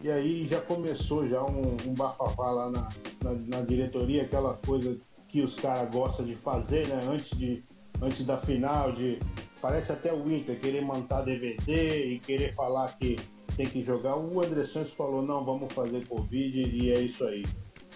E 0.00 0.10
aí 0.10 0.46
já 0.46 0.60
começou 0.60 1.26
já 1.28 1.42
um, 1.42 1.76
um 1.86 1.94
bafafá 1.94 2.50
lá 2.50 2.70
na, 2.70 2.88
na, 3.22 3.32
na 3.32 3.60
diretoria, 3.62 4.22
aquela 4.22 4.54
coisa 4.54 4.96
que 5.28 5.42
os 5.42 5.56
caras 5.56 5.90
gostam 5.90 6.24
de 6.24 6.36
fazer, 6.36 6.86
né? 6.86 7.00
Antes, 7.08 7.36
de, 7.36 7.64
antes 8.00 8.24
da 8.24 8.38
final, 8.38 8.92
de. 8.92 9.18
Parece 9.60 9.90
até 9.90 10.12
o 10.12 10.30
Inter 10.30 10.60
querer 10.60 10.82
montar 10.82 11.22
DVD 11.22 12.12
e 12.12 12.20
querer 12.20 12.54
falar 12.54 12.96
que 12.98 13.16
tem 13.56 13.66
que 13.66 13.80
jogar. 13.80 14.16
O 14.16 14.40
André 14.44 14.64
Santos 14.66 14.92
falou, 14.94 15.22
não, 15.22 15.44
vamos 15.44 15.72
fazer 15.72 16.04
Covid 16.06 16.62
e 16.62 16.92
é 16.92 17.00
isso 17.00 17.24
aí. 17.24 17.44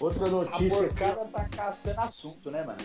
Outra 0.00 0.26
A 0.26 0.30
notícia. 0.30 0.70
porcada 0.88 1.26
tá 1.26 1.48
caçando 1.50 2.00
assunto, 2.00 2.50
né, 2.50 2.64
mano? 2.64 2.78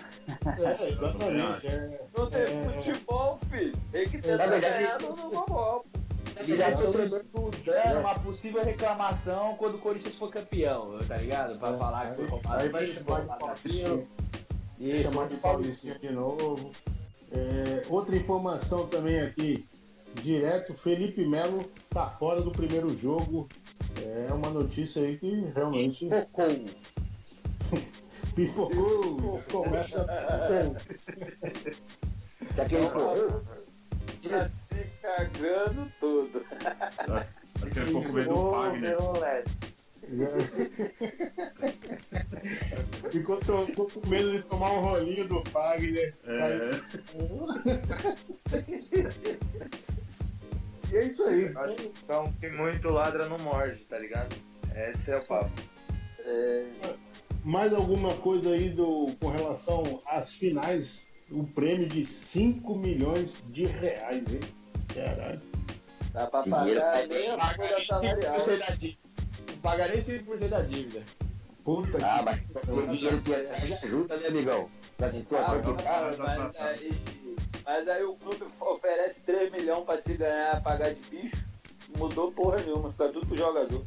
É, 0.60 0.90
exatamente. 0.90 1.68
É, 1.68 2.02
Não 2.18 2.30
tem 2.30 2.42
É. 2.42 2.82
futebol, 2.82 3.40
filho. 3.50 3.74
Tem 3.92 4.10
que 4.10 4.18
ter 4.22 4.36
isso- 4.84 5.02
no 5.02 5.16
futebol. 5.16 5.86
Eles 6.38 6.58
já 6.58 6.70
estão 6.70 7.04
estudando 7.06 8.00
uma 8.02 8.20
possível 8.20 8.62
reclamação 8.66 9.56
quando 9.56 9.76
o 9.76 9.80
Corinthians 9.80 10.16
for 10.16 10.30
campeão, 10.30 11.00
tá 11.08 11.16
ligado? 11.16 11.58
Pra 11.58 11.78
falar 11.78 12.10
que 12.12 12.16
foi 12.18 12.28
roubado. 12.28 12.62
Aí 12.64 12.68
vai 12.70 12.88
chamar 12.88 13.54
de. 13.64 14.06
Isso, 14.82 15.04
chamar 15.04 15.30
de 15.30 15.38
Paulistinha 15.38 15.98
de 15.98 16.10
novo. 16.12 16.72
É, 17.32 17.84
outra 17.90 18.16
informação 18.18 18.86
também 18.88 19.22
aqui, 19.22 19.66
direto, 20.22 20.74
Felipe 20.76 21.26
Melo 21.26 21.64
tá 21.90 22.08
fora 22.08 22.42
do 22.42 22.52
primeiro 22.52 22.90
jogo. 22.98 23.48
É 24.04 24.34
uma 24.34 24.50
notícia 24.50 25.02
aí 25.04 25.18
que 25.18 25.46
realmente 25.56 26.08
Cocou. 26.10 26.48
pipocou. 28.36 29.42
Começa 29.52 30.06
Se 32.52 32.62
aquele 32.62 32.90
correu, 32.90 33.42
Tá 34.30 34.48
se 34.50 34.76
cagando 35.02 35.92
todo. 36.00 36.44
Daqui 37.60 37.80
a 37.80 37.92
pouco 37.92 38.12
vem 38.12 38.26
do 38.26 38.52
Fagner. 38.52 38.98
Ficou, 43.12 43.38
to- 43.40 43.66
ficou 43.68 43.88
com 43.90 44.08
medo 44.10 44.32
de 44.34 44.44
tomar 44.44 44.72
um 44.74 44.82
rolinho 44.82 45.28
do 45.28 45.44
Fagner. 45.50 46.14
É, 46.26 46.72
E 50.92 50.98
é 50.98 51.06
isso 51.06 51.24
aí. 51.24 51.52
Acho 51.56 51.76
que 51.76 51.92
então, 52.04 52.34
que 52.40 52.50
muito 52.50 52.90
ladra 52.90 53.28
não 53.28 53.38
morde, 53.40 53.80
tá 53.86 53.98
ligado? 53.98 54.36
Esse 54.76 55.12
é 55.12 55.18
o 55.18 55.24
papo. 55.26 55.52
É, 56.20 56.66
Mais 57.44 57.74
alguma 57.74 58.14
coisa 58.18 58.52
aí 58.52 58.70
do, 58.70 59.08
com 59.20 59.30
relação 59.30 60.00
às 60.08 60.34
finais? 60.34 61.06
O 61.32 61.44
prêmio 61.44 61.88
de 61.88 62.06
5 62.06 62.76
milhões 62.76 63.32
de 63.50 63.66
reais, 63.66 64.24
hein? 64.34 64.40
Caralho. 64.94 65.42
dá 66.14 66.28
pra 66.28 66.44
pagar 66.44 67.08
nem 67.08 67.32
a 67.32 67.38
Paga 67.38 67.56
folha 67.56 67.76
nem 67.78 67.86
salarial. 67.86 68.40
5% 68.40 68.60
da 68.60 68.76
dívida. 68.76 68.98
Não 69.50 69.58
paga 69.58 69.88
nem 69.88 70.02
5% 70.02 70.48
da 70.50 70.62
dívida. 70.62 71.04
Puta 71.64 71.98
Ah, 72.06 72.20
que 72.20 72.26
mas 72.26 72.52
o 72.68 72.88
dinheiro 72.88 73.22
que 73.24 73.34
ajuda, 73.34 74.18
né, 74.18 74.28
amigão? 74.28 74.70
Na 75.00 75.10
situação 75.10 75.62
que 75.64 75.84
tá. 75.84 76.12
Ah, 76.12 76.16
mas, 76.20 76.56
aí, 76.58 76.92
mas 77.66 77.88
aí 77.88 78.04
o 78.04 78.16
clube 78.16 78.46
oferece 78.60 79.24
3 79.24 79.52
milhões 79.52 79.84
pra 79.84 79.98
se 79.98 80.16
ganhar, 80.16 80.62
pagar 80.62 80.94
de 80.94 81.02
bicho. 81.10 81.44
Mudou 81.98 82.32
porra 82.32 82.58
nenhuma, 82.62 82.92
fica 82.92 83.10
tudo 83.10 83.26
pro 83.28 83.38
jogador. 83.38 83.84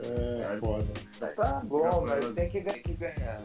é 0.00 0.58
foda. 0.58 0.86
Tá 1.34 1.60
bom, 1.64 2.06
mas 2.06 2.34
tem 2.34 2.48
que, 2.48 2.60
que 2.62 2.92
ganhar. 2.94 3.42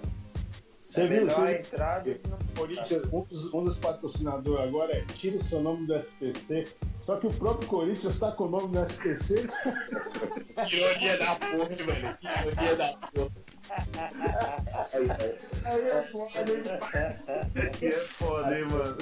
Você 0.89 1.01
é 1.01 1.07
viu? 1.07 1.21
melhor 1.21 1.35
Você 1.35 1.45
a 1.45 1.51
entrada 1.51 2.13
que 2.13 2.27
não 2.29 2.37
Corinthians, 2.55 3.13
um 3.13 3.21
dos, 3.23 3.53
um 3.53 3.65
dos 3.65 3.77
patrocinadores 3.77 4.65
agora 4.65 4.95
é 4.95 5.01
tira 5.01 5.37
o 5.37 5.43
seu 5.43 5.61
nome 5.61 5.85
do 5.85 5.95
SPC. 5.95 6.67
Só 7.05 7.17
que 7.17 7.27
o 7.27 7.33
próprio 7.33 7.67
Corinthians 7.67 8.13
está 8.13 8.31
com 8.31 8.45
o 8.45 8.49
nome 8.49 8.69
do 8.69 8.79
SPC. 8.83 9.45
Ironia 10.71 11.17
da 11.19 11.35
porra, 11.35 11.69
mano. 11.85 12.17
Que 12.19 12.27
Ironia 12.27 12.75
da 12.77 12.97
porra. 13.13 13.44
Aí 15.63 15.89
é 15.89 16.01
foda, 16.03 16.39
hein? 16.39 16.63
que 17.79 17.85
é 17.87 17.99
foda, 17.99 18.59
hein, 18.59 18.65
mano. 18.65 18.97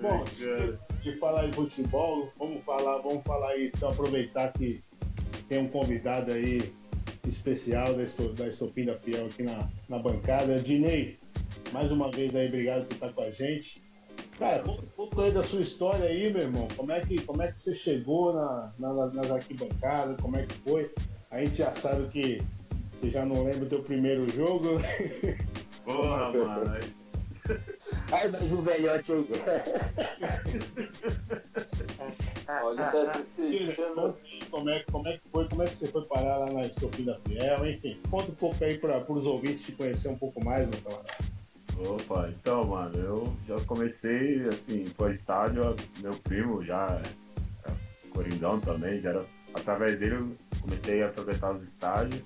Bom, 0.00 0.24
cara. 0.24 0.78
de 1.02 1.18
falar 1.18 1.46
em 1.46 1.52
futebol, 1.52 2.32
vamos 2.38 2.64
falar, 2.64 2.98
vamos 2.98 3.22
falar 3.24 3.50
aí, 3.50 3.70
então 3.74 3.90
aproveitar 3.90 4.52
que 4.52 4.82
tem 5.48 5.58
um 5.58 5.68
convidado 5.68 6.32
aí 6.32 6.72
especial 7.26 7.94
da 7.94 8.46
Estopim 8.48 8.84
da 8.84 8.98
Fiel 8.98 9.26
aqui 9.26 9.42
na, 9.42 9.68
na 9.88 9.98
bancada. 9.98 10.58
Dinei, 10.58 11.18
mais 11.72 11.90
uma 11.90 12.10
vez 12.10 12.34
aí, 12.34 12.48
obrigado 12.48 12.86
por 12.86 12.94
estar 12.94 13.12
com 13.12 13.22
a 13.22 13.30
gente. 13.30 13.85
Cara, 14.38 14.58
conta 14.62 14.84
um 14.84 14.88
pouco 14.88 15.20
aí 15.22 15.30
da 15.30 15.42
sua 15.42 15.60
história 15.60 16.06
aí, 16.08 16.30
meu 16.32 16.42
irmão. 16.42 16.68
Como 16.76 16.92
é 16.92 17.00
que, 17.00 17.20
como 17.22 17.42
é 17.42 17.50
que 17.50 17.58
você 17.58 17.74
chegou 17.74 18.34
na, 18.34 18.72
na- 18.78 19.06
nas 19.06 19.30
arquibancadas? 19.30 20.20
Como 20.20 20.36
é 20.36 20.42
que 20.44 20.54
foi? 20.58 20.90
A 21.30 21.42
gente 21.42 21.56
já 21.56 21.72
sabe 21.72 22.06
que 22.08 22.42
você 23.00 23.10
já 23.10 23.24
não 23.24 23.44
lembra 23.44 23.64
o 23.64 23.68
teu 23.68 23.82
primeiro 23.82 24.28
jogo. 24.30 24.78
Porra, 25.84 26.32
mano. 26.32 26.70
aí- 26.74 26.92
Ai, 28.12 28.28
mas 28.28 28.52
o 28.52 28.62
velhote 28.62 29.12
aí. 29.12 29.26
Olha, 32.62 32.84
tá 32.90 33.06
se 33.14 33.24
sentindo. 33.24 34.14
Como 34.50 34.70
é, 34.70 34.80
como 34.90 35.08
é 35.08 35.12
que 35.18 35.28
foi, 35.30 35.48
como 35.48 35.62
é 35.62 35.66
que 35.66 35.76
você 35.76 35.86
foi 35.88 36.02
parar 36.06 36.36
lá 36.38 36.46
na 36.52 36.62
Estopim 36.62 37.04
da 37.04 37.18
Fiel, 37.20 37.66
enfim, 37.68 38.00
conta 38.10 38.30
um 38.30 38.34
pouco 38.34 38.64
aí 38.64 38.78
para 38.78 39.04
os 39.12 39.26
ouvintes 39.26 39.62
te 39.64 39.72
conhecer 39.72 40.08
um 40.08 40.16
pouco 40.18 40.44
mais, 40.44 40.68
meu 40.68 40.78
camarada. 40.80 41.35
Opa, 41.78 42.30
então, 42.30 42.64
mano, 42.64 42.96
eu 42.96 43.36
já 43.46 43.56
comecei, 43.66 44.42
assim, 44.48 44.88
pro 44.90 45.10
estádio, 45.10 45.76
meu 46.00 46.14
primo 46.14 46.64
já 46.64 46.86
era 46.86 47.26
Coringão 48.10 48.58
também, 48.60 49.00
já 49.00 49.10
era, 49.10 49.26
através 49.52 49.98
dele 49.98 50.14
eu 50.14 50.36
comecei 50.60 51.02
a 51.02 51.08
atravessar 51.08 51.54
os 51.54 51.62
estádios. 51.62 52.22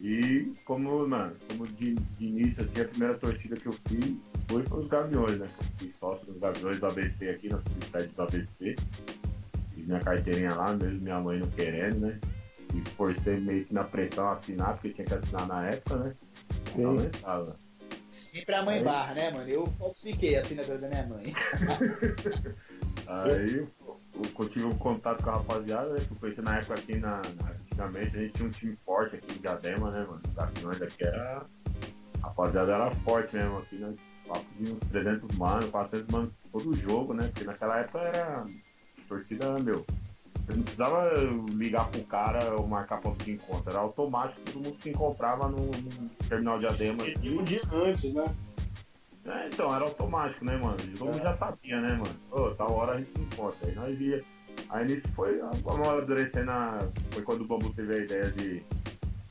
E 0.00 0.52
como, 0.64 1.06
mano, 1.06 1.34
como 1.48 1.66
de, 1.66 1.94
de 1.94 2.26
início, 2.26 2.64
assim, 2.64 2.80
a 2.80 2.84
primeira 2.88 3.14
torcida 3.18 3.56
que 3.56 3.66
eu 3.66 3.72
fui 3.72 4.20
foi 4.48 4.62
para 4.62 4.78
os 4.78 4.88
Gaviões, 4.88 5.38
né? 5.38 5.48
Eu 5.58 5.66
fui 5.78 5.92
sócio 5.98 6.26
dos 6.26 6.40
Gaviões 6.40 6.78
do 6.80 6.86
ABC 6.86 7.28
aqui, 7.30 7.48
na 7.48 7.60
subsede 7.60 8.08
do 8.08 8.22
ABC. 8.22 8.76
Fiz 9.74 9.86
minha 9.86 10.00
carteirinha 10.00 10.54
lá, 10.54 10.72
mesmo 10.72 11.00
minha 11.00 11.20
mãe 11.20 11.38
não 11.38 11.50
querendo, 11.50 12.00
né? 12.00 12.18
E 12.74 12.80
forcei 12.90 13.38
meio 13.38 13.64
que 13.64 13.74
na 13.74 13.84
pressão 13.84 14.28
a 14.28 14.32
assinar, 14.32 14.74
porque 14.74 14.90
tinha 14.90 15.06
que 15.06 15.14
assinar 15.14 15.46
na 15.46 15.68
época, 15.68 15.96
né? 15.96 16.14
Tava. 17.20 17.56
Sempre 18.32 18.54
a 18.54 18.64
mãe 18.64 18.82
barra, 18.82 19.12
né, 19.12 19.30
mano? 19.30 19.46
Eu 19.46 19.66
falsifiquei 19.78 20.36
a 20.36 20.40
assinatura 20.40 20.78
da 20.78 20.88
minha 20.88 21.06
mãe. 21.06 21.24
Aí 23.06 23.58
eu, 23.58 23.68
eu 24.14 24.48
tive 24.48 24.64
um 24.64 24.78
contato 24.78 25.22
com 25.22 25.28
a 25.28 25.34
rapaziada, 25.34 25.92
né? 25.92 26.00
Que 26.00 26.12
eu 26.12 26.16
conheci 26.16 26.40
na 26.40 26.56
época 26.56 26.74
aqui 26.74 26.96
na, 26.96 27.20
Antigamente 27.70 28.16
a 28.16 28.20
gente 28.20 28.32
tinha 28.32 28.48
um 28.48 28.50
time 28.50 28.78
forte 28.86 29.16
aqui 29.16 29.34
em 29.34 29.42
Diadema, 29.42 29.90
né, 29.90 30.00
mano? 30.00 30.22
Os 30.26 30.32
Gaviões 30.32 30.80
aqui 30.80 31.04
era. 31.04 31.44
A 32.22 32.26
rapaziada 32.28 32.72
era 32.72 32.90
forte 32.90 33.36
mesmo 33.36 33.58
aqui, 33.58 33.76
né? 33.76 33.94
Papo 34.26 34.46
de 34.58 34.72
uns 34.72 34.80
300 34.88 35.36
manos, 35.36 35.66
400 35.66 36.08
manos 36.08 36.32
todo 36.50 36.74
jogo, 36.74 37.12
né? 37.12 37.24
Porque 37.24 37.44
naquela 37.44 37.80
época 37.80 37.98
era. 37.98 38.44
Torcida, 39.08 39.58
meu. 39.58 39.84
Você 40.52 40.56
não 40.56 40.62
precisava 40.64 41.10
ligar 41.50 41.88
pro 41.88 42.04
cara 42.04 42.54
ou 42.56 42.66
marcar 42.66 43.00
ponto 43.00 43.24
de 43.24 43.32
encontro. 43.32 43.70
Era 43.70 43.78
automático, 43.78 44.40
todo 44.42 44.62
mundo 44.62 44.76
se 44.82 44.90
encontrava 44.90 45.48
no, 45.48 45.66
no 45.66 46.10
terminal 46.28 46.58
de 46.58 46.66
Adema 46.66 47.04
E 47.06 47.30
um 47.30 47.42
dia 47.42 47.62
antes, 47.72 48.12
né? 48.12 48.24
É, 49.24 49.48
então, 49.48 49.74
era 49.74 49.84
automático, 49.84 50.44
né, 50.44 50.56
mano? 50.56 50.76
Todo 50.98 51.12
mundo 51.12 51.22
já 51.22 51.32
sabia, 51.32 51.80
né, 51.80 51.94
mano? 51.94 52.14
Ô, 52.30 52.50
tal 52.50 52.72
hora 52.72 52.92
a 52.92 53.00
gente 53.00 53.12
se 53.12 53.20
encontra. 53.20 53.68
Aí 53.68 53.74
nós 53.74 53.96
via. 53.96 54.22
Aí 54.68 54.84
nisso 54.86 55.08
foi, 55.14 55.38
vamos 55.62 55.88
amadurecendo, 55.88 56.50
a... 56.50 56.80
foi 57.12 57.22
quando 57.22 57.42
o 57.42 57.46
Bambu 57.46 57.72
teve 57.72 57.96
a 57.96 58.04
ideia 58.04 58.30
de, 58.32 58.62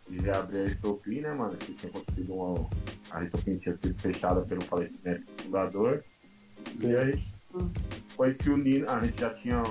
de 0.10 0.30
abrir 0.32 0.62
a 0.62 0.66
Estopim, 0.66 1.22
né, 1.22 1.34
mano? 1.34 1.56
Que 1.58 1.74
tinha 1.74 1.92
acontecido 1.92 2.34
uma. 2.34 2.68
A 3.12 3.24
Estopim 3.24 3.58
tinha 3.58 3.76
sido 3.76 4.00
fechada 4.02 4.42
pelo 4.42 4.62
falecimento 4.64 5.24
do 5.26 5.44
fundador. 5.44 6.04
E 6.80 6.96
a 6.96 7.06
gente 7.06 7.32
foi 8.16 8.36
se 8.42 8.50
unindo, 8.50 8.90
a 8.90 9.00
gente 9.02 9.20
já 9.20 9.30
tinha 9.34 9.62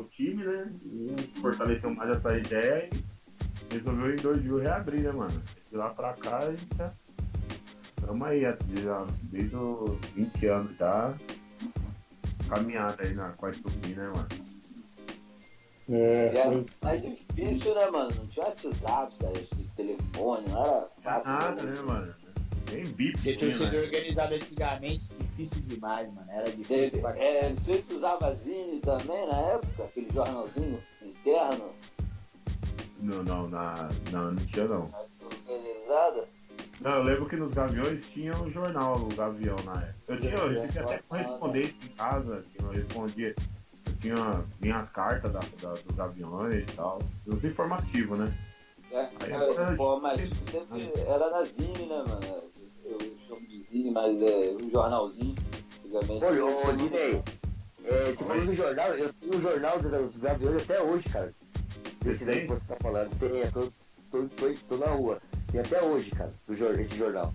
o 0.00 0.04
time, 0.04 0.44
né? 0.44 0.72
E 0.84 1.22
fortaleceu 1.40 1.94
mais 1.94 2.10
essa 2.10 2.36
ideia 2.36 2.88
e 2.90 3.74
resolveu 3.74 4.12
em 4.12 4.16
2000 4.16 4.58
reabrir, 4.58 5.02
né, 5.02 5.12
mano? 5.12 5.42
De 5.70 5.76
lá 5.76 5.90
pra 5.90 6.14
cá 6.14 6.38
a 6.38 6.52
gente 6.52 6.76
já. 6.76 6.92
Estamos 7.98 8.28
aí, 8.28 8.40
já, 8.42 9.06
desde 9.24 9.56
os 9.56 9.98
20 10.14 10.46
anos 10.46 10.76
já. 10.76 11.14
Caminhada 12.48 13.02
aí 13.02 13.14
na 13.14 13.30
quarta 13.30 13.58
Estopim, 13.58 13.94
né, 13.94 14.06
mano? 14.08 14.28
É, 15.90 16.32
é 16.36 16.64
mais 16.82 17.02
difícil, 17.02 17.74
né, 17.74 17.90
mano? 17.90 18.10
Não 18.16 18.26
tinha 18.26 18.46
WhatsApp, 18.46 19.14
sabe? 19.16 19.48
telefone, 19.78 20.48
não 20.48 20.60
era 20.60 20.88
fácil. 21.02 21.32
Nada, 21.32 21.62
né, 21.62 21.80
mano? 21.82 22.14
Nem 22.72 22.84
bip. 22.84 23.18
Ser 23.18 23.38
torcedor 23.38 23.80
né? 23.80 23.86
organizado 23.86 24.34
antigamente, 24.34 25.08
difícil 25.36 25.62
demais, 25.62 26.12
mano. 26.12 26.30
Era 26.30 26.50
difícil. 26.50 26.90
Teve, 26.90 27.06
é, 27.18 27.50
você 27.50 27.84
usava 27.90 28.32
Zine 28.34 28.80
também 28.80 29.26
na 29.26 29.38
época, 29.38 29.84
aquele 29.84 30.08
jornalzinho 30.12 30.82
interno? 31.02 31.72
Não, 33.00 33.22
não, 33.22 33.48
na, 33.48 33.88
não, 34.10 34.32
não 34.32 34.46
tinha 34.46 34.66
não. 34.66 34.82
organizada? 35.22 36.28
Não, 36.80 36.90
eu 36.92 37.02
lembro 37.02 37.28
que 37.28 37.36
nos 37.36 37.52
Gaviões 37.54 38.08
tinha 38.10 38.36
o 38.36 38.44
um 38.44 38.50
jornal, 38.50 38.96
o 38.96 39.08
Gavião 39.14 39.56
na 39.64 39.82
época. 39.82 39.94
Eu 40.08 40.20
tinha, 40.20 40.34
eu 40.34 40.68
tinha 40.68 40.84
até 40.84 40.98
correspondência 41.08 41.84
em 41.84 41.88
casa, 41.94 42.44
que 42.52 42.62
eu 42.62 42.68
respondia 42.68 43.34
tinha 44.00 44.44
minhas 44.60 44.90
cartas 44.92 45.32
da, 45.32 45.40
da, 45.60 45.74
dos 45.74 46.00
aviões 46.00 46.68
e 46.68 46.72
tal. 46.72 46.98
Os 47.26 47.44
informativos, 47.44 48.18
né? 48.18 48.32
É, 48.90 49.00
Aí, 49.00 49.32
é, 49.32 49.76
pô, 49.76 50.00
mas 50.00 50.20
sempre 50.50 50.92
era 51.06 51.30
na 51.30 51.44
Zine, 51.44 51.86
né, 51.86 52.04
mano? 52.06 52.20
Eu 52.84 52.98
chamo 53.26 53.46
de 53.46 53.62
Zine, 53.62 53.90
mas 53.90 54.22
é 54.22 54.56
um 54.60 54.70
jornalzinho. 54.70 55.34
Antigamente. 55.84 56.24
Ô, 56.24 56.68
ô 56.68 56.72
Dinei, 56.72 57.22
é, 57.84 58.04
você 58.06 58.24
falou 58.24 58.46
do 58.46 58.52
jornal, 58.52 58.88
eu 58.94 59.12
tenho 59.14 59.36
o 59.36 59.40
jornal 59.40 59.80
dos, 59.80 59.90
dos 59.90 60.24
aviões 60.24 60.62
até 60.62 60.82
hoje, 60.82 61.08
cara. 61.08 61.34
Esse 62.04 62.24
daí 62.24 62.40
que 62.42 62.48
você 62.48 62.74
tá 62.74 62.76
falando. 62.80 63.18
Tem, 63.18 63.28
eu 63.28 63.52
tô, 63.52 63.72
tô, 64.10 64.28
tô, 64.28 64.54
tô, 64.68 64.76
na 64.76 64.86
rua. 64.86 65.20
Tem 65.50 65.60
até 65.60 65.82
hoje, 65.82 66.10
cara, 66.10 66.32
esse 66.48 66.96
jornal. 66.96 67.32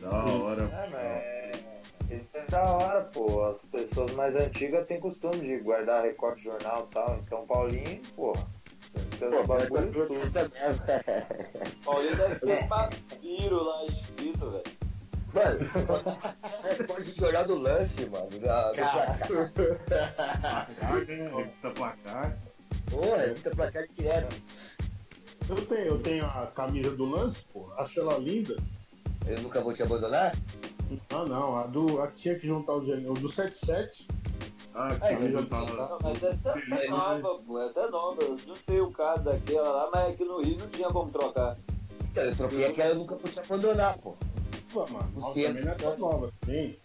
Da 0.00 0.10
hora. 0.10 0.62
É, 0.62 1.52
mas... 2.00 2.20
Isso 2.20 2.28
é 2.32 2.44
da 2.46 2.62
hora, 2.62 3.00
pô. 3.04 3.44
As 3.44 3.58
pessoas 3.70 4.12
mais 4.12 4.34
antigas 4.34 4.88
têm 4.88 4.98
costume 5.00 5.40
de 5.40 5.58
guardar 5.58 6.02
recorte 6.02 6.38
de 6.38 6.44
jornal 6.44 6.86
e 6.88 6.94
tal. 6.94 7.20
Então, 7.24 7.46
Paulinho, 7.46 8.00
porra. 8.16 8.46
Os 8.94 9.46
bagulho 9.46 9.92
tudo. 9.92 10.14
Paulinho 11.84 12.16
deve 12.16 12.34
ter 12.36 12.68
papiro 12.68 13.62
lá 13.62 13.84
escrito, 13.86 14.50
velho. 14.50 14.78
Mano, 15.34 16.86
pode 16.86 17.10
jogar 17.10 17.42
do 17.44 17.54
lance, 17.56 18.06
mano. 18.06 18.30
Da, 18.40 18.72
do 18.72 18.76
placar. 18.76 19.18
Revista 21.36 21.70
placar. 21.74 22.38
Porra, 22.90 23.16
revista 23.18 23.50
placar 23.50 23.86
direto. 23.96 24.36
Eu 25.48 25.66
tenho, 25.66 25.86
eu 25.86 25.98
tenho 26.02 26.26
a 26.26 26.46
camisa 26.46 26.90
do 26.92 27.04
lance, 27.04 27.44
pô. 27.52 27.70
Acho 27.76 28.00
ela 28.00 28.18
linda. 28.18 28.56
Eu 29.26 29.40
nunca 29.42 29.60
vou 29.60 29.74
te 29.74 29.82
abandonar? 29.82 30.34
Ah, 31.10 31.24
não, 31.26 31.56
a, 31.56 31.66
do, 31.66 32.00
a 32.00 32.08
que 32.08 32.22
tinha 32.22 32.38
que 32.38 32.46
juntar 32.46 32.72
o, 32.72 32.78
o 32.78 33.14
do 33.14 33.28
77. 33.28 34.08
Ah, 34.78 34.94
que 34.94 35.06
é, 35.06 35.34
eu 35.34 35.44
tava... 35.46 35.98
Mas 36.00 36.22
essa 36.22 36.52
é 36.56 36.88
nova, 36.88 37.42
pô, 37.44 37.60
essa 37.60 37.80
é 37.80 37.90
nova. 37.90 38.22
Eu 38.22 38.38
juntei 38.38 38.80
o 38.80 38.92
cara 38.92 39.18
daquela 39.18 39.72
lá, 39.72 39.90
mas 39.92 40.10
aqui 40.10 40.24
no 40.24 40.40
Rio 40.40 40.56
não 40.56 40.68
tinha 40.68 40.88
como 40.88 41.10
trocar. 41.10 41.58
Então, 42.12 42.22
eu 42.22 42.36
troquei 42.36 42.64
aquela, 42.64 42.90
eu 42.90 42.94
nunca 42.94 43.16
pude 43.16 43.34
te 43.34 43.40
abandonar, 43.40 43.98
pô. 43.98 44.14
Pô, 44.72 44.86
mano, 44.86 45.10
nossa, 45.16 45.42
também 45.42 45.64
não 45.64 45.72
é 45.72 45.74
tão 45.74 45.98
nova 45.98 46.32
assim. 46.42 46.76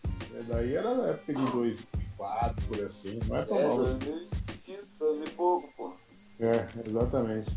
Daí 0.47 0.75
era 0.75 0.95
na 0.95 1.07
época 1.09 1.33
de 1.35 1.51
2004, 1.51 2.67
por 2.67 2.83
assim. 2.83 3.19
Não 3.27 3.37
é 3.37 3.45
tão 3.45 3.59
é, 3.59 3.67
nova 3.67 3.83
2005, 3.83 4.81
2000 4.97 5.23
e 5.23 5.29
pouco, 5.29 5.69
pô. 5.77 5.93
É, 6.39 6.67
exatamente. 6.87 7.51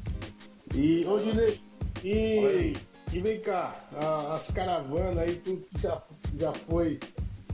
E, 0.74 1.07
ô 1.07 1.16
Dinei, 1.16 1.62
e, 2.05 2.74
e 3.11 3.20
vem 3.20 3.41
cá, 3.41 3.80
as 4.34 4.51
caravanas 4.51 5.16
aí, 5.16 5.37
tu 5.37 5.64
já 5.80 6.03
já 6.39 6.53
foi 6.53 7.01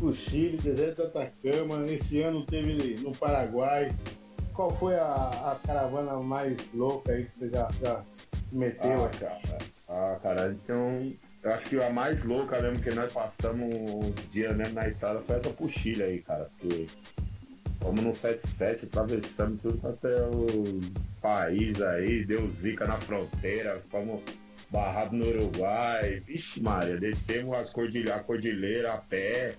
pro 0.02 0.12
Chile, 0.12 0.56
deserto 0.56 0.96
do 0.96 1.02
Atacama, 1.04 1.86
esse 1.86 2.20
ano 2.22 2.44
teve 2.44 2.96
no 3.00 3.12
Paraguai. 3.12 3.92
Qual 4.52 4.68
foi 4.76 4.96
a, 4.96 5.28
a 5.52 5.60
caravana 5.64 6.18
mais 6.20 6.58
louca 6.74 7.12
aí 7.12 7.24
que 7.24 7.38
você 7.38 7.48
já, 7.48 7.68
já 7.80 8.04
meteu? 8.50 9.04
Ah, 9.04 9.08
cara, 9.08 9.58
ah, 9.88 10.18
cara, 10.20 10.58
então 10.60 11.12
eu 11.44 11.52
acho 11.52 11.68
que 11.68 11.80
a 11.80 11.88
mais 11.88 12.24
louca 12.24 12.60
mesmo 12.60 12.82
que 12.82 12.92
nós 12.92 13.12
passamos 13.12 13.74
um 13.74 14.10
dia 14.32 14.52
mesmo 14.52 14.74
na 14.74 14.88
estrada 14.88 15.20
foi 15.20 15.36
essa 15.36 15.50
pro 15.50 15.68
Chile 15.68 16.02
aí, 16.02 16.18
cara, 16.20 16.50
porque 16.58 16.88
fomos 17.80 18.02
no 18.02 18.12
77, 18.12 18.86
atravessamos 18.86 19.62
tudo 19.62 19.88
até 19.88 20.20
o 20.26 20.80
país 21.20 21.80
aí, 21.80 22.24
deu 22.24 22.50
zica 22.60 22.86
na 22.86 23.00
fronteira, 23.00 23.80
fomos 23.88 24.20
barrado 24.72 25.14
no 25.14 25.28
Uruguai. 25.28 26.20
Vixe, 26.26 26.60
Maria, 26.60 26.96
descemos 26.96 27.52
as 27.52 27.70
cordilha, 27.70 28.16
a 28.16 28.20
cordilheira 28.20 28.94
a 28.94 28.96
pé. 28.96 29.54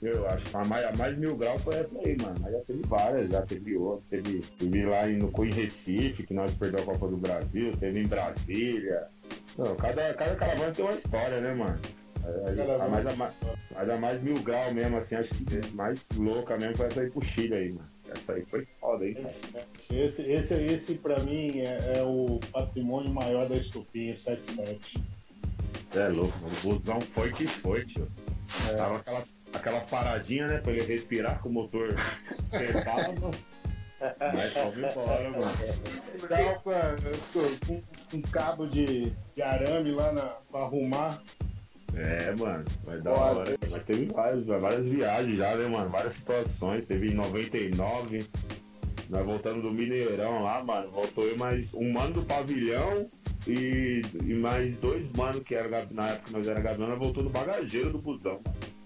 Eu 0.00 0.26
acho 0.28 0.44
que 0.44 0.56
a 0.56 0.64
mais, 0.64 0.86
a 0.86 0.92
mais 0.92 1.18
mil 1.18 1.36
graus 1.36 1.62
foi 1.62 1.74
essa 1.74 1.98
aí, 1.98 2.16
mano. 2.22 2.36
Mas 2.40 2.52
já 2.52 2.60
teve 2.60 2.82
várias, 2.86 3.30
já 3.30 3.42
teve 3.42 3.76
outra. 3.76 4.04
Teve, 4.10 4.44
teve 4.58 4.86
lá 4.86 5.06
no, 5.06 5.44
em 5.44 5.50
Recife, 5.50 6.22
que 6.22 6.34
nós 6.34 6.52
perdemos 6.56 6.88
a 6.88 6.92
Copa 6.92 7.08
do 7.08 7.16
Brasil, 7.16 7.72
teve 7.78 8.00
em 8.00 8.06
Brasília. 8.06 9.08
Não, 9.56 9.74
cada, 9.74 10.14
cada 10.14 10.36
caravana 10.36 10.72
tem 10.72 10.84
uma 10.84 10.94
história, 10.94 11.40
né, 11.40 11.52
mano? 11.52 11.78
A, 12.24 12.84
a, 12.84 12.88
mais, 12.88 13.06
a, 13.06 13.16
mais, 13.16 13.90
a 13.90 13.96
mais 13.96 14.22
mil 14.22 14.40
graus 14.42 14.72
mesmo, 14.72 14.98
assim, 14.98 15.16
acho 15.16 15.34
que 15.34 15.74
mais 15.74 16.00
louca 16.16 16.56
mesmo 16.56 16.76
foi 16.76 16.86
essa 16.86 17.00
aí 17.00 17.10
pro 17.10 17.24
Chile 17.24 17.54
aí, 17.54 17.72
mano. 17.72 17.88
Essa 18.10 18.32
aí 18.34 18.44
foi 18.46 18.64
foda, 18.80 19.04
hein. 19.04 19.16
Esse, 19.90 20.22
esse, 20.22 20.54
esse 20.54 20.94
pra 20.94 21.18
mim 21.20 21.58
é, 21.58 21.98
é 21.98 22.02
o 22.02 22.38
patrimônio 22.52 23.10
maior 23.10 23.48
da 23.48 23.56
Estupinha 23.56 24.14
77. 24.16 25.00
É 25.94 26.08
louco, 26.08 26.38
mano. 26.38 26.54
O 26.64 26.74
busão 26.74 27.00
foi 27.00 27.32
que 27.32 27.46
foi, 27.46 27.84
tio. 27.84 28.08
É. 28.70 28.74
Tava 28.74 28.96
aquela, 28.96 29.24
aquela 29.52 29.80
paradinha, 29.80 30.46
né, 30.46 30.58
pra 30.58 30.72
ele 30.72 30.84
respirar 30.84 31.40
com 31.40 31.48
o 31.48 31.52
motor 31.52 31.94
fechado. 32.50 33.30
Mas 34.00 34.54
vamos 34.54 34.76
embora, 34.76 35.30
mano. 35.30 35.52
Tava 36.28 36.54
com 37.66 37.82
um 38.14 38.22
cabo 38.22 38.66
de, 38.66 39.12
de 39.34 39.42
arame 39.42 39.90
lá 39.90 40.12
na, 40.12 40.22
pra 40.50 40.60
arrumar. 40.60 41.20
É, 41.94 42.32
mano, 42.36 42.64
vai 42.84 43.00
dar 43.00 43.12
hora. 43.12 43.58
Mas 43.70 43.82
teve 43.84 44.06
várias, 44.06 44.44
várias 44.44 44.86
viagens 44.86 45.36
já, 45.36 45.56
né, 45.56 45.66
mano? 45.66 45.90
Várias 45.90 46.14
situações. 46.14 46.86
Teve 46.86 47.08
em 47.08 47.14
99, 47.14 48.24
nós 49.10 49.26
voltando 49.26 49.62
do 49.62 49.72
Mineirão 49.72 50.44
lá, 50.44 50.62
mano. 50.62 50.90
Voltou 50.92 51.24
eu 51.24 51.36
mais 51.36 51.74
um 51.74 51.90
mano 51.90 52.14
do 52.14 52.22
pavilhão 52.22 53.10
e, 53.48 54.02
e 54.22 54.34
mais 54.34 54.76
dois 54.76 55.10
manos 55.12 55.42
que 55.42 55.56
era 55.56 55.86
na 55.90 56.08
época 56.08 56.26
que 56.26 56.32
nós 56.32 56.46
era 56.46 56.76
nós 56.76 56.98
voltou 56.98 57.24
no 57.24 57.30
bagageiro 57.30 57.90
do 57.90 57.98
busão, 57.98 58.40
mano. 58.44 58.77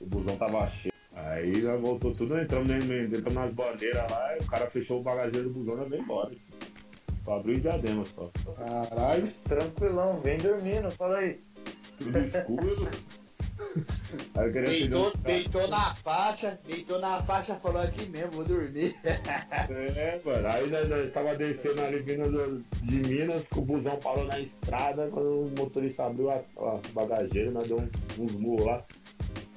O 0.00 0.06
busão 0.06 0.36
tava 0.36 0.70
cheio. 0.70 0.92
Aí 1.14 1.60
nós 1.62 1.80
voltou 1.80 2.14
tudo, 2.14 2.38
entramos, 2.38 2.70
entramos 2.70 3.34
nas 3.34 3.52
bandeiras 3.52 4.10
lá, 4.10 4.36
e 4.36 4.40
o 4.40 4.46
cara 4.46 4.70
fechou 4.70 5.00
o 5.00 5.02
bagageiro 5.02 5.48
do 5.48 5.58
busão 5.58 5.74
e 5.74 5.78
nós 5.78 5.88
veio 5.88 6.02
embora. 6.02 6.30
Só 7.24 7.36
abriu 7.36 7.56
o 7.56 7.60
diadema 7.60 8.04
só. 8.14 8.30
Caralho, 8.56 9.28
tranquilão, 9.44 10.20
vem 10.20 10.38
dormindo, 10.38 10.90
fala 10.92 11.18
aí 11.18 11.40
tudo 11.98 12.18
escuro. 12.18 12.88
Deitou, 14.52 15.12
deitou 15.18 15.68
na 15.68 15.94
faixa, 15.96 16.58
deitou 16.64 16.98
na 17.00 17.20
faixa 17.22 17.56
falou 17.56 17.82
aqui 17.82 18.08
mesmo, 18.08 18.30
vou 18.30 18.44
dormir. 18.44 18.94
É, 19.04 20.18
mano, 20.24 20.48
aí 20.48 20.70
nós, 20.70 20.88
nós 20.88 21.12
tava 21.12 21.36
descendo 21.36 21.82
ali 21.82 21.98
vindo 21.98 22.64
de 22.82 22.96
Minas, 23.00 23.46
que 23.48 23.58
o 23.58 23.62
busão 23.62 23.96
parou 23.96 24.24
na 24.24 24.40
estrada, 24.40 25.08
quando 25.12 25.42
o 25.42 25.52
motorista 25.58 26.06
abriu 26.06 26.30
a, 26.30 26.36
a 26.36 26.80
bagageira, 26.94 27.50
nós 27.50 27.66
deu 27.66 27.78
uns 28.18 28.32
murros 28.32 28.66
lá. 28.66 28.84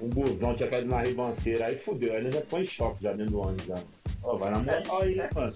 Um 0.02 0.10
busão 0.10 0.56
tinha 0.56 0.68
caído 0.68 0.90
na 0.90 1.02
ribanceira, 1.02 1.68
aí 1.68 1.78
fudeu, 1.78 2.14
aí 2.16 2.24
nós 2.24 2.34
já 2.34 2.42
foi 2.42 2.64
em 2.64 2.68
choque 2.68 3.04
já 3.04 3.14
dentro 3.14 3.34
do 3.34 3.40
ônibus 3.40 3.66
já. 3.66 3.78
Ó, 4.24 4.36
vai 4.36 4.50
na 4.50 4.60
moral 4.60 5.02
aí, 5.02 5.16
mano. 5.16 5.52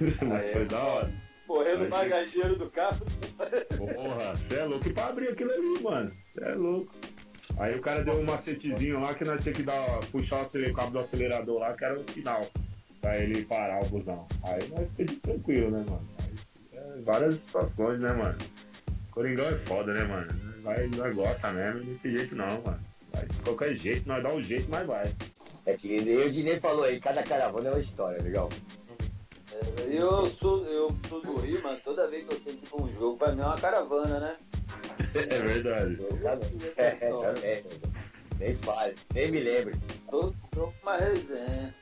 Mas 0.26 0.52
foi 0.52 0.64
da 0.64 0.82
hora. 0.82 1.12
Morrendo 1.46 1.84
no 1.84 1.90
bagageiro 1.90 2.56
do 2.56 2.70
carro. 2.70 3.04
Porra, 3.76 4.34
você 4.34 4.56
é 4.56 4.64
louco 4.64 4.90
pra 4.90 5.06
abrir 5.06 5.28
aquilo 5.28 5.50
ali, 5.50 5.82
mano. 5.82 6.08
Você 6.08 6.44
é 6.44 6.54
louco. 6.54 6.94
Aí 7.58 7.74
o 7.74 7.80
cara 7.80 8.04
deu 8.04 8.14
um 8.14 8.24
macetezinho 8.24 9.00
lá 9.00 9.14
que 9.14 9.24
nós 9.24 9.42
tínhamos 9.42 9.58
que 9.58 9.66
dar, 9.66 10.00
puxar 10.12 10.46
o 10.46 10.72
cabo 10.74 10.90
do 10.90 10.98
acelerador 11.00 11.58
lá, 11.58 11.72
que 11.72 11.84
era 11.84 11.98
um 11.98 12.06
sinal 12.08 12.46
pra 13.00 13.18
ele 13.18 13.44
parar 13.44 13.82
o 13.82 13.88
busão. 13.88 14.26
Aí 14.44 14.68
nós 14.68 14.88
ficamos 14.90 15.20
tranquilo, 15.20 15.70
né, 15.70 15.84
mano? 15.88 16.08
Mas, 16.18 16.30
é, 16.72 17.00
várias 17.00 17.34
situações, 17.36 18.00
né, 18.00 18.12
mano? 18.12 18.38
Coringão 19.10 19.46
é 19.46 19.58
foda, 19.60 19.92
né, 19.94 20.04
mano? 20.04 20.47
Nós, 20.68 20.90
nós 20.96 21.14
gosta 21.14 21.52
mesmo, 21.52 21.84
desse 21.84 22.10
jeito 22.10 22.36
não, 22.36 22.60
mano. 22.62 22.80
Vai, 23.12 23.24
de 23.24 23.40
qualquer 23.40 23.74
jeito, 23.76 24.06
nós 24.06 24.22
dá 24.22 24.32
um 24.32 24.42
jeito, 24.42 24.68
mas 24.68 24.86
vai. 24.86 25.10
É 25.64 25.74
que 25.74 26.00
nem 26.02 26.18
o 26.18 26.30
Dinei 26.30 26.60
falou 26.60 26.84
aí, 26.84 27.00
cada 27.00 27.22
caravana 27.22 27.68
é 27.68 27.72
uma 27.72 27.80
história, 27.80 28.22
legal. 28.22 28.50
É, 29.52 29.86
eu 29.88 30.26
sou, 30.26 30.64
eu 30.66 30.94
sou 31.08 31.22
do 31.22 31.36
Rio, 31.36 31.60
mas 31.62 31.82
toda 31.82 32.08
vez 32.08 32.26
que 32.26 32.34
eu 32.34 32.40
tenho 32.40 32.56
tipo, 32.58 32.82
um 32.82 32.92
jogo, 32.94 33.16
pra 33.16 33.32
mim 33.32 33.40
é 33.40 33.46
uma 33.46 33.56
caravana, 33.56 34.20
né? 34.20 34.36
É 35.14 35.38
verdade. 35.38 35.98
Exatamente. 36.10 36.72
É, 36.76 36.90
também. 36.90 37.64
Nem 38.38 38.54
fale, 38.54 38.94
nem 39.12 39.32
me 39.32 39.40
lembre. 39.40 39.74
Todo 40.08 40.36
jogo 40.54 40.72
uma 40.84 40.96
resenha. 40.96 41.74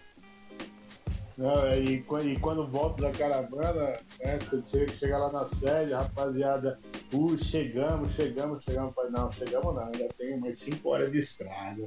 Não, 1.36 1.74
e, 1.74 2.02
quando- 2.02 2.28
e 2.28 2.38
quando 2.38 2.66
volta 2.66 3.02
da 3.02 3.10
caravana, 3.12 3.92
né, 4.20 4.38
você 4.50 4.88
chega 4.88 5.18
lá 5.18 5.30
na 5.30 5.46
sede, 5.46 5.92
rapaziada, 5.92 6.78
uh, 7.12 7.38
chegamos, 7.44 8.12
chegamos, 8.12 8.64
chegamos. 8.64 8.94
Falei, 8.94 9.10
Não, 9.10 9.30
chegamos 9.32 9.74
não, 9.74 9.82
ainda 9.84 10.08
tem 10.16 10.34
umas 10.38 10.58
5 10.58 10.88
horas 10.88 11.12
de 11.12 11.18
estrada. 11.18 11.86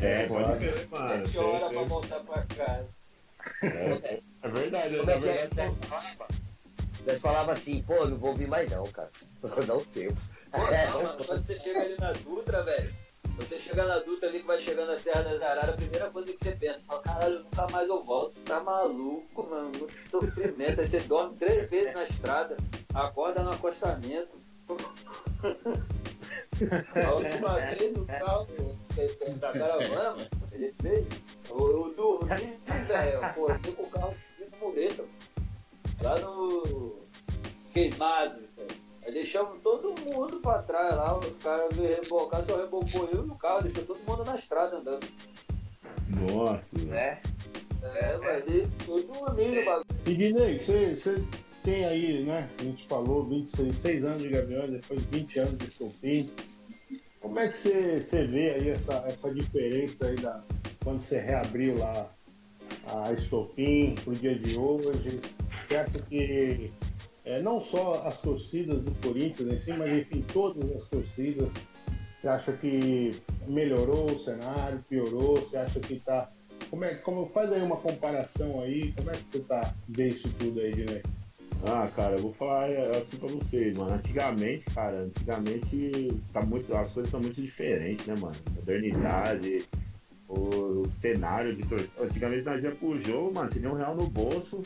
É, 0.00 0.26
pode 0.26 0.58
crer, 0.58 0.78
Sete 0.78 1.36
mano. 1.36 1.48
horas 1.48 1.70
pra 1.76 1.82
voltar 1.84 2.20
pra 2.20 2.42
casa. 2.44 2.88
É, 3.62 4.20
é 4.42 4.48
verdade, 4.48 4.96
é 4.96 4.98
é 4.98 5.02
é? 5.02 5.04
verdade. 5.04 5.54
Nós 5.56 5.78
falava, 5.88 6.28
nós 7.06 7.20
falava 7.20 7.52
assim, 7.52 7.82
pô, 7.82 8.06
não 8.06 8.16
vou 8.16 8.34
vir 8.34 8.48
mais 8.48 8.70
não, 8.70 8.84
cara. 8.86 9.10
Vou 9.42 9.64
dar 9.66 9.76
um 9.76 9.84
tempo. 9.84 10.16
Pô, 10.50 10.58
não, 10.92 11.02
mano, 11.02 11.24
quando 11.26 11.42
você 11.42 11.58
chega 11.58 11.80
ali 11.82 11.96
na 12.00 12.12
Dutra, 12.12 12.62
velho, 12.62 12.90
você 13.38 13.58
chega 13.58 13.86
na 13.86 13.98
Dutra 14.00 14.28
ali 14.28 14.40
que 14.40 14.46
vai 14.46 14.60
chegando 14.60 14.88
na 14.88 14.98
Serra 14.98 15.22
das 15.22 15.40
Araras, 15.40 15.70
a 15.70 15.76
primeira 15.76 16.10
coisa 16.10 16.32
que 16.32 16.44
você 16.44 16.52
pensa, 16.52 16.80
fala, 16.84 17.02
caralho, 17.02 17.44
nunca 17.44 17.68
mais 17.70 17.88
eu 17.88 18.00
volto. 18.00 18.40
Tá 18.40 18.60
maluco, 18.60 19.48
mano, 19.48 19.70
muito 19.78 20.10
sofrimento. 20.10 20.80
Aí 20.80 20.86
você 20.86 21.00
dorme 21.00 21.36
três 21.36 21.70
vezes 21.70 21.94
na 21.94 22.04
estrada, 22.04 22.56
acorda 22.92 23.42
no 23.42 23.50
acostamento. 23.50 24.36
A 27.06 27.14
última 27.14 27.54
vez 27.54 27.96
no 27.96 28.04
carro 28.04 28.48
da 29.38 29.52
caravana, 29.52 30.28
a 30.52 30.58
gente 30.58 30.82
fez. 30.82 31.08
Eu, 31.48 31.56
eu 31.58 31.94
dormi, 31.94 32.58
velho, 32.86 33.34
pô, 33.34 33.48
eu 33.48 33.74
com 33.74 33.82
o 33.84 33.90
carro 33.90 34.14
seguindo 34.16 34.56
mureta, 34.58 35.02
mano. 35.02 35.14
lá 36.02 36.18
no 36.18 36.98
queimado. 37.72 38.47
Aí 39.08 39.14
deixamos 39.14 39.62
todo 39.62 39.94
mundo 40.02 40.38
pra 40.40 40.62
trás 40.62 40.94
lá, 40.94 41.18
os 41.18 41.38
caras 41.38 41.74
veio 41.74 41.96
rebocar, 42.02 42.44
só 42.44 42.58
rebocou 42.58 43.08
eu 43.10 43.24
e 43.24 43.30
o 43.30 43.34
carro, 43.36 43.62
deixou 43.62 43.82
todo 43.86 44.00
mundo 44.06 44.22
na 44.22 44.36
estrada 44.36 44.76
andando. 44.76 45.06
Nossa, 46.08 46.62
né? 46.84 47.18
É, 47.82 48.18
mas 48.18 48.46
ele 48.46 48.68
eu 48.86 49.02
dormi 49.04 49.46
no 49.46 49.64
bagulho. 49.64 49.86
E 50.04 50.14
Guinei, 50.14 50.58
você, 50.58 50.94
você 50.94 51.24
tem 51.64 51.86
aí, 51.86 52.22
né? 52.22 52.50
A 52.58 52.62
gente 52.62 52.86
falou, 52.86 53.24
26 53.24 53.78
6 53.78 54.04
anos 54.04 54.22
de 54.22 54.28
Gaviões, 54.28 54.72
depois 54.72 55.02
20 55.04 55.38
anos 55.38 55.56
de 55.56 55.68
Estopim. 55.68 56.30
Como 57.20 57.38
é 57.38 57.48
que 57.48 57.58
você, 57.62 58.04
você 58.04 58.26
vê 58.26 58.50
aí 58.50 58.68
essa, 58.68 59.04
essa 59.06 59.32
diferença 59.32 60.06
aí 60.06 60.16
da, 60.16 60.44
quando 60.84 61.00
você 61.00 61.18
reabriu 61.18 61.78
lá 61.78 62.10
a 62.88 63.10
Estopim 63.14 63.94
pro 64.04 64.14
dia 64.14 64.38
de 64.38 64.58
hoje? 64.58 65.18
Você 65.48 65.76
acha 65.76 65.98
que 65.98 66.70
é, 67.28 67.42
não 67.42 67.60
só 67.60 68.02
as 68.06 68.18
torcidas 68.20 68.80
do 68.80 68.90
Corinthians 69.02 69.52
em 69.52 69.60
si, 69.60 69.72
mas 69.78 69.92
enfim, 69.92 70.24
todas 70.32 70.64
as 70.74 70.88
torcidas, 70.88 71.52
você 72.20 72.28
acha 72.28 72.52
que 72.54 73.12
melhorou 73.46 74.06
o 74.06 74.18
cenário, 74.18 74.82
piorou? 74.88 75.36
Você 75.36 75.58
acha 75.58 75.78
que 75.78 76.02
tá 76.02 76.28
como 76.70 76.84
é, 76.84 76.94
como 76.96 77.26
faz 77.26 77.52
aí 77.52 77.62
uma 77.62 77.76
comparação 77.76 78.60
aí, 78.62 78.92
como 78.92 79.10
é 79.10 79.12
que 79.12 79.24
você 79.30 79.40
tá 79.40 79.74
vê 79.88 80.08
isso 80.08 80.32
tudo 80.38 80.60
aí, 80.60 80.72
Dinei? 80.72 81.02
Ah, 81.66 81.88
cara, 81.94 82.16
eu 82.16 82.22
vou 82.22 82.32
falar 82.34 82.70
é, 82.70 82.90
assim 82.96 83.16
pra 83.18 83.28
vocês, 83.28 83.76
mano. 83.76 83.92
Antigamente, 83.92 84.64
cara, 84.74 85.02
antigamente 85.02 86.08
tá 86.32 86.40
muito, 86.40 86.74
as 86.74 86.92
coisas 86.92 87.10
são 87.10 87.20
muito 87.20 87.40
diferentes, 87.40 88.06
né, 88.06 88.14
mano? 88.18 88.36
Modernidade, 88.54 89.66
o, 90.28 90.34
o 90.34 90.90
cenário 90.98 91.54
de 91.54 91.62
torcida. 91.66 91.90
Antigamente 92.00 92.44
nós 92.44 92.62
ia 92.62 92.70
pro 92.70 93.00
jogo, 93.00 93.34
mano, 93.34 93.50
tinha 93.50 93.70
um 93.70 93.74
real 93.74 93.96
no 93.96 94.06
bolso 94.06 94.62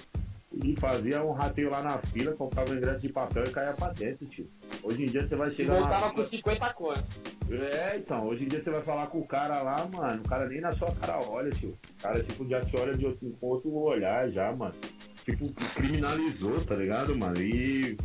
e 0.54 0.74
fazia 0.78 1.24
um 1.24 1.32
rateio 1.32 1.70
lá 1.70 1.82
na 1.82 1.98
fila, 1.98 2.32
comprava 2.32 2.70
um 2.72 2.76
ingresso 2.76 3.00
de 3.00 3.08
papel 3.08 3.44
e 3.44 3.50
caía 3.50 3.72
pra 3.72 3.88
dentro, 3.88 4.26
tio. 4.26 4.48
Hoje 4.82 5.04
em 5.04 5.08
dia 5.08 5.26
você 5.26 5.36
vai 5.36 5.48
E 5.50 5.54
chegar 5.54 5.74
na 5.74 5.80
voltava 5.80 6.12
com 6.12 6.22
50 6.22 6.74
contos. 6.74 7.10
É, 7.50 7.96
então, 7.96 8.26
hoje 8.26 8.44
em 8.44 8.48
dia 8.48 8.62
você 8.62 8.70
vai 8.70 8.82
falar 8.82 9.06
com 9.06 9.18
o 9.18 9.26
cara 9.26 9.62
lá, 9.62 9.88
mano, 9.92 10.22
o 10.22 10.28
cara 10.28 10.46
nem 10.46 10.60
na 10.60 10.72
sua 10.72 10.92
cara 10.94 11.20
olha, 11.26 11.50
tio. 11.50 11.70
O 11.98 12.02
cara, 12.02 12.22
tipo, 12.22 12.48
já 12.48 12.60
te 12.64 12.76
olha 12.76 12.94
de 12.94 13.06
outro, 13.06 13.30
com 13.40 13.46
outro 13.46 13.72
olhar 13.74 14.30
já, 14.30 14.52
mano. 14.52 14.74
Tipo, 15.24 15.48
criminalizou, 15.74 16.60
tá 16.64 16.74
ligado, 16.74 17.16
mano? 17.16 17.40
E 17.40 17.96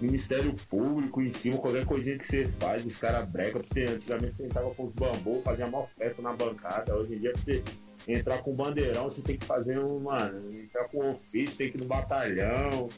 Ministério 0.00 0.54
Público 0.68 1.20
em 1.20 1.32
cima, 1.32 1.58
qualquer 1.58 1.84
coisinha 1.84 2.18
que 2.18 2.26
você 2.26 2.48
faz, 2.60 2.84
os 2.84 2.96
caras 2.98 3.28
brecam 3.28 3.60
pra 3.60 3.68
você. 3.68 3.84
Antigamente 3.84 4.36
você 4.36 4.44
entrava 4.44 4.74
com 4.74 4.84
os 4.84 4.92
bambus, 4.92 5.42
fazia 5.42 5.66
mó 5.66 5.86
festa 5.96 6.22
na 6.22 6.32
bancada. 6.32 6.94
Hoje 6.96 7.14
em 7.14 7.18
dia 7.18 7.32
você 7.34 7.62
entrar 8.08 8.38
com 8.38 8.54
bandeirão, 8.54 9.04
você 9.04 9.20
tem 9.20 9.36
que 9.36 9.44
fazer 9.44 9.78
um, 9.78 10.00
mano, 10.00 10.48
entrar 10.52 10.88
com 10.88 11.10
ofício, 11.12 11.54
tem 11.56 11.70
que 11.70 11.76
ir 11.76 11.80
no 11.80 11.86
batalhão. 11.86 12.88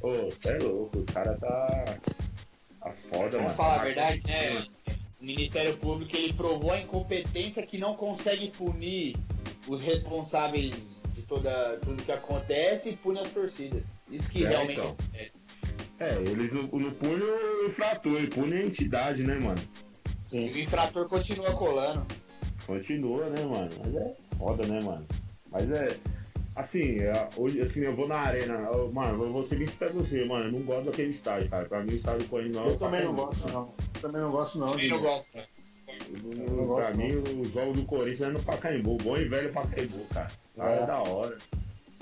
Ô, 0.00 0.12
você 0.30 0.52
é 0.52 0.58
louco, 0.58 0.98
os 0.98 1.06
caras 1.06 1.38
tá. 1.40 1.98
Tá 2.80 2.92
foda, 3.10 3.36
mano. 3.36 3.42
Vamos 3.42 3.56
falar 3.56 3.80
a 3.80 3.84
verdade, 3.84 4.22
né? 4.26 4.64
O 5.20 5.24
Ministério 5.24 5.76
Público 5.76 6.16
ele 6.16 6.32
provou 6.32 6.70
a 6.72 6.80
incompetência 6.80 7.66
que 7.66 7.76
não 7.76 7.94
consegue 7.94 8.50
punir 8.52 9.16
os 9.68 9.82
responsáveis 9.82 10.74
de 11.14 11.20
toda, 11.22 11.76
tudo 11.82 12.02
que 12.02 12.10
acontece 12.12 12.90
e 12.90 12.96
pune 12.96 13.20
as 13.20 13.30
torcidas. 13.30 13.96
Isso 14.10 14.30
que 14.30 14.46
É, 14.46 14.48
realmente 14.48 14.80
então. 14.80 14.92
acontece. 14.98 15.36
É, 15.98 16.14
eles 16.14 16.50
não, 16.50 16.62
não 16.62 16.90
punem 16.92 17.22
o 17.22 17.66
infrator, 17.66 18.16
ele 18.16 18.28
pune 18.28 18.54
a 18.54 18.62
entidade, 18.64 19.22
né, 19.22 19.38
mano? 19.38 19.60
E 20.32 20.38
o 20.38 20.58
infrator 20.58 21.06
continua 21.06 21.52
colando. 21.52 22.06
Continua, 22.70 23.28
né, 23.30 23.42
mano? 23.44 23.70
Mas 23.84 23.96
é 23.96 24.14
foda, 24.38 24.66
né, 24.66 24.80
mano? 24.80 25.04
Mas 25.50 25.70
é. 25.72 25.96
Assim, 26.54 27.00
é, 27.00 27.28
hoje, 27.36 27.60
assim, 27.62 27.80
eu 27.80 27.94
vou 27.96 28.06
na 28.08 28.16
arena, 28.16 28.54
eu- 28.72 28.90
mano, 28.92 29.24
eu 29.24 29.32
vou 29.32 29.46
ser 29.46 29.56
bem 29.56 29.66
sincero 29.66 29.94
com 29.94 30.00
você, 30.00 30.24
mano, 30.24 30.46
eu 30.46 30.52
não 30.52 30.62
gosto 30.62 30.86
daquele 30.86 31.10
estádio, 31.10 31.48
cara. 31.48 31.64
Pra 31.64 31.82
mim 31.82 31.92
o 31.92 31.96
estádio 31.96 32.20
do 32.20 32.28
Corinthians 32.28 32.56
não 32.56 32.64
é 32.66 32.68
Eu 32.70 32.76
também 32.76 33.04
não 33.04 33.14
gosto, 33.14 33.48
não. 33.52 33.74
Eu 33.94 34.00
também 34.00 34.20
não 34.22 34.30
gosto, 34.30 34.58
não. 34.58 34.66
Não 34.68 34.76
Dinei. 34.76 34.98
gosto. 34.98 35.36
Eu- 35.38 35.44
Eu 36.32 36.50
não 36.66 36.74
pra 36.76 36.94
mim, 36.94 37.08
o 37.12 37.44
jogo 37.44 37.72
do 37.72 37.84
Corinthians 37.84 38.20
é 38.22 38.28
no 38.32 38.42
Pacaembu, 38.42 38.96
bom 38.98 39.16
e 39.16 39.24
velho 39.24 39.52
Pacaembu, 39.52 40.04
cara. 40.12 40.28
Lá 40.56 40.70
é, 40.72 40.82
É. 40.82 40.86
da 40.86 40.98
hora. 41.02 41.38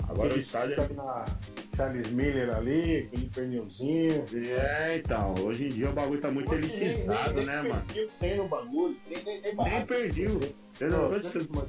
Agora 0.07 0.33
o 0.35 0.39
estádio 0.39 0.75
na 0.95 1.25
Charles 1.79 2.11
Miller 2.11 2.53
ali, 2.53 2.97
aquele 3.07 3.29
pernilzinho. 3.33 4.25
é. 4.51 4.97
Então, 4.97 5.33
hoje 5.45 5.67
em 5.67 5.69
dia 5.69 5.89
o 5.89 5.93
bagulho 5.93 6.19
tá 6.19 6.29
muito 6.29 6.51
Hoje 6.53 6.67
nem- 6.67 6.81
elitizado, 6.89 7.33
nem- 7.35 7.45
né, 7.45 7.61
nem 7.61 7.71
mano? 7.71 7.85
perdil 7.85 8.09
Tem 8.19 8.35
no 8.37 8.47
bagulho, 8.49 8.97
nem, 9.07 9.23
nem, 9.23 9.41
nem 9.41 9.55
Nem 9.55 9.85
perdiu. 9.85 10.39
Entendeu? 10.75 10.97
Não, 10.97 11.09
Não, 11.09 11.65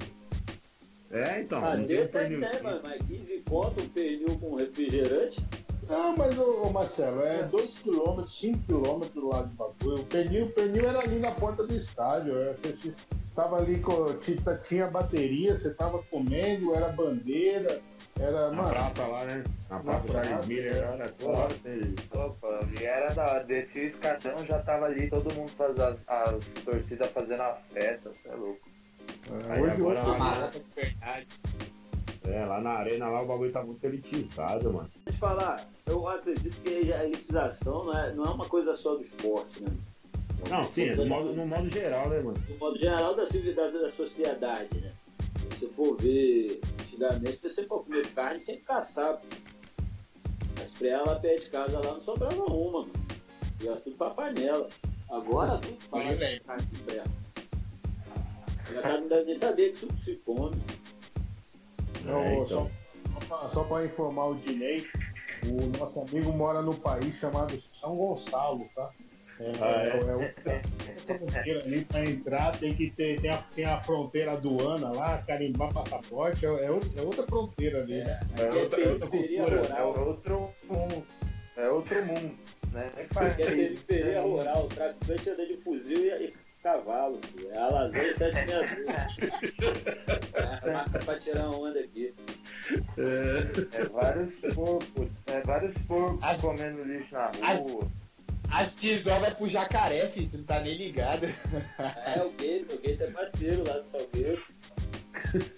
É, 1.13 1.41
então, 1.41 1.59
Ah, 1.59 1.77
não 1.77 1.87
tem 1.87 1.97
deu 1.97 2.05
até 2.05 2.25
tem, 2.51 2.63
mano, 2.63 2.81
mas 2.85 3.03
15 3.07 3.43
conto, 3.49 3.89
pernil 3.91 4.39
com 4.39 4.57
refrigerante. 4.57 5.41
Não, 5.89 6.17
mas 6.17 6.37
ô, 6.39 6.63
ô, 6.63 6.71
Marcelo, 6.73 7.23
é 7.23 7.43
2km, 7.49 8.27
5km 8.29 9.09
do 9.13 9.29
lado 9.29 9.49
do 9.49 9.55
bagulho. 9.55 10.03
O 10.03 10.05
pernil, 10.07 10.47
o 10.47 10.51
pernil 10.51 10.89
era 10.89 11.01
ali 11.01 11.19
na 11.21 11.31
porta 11.33 11.65
do 11.65 11.75
estádio. 11.77 12.37
é, 12.37 12.55
Você 12.55 12.93
tava 13.35 13.59
ali, 13.59 13.81
tinha 14.69 14.87
bateria, 14.89 15.57
você 15.57 15.71
tava 15.71 16.01
comendo, 16.11 16.75
era 16.75 16.89
bandeira, 16.89 17.81
era. 18.21 18.51
Na 18.51 18.57
Mano, 18.57 18.69
praça 18.71 19.07
lá, 19.07 19.25
né? 19.25 19.45
Na 19.69 19.81
praça 19.81 20.05
praça. 20.13 20.29
Charles 20.29 20.47
Miller, 20.47 20.77
era 20.77 21.09
toda 21.09 21.39
hora 21.39 21.49
você- 21.55 21.95
Opa, 22.19 22.61
e 22.81 22.85
era 22.85 23.15
da 23.15 23.25
hora. 23.27 23.45
Descia 23.45 23.83
o 23.83 23.87
escadão, 23.87 24.47
já 24.47 24.59
tava 24.61 24.87
ali, 24.87 25.09
todo 25.09 25.35
mundo 25.35 25.51
fazendo 25.51 25.83
as, 25.83 26.09
as 26.09 26.45
torcidas 26.65 27.11
fazendo 27.11 27.41
a 27.43 27.53
festa, 27.73 28.13
você 28.13 28.29
é 28.29 28.35
louco. 28.35 28.61
é, 29.49 29.53
Aí 29.53 29.63
hoje, 29.63 29.75
agora- 29.77 30.01
hoje, 30.05 30.61
de 30.61 30.75
verdade. 30.75 31.29
É, 32.25 32.45
lá 32.45 32.61
na 32.61 32.71
arena 32.71 33.09
lá 33.09 33.23
o 33.23 33.27
bagulho 33.27 33.51
tá 33.51 33.63
muito 33.63 33.83
elitizado, 33.85 34.73
mano. 34.73 34.89
Deixa 34.95 35.09
eu 35.09 35.13
te 35.15 35.19
falar, 35.19 35.67
eu 35.87 36.07
acredito 36.09 36.61
que 36.61 36.93
a 36.93 37.05
elitização 37.05 37.85
não 37.87 37.99
é, 37.99 38.13
não 38.13 38.25
é 38.25 38.31
uma 38.31 38.45
coisa 38.45 38.75
só 38.77 38.95
do 38.95 39.01
esporte, 39.01 39.63
né? 39.63 39.71
Não, 40.49 40.63
sim, 40.71 40.89
é 40.89 40.95
no 40.97 41.07
modo, 41.07 41.33
no 41.35 41.47
modo 41.47 41.69
geral, 41.71 42.09
né, 42.09 42.21
mano? 42.21 42.39
no 42.49 42.57
modo 42.59 42.79
geral 42.79 43.15
da 43.17 43.27
civilidade 43.27 43.73
da 43.73 43.91
sociedade, 43.91 44.79
né? 44.81 44.93
Se 45.59 45.67
for 45.69 45.97
ver, 45.97 46.61
antigamente 47.05 47.49
você 47.49 47.67
for 47.67 47.85
comer 47.85 48.07
carne, 48.13 48.41
tinha 48.45 48.57
que 48.57 48.63
caçar. 48.65 49.17
pô. 49.17 49.27
As 50.63 50.71
preas 50.73 51.07
lá 51.07 51.17
perto 51.17 51.45
de 51.45 51.51
casa 51.51 51.79
lá 51.81 51.93
não 51.95 52.01
sobrava 52.01 52.45
uma, 52.45 52.81
mano. 52.81 52.93
Ia 53.63 53.77
tudo 53.77 53.97
pra 53.97 54.11
panela. 54.11 54.69
Agora 55.11 55.59
tudo 55.59 55.79
velho. 56.17 56.45
carne 56.45 56.67
de 56.67 56.79
pré. 56.83 57.05
Já 58.73 58.83
tá, 58.83 59.01
não 59.01 59.09
deve 59.09 59.25
nem 59.25 59.35
saber 59.35 59.71
que 59.71 59.77
isso 59.87 59.89
se 60.05 60.17
come. 60.17 60.57
Não, 62.05 62.19
É, 62.21 62.35
então. 62.39 62.71
só, 63.13 63.21
só, 63.21 63.27
pra, 63.27 63.49
só 63.51 63.65
pra 63.65 63.85
informar 63.85 64.27
o 64.29 64.35
Dinei, 64.37 64.87
o 65.47 65.79
nosso 65.79 66.01
amigo 66.01 66.33
mora 66.33 66.63
no 66.63 66.75
país 66.75 67.15
chamado 67.17 67.61
São 67.61 67.97
Gonçalo, 67.97 68.65
tá? 68.75 68.91
É, 69.41 69.53
Ah, 69.61 69.83
é? 69.83 69.89
é, 69.89 69.97
é 69.97 70.13
outra, 70.13 70.63
outra 70.99 71.19
fronteira 71.19 71.65
ali 71.65 71.85
pra 71.85 72.05
entrar, 72.05 72.53
tem 72.59 72.75
que 72.75 72.91
ter, 72.91 73.21
tem 73.21 73.31
a, 73.31 73.37
tem 73.55 73.65
a 73.65 73.81
fronteira 73.81 74.33
aduana 74.33 74.93
lá, 74.93 75.19
carimbar 75.27 75.73
passaporte, 75.73 76.45
é, 76.45 76.49
é 76.67 76.71
outra, 76.71 77.01
é 77.01 77.03
outra 77.03 77.23
fronteira 77.27 77.83
ali, 77.83 78.05
né? 78.05 78.21
É 78.39 78.45
outra, 78.53 78.81
é 78.83 78.89
outra 78.89 79.09
periferia 79.09 79.45
cultura. 79.45 79.61
É 79.61 79.83
rural. 79.83 80.07
outro 80.09 80.51
mundo. 80.69 81.07
É 81.57 81.69
outro 81.69 82.05
mundo. 82.07 82.39
Né? 82.73 82.91
É 82.97 83.35
periferia 83.35 84.21
rural, 84.21 84.65
o 84.65 84.69
traficante 84.69 85.31
anda 85.31 85.47
de 85.47 85.57
fuzil 85.57 85.99
e, 85.99 86.27
e 86.27 86.33
cavalo. 86.63 87.19
filho. 87.23 87.51
É 87.51 87.59
a 87.59 87.69
lasanha 87.69 88.15
762. 88.15 90.01
É, 90.63 90.73
marca 90.73 90.99
pra 91.01 91.19
tirar 91.19 91.49
uma 91.49 91.59
onda 91.69 91.81
aqui. 91.81 92.15
É 93.73 93.85
vários 93.87 94.41
porcos, 94.55 95.09
é 95.27 95.41
vários 95.41 95.75
porcos 95.79 96.19
As- 96.23 96.41
comendo 96.41 96.83
lixo 96.85 97.15
na 97.15 97.27
rua. 97.27 97.41
As 97.43 97.61
tesouras 98.81 99.21
vai 99.21 99.35
pro 99.35 99.49
jacaré, 99.49 100.09
filho, 100.09 100.29
você 100.29 100.37
não 100.37 100.45
tá 100.45 100.61
nem 100.61 100.77
ligado. 100.77 101.27
É, 101.79 102.23
o 102.23 102.31
Gator, 102.31 102.77
o 102.77 102.83
Gator 102.83 103.09
é 103.09 103.11
parceiro 103.11 103.65
lá 103.67 103.79
do 103.79 103.85
Salgueiro. 103.85 104.43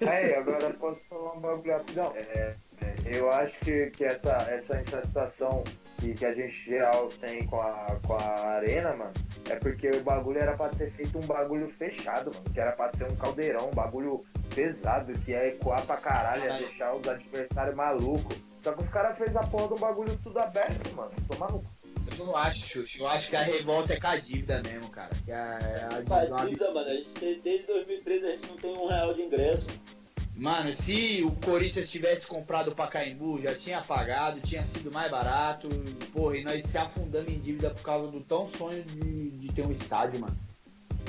Aí, 0.06 0.34
agora 0.34 0.70
posso 0.74 1.04
falar 1.08 1.34
um 1.34 1.40
bagulho 1.40 1.72
rapidão. 1.72 2.12
É, 2.16 2.54
é, 2.80 2.94
eu 3.04 3.30
acho 3.30 3.58
que, 3.60 3.90
que 3.90 4.04
essa, 4.04 4.32
essa 4.50 4.80
insatisfação 4.80 5.64
que, 5.98 6.14
que 6.14 6.26
a 6.26 6.34
gente 6.34 6.52
geral 6.52 7.08
tem 7.20 7.46
com 7.46 7.60
a, 7.60 7.98
com 8.04 8.14
a 8.14 8.56
arena, 8.56 8.94
mano, 8.94 9.12
é 9.48 9.54
porque 9.56 9.88
o 9.90 10.02
bagulho 10.02 10.40
era 10.40 10.56
pra 10.56 10.68
ter 10.68 10.90
feito 10.90 11.16
um 11.16 11.22
bagulho 11.22 11.68
fechado, 11.68 12.32
mano. 12.32 12.44
Que 12.52 12.60
era 12.60 12.72
pra 12.72 12.88
ser 12.88 13.10
um 13.10 13.16
caldeirão, 13.16 13.68
um 13.68 13.74
bagulho 13.74 14.24
pesado, 14.54 15.12
que 15.20 15.30
ia 15.30 15.46
ecoar 15.46 15.84
pra 15.86 15.96
caralho, 15.96 16.44
ia 16.44 16.58
deixar 16.58 16.94
os 16.94 17.06
adversários 17.06 17.76
malucos. 17.76 18.36
Só 18.62 18.72
que 18.72 18.82
os 18.82 18.88
caras 18.90 19.18
fez 19.18 19.36
a 19.36 19.42
porra 19.42 19.68
do 19.68 19.76
bagulho 19.76 20.16
tudo 20.22 20.38
aberto, 20.38 20.94
mano. 20.94 21.10
Tomar 21.28 21.50
no 21.50 21.64
Eu 22.18 22.26
não 22.26 22.36
acho, 22.36 22.66
Xuxa. 22.66 22.98
Eu 23.00 23.06
acho 23.06 23.30
que 23.30 23.36
a 23.36 23.42
revolta 23.42 23.94
é 23.94 24.00
com 24.00 24.06
a 24.06 24.16
dívida 24.16 24.62
mesmo, 24.62 24.88
cara. 24.90 25.10
Que 25.24 25.32
a, 25.32 25.56
a 25.56 26.00
dívida 26.00 26.14
é 26.14 26.26
uma 26.26 26.36
Batida, 26.38 26.72
mano, 26.72 26.90
a 26.90 26.94
gente 26.94 27.10
tem, 27.10 27.40
desde 27.40 27.66
2013 27.66 28.26
a 28.26 28.30
gente 28.30 28.46
não 28.48 28.56
tem 28.56 28.76
um 28.76 28.88
real 28.88 29.14
de 29.14 29.22
ingresso. 29.22 29.66
Mano, 30.34 30.72
se 30.72 31.22
o 31.22 31.30
Corinthians 31.44 31.90
tivesse 31.90 32.26
comprado 32.26 32.68
o 32.68 32.74
Pacaembu, 32.74 33.40
já 33.40 33.54
tinha 33.54 33.82
pagado, 33.82 34.40
tinha 34.40 34.64
sido 34.64 34.90
mais 34.90 35.10
barato. 35.10 35.68
Porra, 36.12 36.38
e 36.38 36.44
nós 36.44 36.64
se 36.64 36.78
afundamos 36.78 37.30
em 37.30 37.38
dívida 37.38 37.70
por 37.70 37.82
causa 37.82 38.10
do 38.10 38.20
tão 38.20 38.46
sonho 38.46 38.82
de, 38.82 39.30
de 39.30 39.52
ter 39.52 39.64
um 39.64 39.70
estádio, 39.70 40.20
mano. 40.20 40.36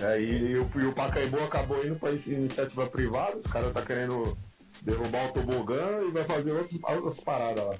É, 0.02 0.20
e, 0.20 0.30
e 0.30 0.58
o, 0.58 0.70
e 0.76 0.86
o 0.86 0.94
Pacaembu 0.94 1.40
acabou 1.40 1.86
indo 1.86 1.96
pra 1.96 2.12
iniciativa 2.12 2.88
privada, 2.88 3.38
os 3.38 3.52
caras 3.52 3.72
tá 3.72 3.82
querendo 3.82 4.38
derrubar 4.82 5.30
o 5.30 5.34
tobogã 5.34 6.04
e 6.06 6.12
vai 6.12 6.24
fazer 6.24 6.52
outras, 6.52 6.84
outras 6.84 7.24
paradas 7.24 7.66
lá. 7.66 7.76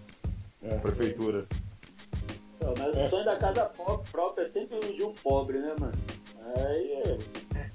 É, 0.64 0.78
prefeitura. 0.78 1.46
Então, 2.64 2.74
mas 2.78 2.96
o 2.96 3.10
sonho 3.10 3.26
da 3.26 3.36
casa 3.36 3.66
própria 4.10 4.44
é 4.44 4.48
sempre 4.48 4.78
o 4.78 4.96
de 4.96 5.04
um 5.04 5.14
pobre, 5.16 5.60
né, 5.60 5.76
mano? 5.78 5.94
Aí 6.58 6.94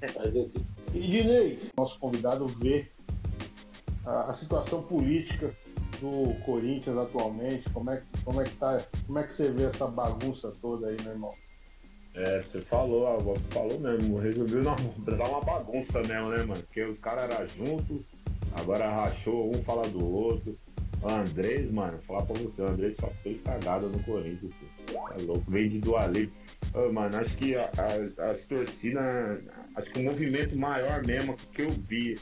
é. 0.01 0.07
Fazer 0.09 0.39
o 0.39 0.49
quê? 0.49 0.61
E 0.95 0.99
Dinei, 0.99 1.59
nosso 1.77 1.99
convidado 1.99 2.47
vê 2.47 2.87
a, 4.03 4.31
a 4.31 4.33
situação 4.33 4.81
política 4.81 5.55
do 6.01 6.33
Corinthians 6.43 6.97
atualmente, 6.97 7.69
como 7.69 7.91
é, 7.91 7.97
que- 7.97 8.23
como, 8.23 8.41
é 8.41 8.45
que 8.45 8.55
tá, 8.55 8.81
como 9.05 9.19
é 9.19 9.23
que 9.23 9.33
você 9.33 9.51
vê 9.51 9.65
essa 9.65 9.85
bagunça 9.85 10.51
toda 10.59 10.87
aí, 10.87 10.97
meu 11.03 11.11
irmão? 11.11 11.29
É, 12.15 12.41
você 12.41 12.59
falou, 12.61 13.35
falou 13.51 13.79
mesmo, 13.79 14.17
resolveu 14.17 14.63
dar 14.63 14.75
uma, 15.29 15.41
bagunça 15.41 15.99
mesmo, 16.01 16.29
né, 16.29 16.37
mano? 16.43 16.63
Porque 16.63 16.83
os 16.83 16.97
caras 16.99 17.29
eram 17.29 17.47
juntos, 17.49 18.01
agora 18.53 18.89
rachou, 18.89 19.55
um 19.55 19.63
fala 19.63 19.87
do 19.87 20.03
outro. 20.11 20.57
O 21.01 21.07
Andrés, 21.07 21.71
mano, 21.71 21.99
falar 21.99 22.23
pra 22.23 22.35
você, 22.35 22.61
o 22.61 22.67
Andrés 22.67 22.97
só 22.99 23.07
fez 23.23 23.41
cagada 23.43 23.87
no 23.87 24.03
Corinthians, 24.03 24.53
filho. 24.53 24.68
É 25.17 25.21
louco, 25.21 25.49
vem 25.51 25.69
de 25.69 25.79
Dualib. 25.79 26.31
Ô, 26.73 26.91
mano, 26.91 27.17
acho 27.17 27.35
que 27.37 27.55
a- 27.55 27.69
a- 27.77 28.31
as 28.31 28.41
torcidas, 28.41 29.03
acho 29.75 29.91
que 29.91 29.99
o 29.99 30.03
movimento 30.03 30.57
maior 30.57 31.05
mesmo 31.05 31.35
que 31.53 31.61
eu 31.63 31.69
vi 31.69 32.17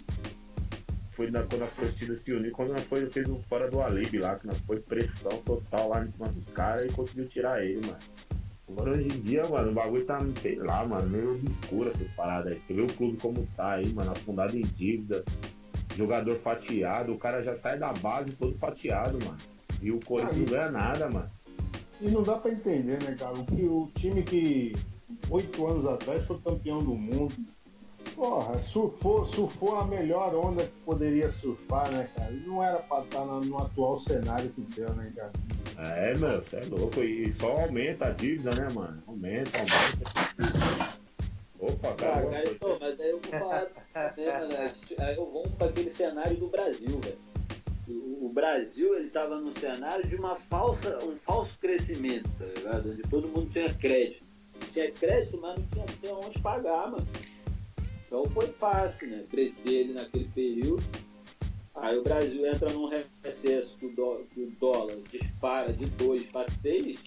foi 1.13 1.31
na, 1.31 1.41
quando 1.43 1.63
a 1.63 1.67
torcida 1.67 2.15
se 2.17 2.31
uniu, 2.31 2.51
quando 2.51 2.73
nós 2.73 2.83
foi, 2.83 3.05
fez 3.07 3.27
um 3.27 3.41
fora 3.43 3.69
do 3.69 3.81
Alib 3.81 4.19
lá, 4.19 4.35
que 4.37 4.45
nós 4.45 4.59
foi 4.59 4.79
pressão 4.79 5.31
total 5.43 5.89
lá 5.89 6.03
em 6.05 6.11
cima 6.11 6.27
dos 6.29 6.45
caras 6.53 6.85
e 6.85 6.89
conseguiu 6.93 7.27
tirar 7.27 7.63
ele, 7.63 7.81
mano. 7.85 7.97
Agora 8.69 8.91
hoje 8.91 9.05
em 9.07 9.21
dia, 9.21 9.43
mano, 9.47 9.71
o 9.71 9.73
bagulho 9.73 10.05
tá, 10.05 10.19
sei 10.41 10.55
lá, 10.57 10.85
mano, 10.85 11.09
meio 11.09 11.35
obscuro 11.35 11.89
essas 11.89 12.07
paradas 12.11 12.51
aí. 12.53 12.61
Você 12.67 12.73
vê 12.73 12.81
o 12.81 12.87
clube 12.87 13.17
como 13.17 13.47
tá 13.55 13.71
aí, 13.73 13.87
mano, 13.93 14.11
afundado 14.11 14.55
em 14.57 14.61
dívida, 14.61 15.23
jogador 15.95 16.37
fatiado, 16.37 17.13
o 17.13 17.17
cara 17.17 17.41
já 17.41 17.55
sai 17.55 17.79
da 17.79 17.91
base 17.93 18.33
todo 18.33 18.57
fatiado, 18.59 19.17
mano. 19.25 19.37
E 19.81 19.89
o 19.91 19.99
Corinthians 20.05 20.37
não 20.39 20.45
ganha 20.45 20.69
nada, 20.71 21.09
mano. 21.09 21.31
E 21.99 22.09
não 22.09 22.21
dá 22.23 22.35
pra 22.37 22.51
entender, 22.51 23.01
né, 23.03 23.15
cara? 23.17 23.33
O, 23.33 23.45
que, 23.45 23.63
o 23.65 23.89
time 23.95 24.21
que 24.23 24.75
oito 25.29 25.65
anos 25.67 25.85
atrás 25.85 26.25
foi 26.25 26.37
campeão 26.39 26.77
do 26.79 26.93
mundo. 26.95 27.33
Porra, 28.15 28.57
surfou, 28.59 29.25
surfou 29.27 29.75
a 29.75 29.85
melhor 29.85 30.33
onda 30.35 30.63
que 30.63 30.71
poderia 30.85 31.29
surfar, 31.31 31.89
né, 31.91 32.09
cara? 32.15 32.31
E 32.31 32.39
não 32.47 32.63
era 32.63 32.79
pra 32.79 33.01
estar 33.01 33.25
no, 33.25 33.41
no 33.41 33.57
atual 33.59 33.99
cenário 33.99 34.49
que 34.49 34.61
deu, 34.61 34.89
né, 34.93 35.11
cara? 35.15 35.31
É, 35.77 36.17
meu, 36.17 36.41
você 36.41 36.55
é 36.57 36.65
louco. 36.65 36.99
E 37.01 37.31
só 37.33 37.51
aumenta 37.51 38.05
a 38.07 38.11
dívida, 38.11 38.55
né, 38.55 38.67
mano? 38.73 39.03
Aumenta, 39.07 39.51
aumenta. 39.57 40.97
Opa, 41.59 41.89
Ah, 41.89 41.93
cara. 41.95 42.25
cara, 42.27 42.49
então, 42.49 42.77
mas 42.79 42.99
aí 42.99 43.09
eu 43.09 43.19
vou 43.19 43.31
falar, 43.39 43.61
né, 43.63 44.39
mano, 44.39 44.71
aí 44.99 45.15
eu 45.15 45.25
vou 45.31 45.43
para 45.57 45.67
aquele 45.67 45.89
cenário 45.89 46.37
do 46.37 46.47
Brasil, 46.47 46.99
velho. 46.99 47.17
O, 48.19 48.29
Brasil, 48.29 48.95
ele 48.95 49.09
tava 49.09 49.39
num 49.39 49.53
cenário 49.53 50.07
de 50.07 50.15
uma 50.15 50.35
falsa, 50.35 50.97
um 51.05 51.15
falso 51.17 51.57
crescimento, 51.59 52.29
tá 52.37 52.45
ligado? 52.45 52.91
Onde 52.91 53.01
todo 53.03 53.27
mundo 53.27 53.49
tinha 53.51 53.73
crédito. 53.73 54.23
Tinha 54.73 54.91
crédito, 54.91 55.37
mas 55.39 55.59
não 55.59 55.67
tinha, 55.67 55.85
tinha 55.99 56.13
onde 56.15 56.39
pagar, 56.39 56.91
mano. 56.91 57.07
Então 58.05 58.25
foi 58.25 58.47
fácil, 58.47 59.09
né? 59.09 59.23
Crescer 59.29 59.87
naquele 59.93 60.29
período. 60.29 60.83
Aí 61.75 61.97
o 61.97 62.03
Brasil 62.03 62.45
entra 62.47 62.71
num 62.73 62.87
recesso 63.23 63.75
que 63.77 63.85
o, 63.85 63.95
dó- 63.95 64.21
que 64.33 64.41
o 64.41 64.51
dólar 64.59 64.95
dispara 65.11 65.71
de 65.71 65.85
2 65.85 66.25
para 66.31 66.49
6, 66.49 67.03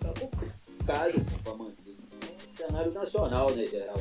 tá 0.00 0.12
complicado 0.20 1.08
assim, 1.16 1.38
pra 1.42 1.54
manter. 1.54 1.96
Então, 2.18 2.66
cenário 2.66 2.92
nacional, 2.92 3.50
né, 3.54 3.64
geral. 3.66 4.00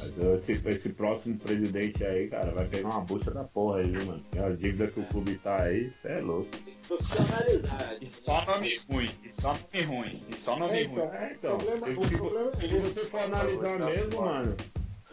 Mas 0.00 0.48
esse, 0.48 0.68
esse 0.68 0.88
próximo 0.90 1.38
presidente 1.38 2.04
aí, 2.04 2.28
cara, 2.28 2.50
vai 2.52 2.66
pegar 2.66 2.88
uma 2.88 3.00
bucha 3.00 3.30
da 3.30 3.44
porra 3.44 3.80
aí, 3.80 3.90
viu, 3.90 4.06
mano? 4.06 4.24
E 4.34 4.38
a 4.38 4.48
dívida 4.50 4.86
que 4.88 5.00
o 5.00 5.04
clube 5.04 5.34
tá 5.38 5.62
aí, 5.62 5.92
você 6.00 6.08
é 6.08 6.20
louco. 6.20 6.48
Profissionalizar. 6.88 7.96
E 8.00 8.06
só 8.06 8.44
nome 8.46 8.80
ruim, 8.90 9.10
e 9.22 9.30
só 9.30 9.52
nome 9.54 9.84
ruim, 9.84 10.22
e 10.28 10.34
só 10.36 10.56
nome 10.56 10.72
É, 10.78 10.84
ruim. 10.84 10.92
então, 10.92 11.14
É, 11.14 11.32
então, 11.32 11.58
problema, 11.58 11.86
se, 11.86 12.16
problema 12.16 12.50
é 12.50 12.60
se 12.60 12.78
você 12.78 13.04
for 13.04 13.20
analisar 13.20 13.78
mesmo, 13.78 14.22
mano, 14.22 14.56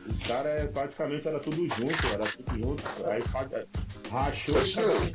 os 0.08 0.28
caras 0.28 0.62
é, 0.62 0.68
praticamente 0.68 1.28
era 1.28 1.40
tudo 1.40 1.58
junto, 1.58 2.08
era 2.14 2.26
tudo 2.26 2.60
junto. 2.60 2.84
Aí 3.06 3.22
rachou. 4.10 4.56
Uma 4.56 5.12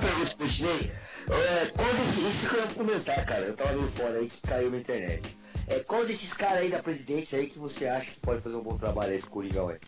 pergunta 0.00 0.36
pro 0.36 0.46
Disney. 0.46 0.90
É, 1.28 1.66
qual 1.76 1.92
desses, 1.94 2.18
isso 2.18 2.48
que 2.48 2.56
eu 2.56 2.60
ia 2.60 2.66
comentar, 2.68 3.26
cara, 3.26 3.44
eu 3.44 3.54
tava 3.54 3.72
meio 3.74 3.88
fora 3.88 4.14
aí 4.18 4.28
que 4.28 4.40
caiu 4.42 4.70
na 4.70 4.78
internet. 4.78 5.36
É, 5.68 5.80
qual 5.80 6.04
desses 6.06 6.32
caras 6.32 6.62
aí 6.62 6.70
da 6.70 6.82
presidência 6.82 7.38
aí 7.38 7.48
que 7.48 7.58
você 7.58 7.86
acha 7.86 8.14
que 8.14 8.20
pode 8.20 8.40
fazer 8.40 8.56
um 8.56 8.62
bom 8.62 8.78
trabalho 8.78 9.12
aí 9.12 9.18
pro 9.18 9.30
Coringão 9.30 9.68
aí? 9.68 9.78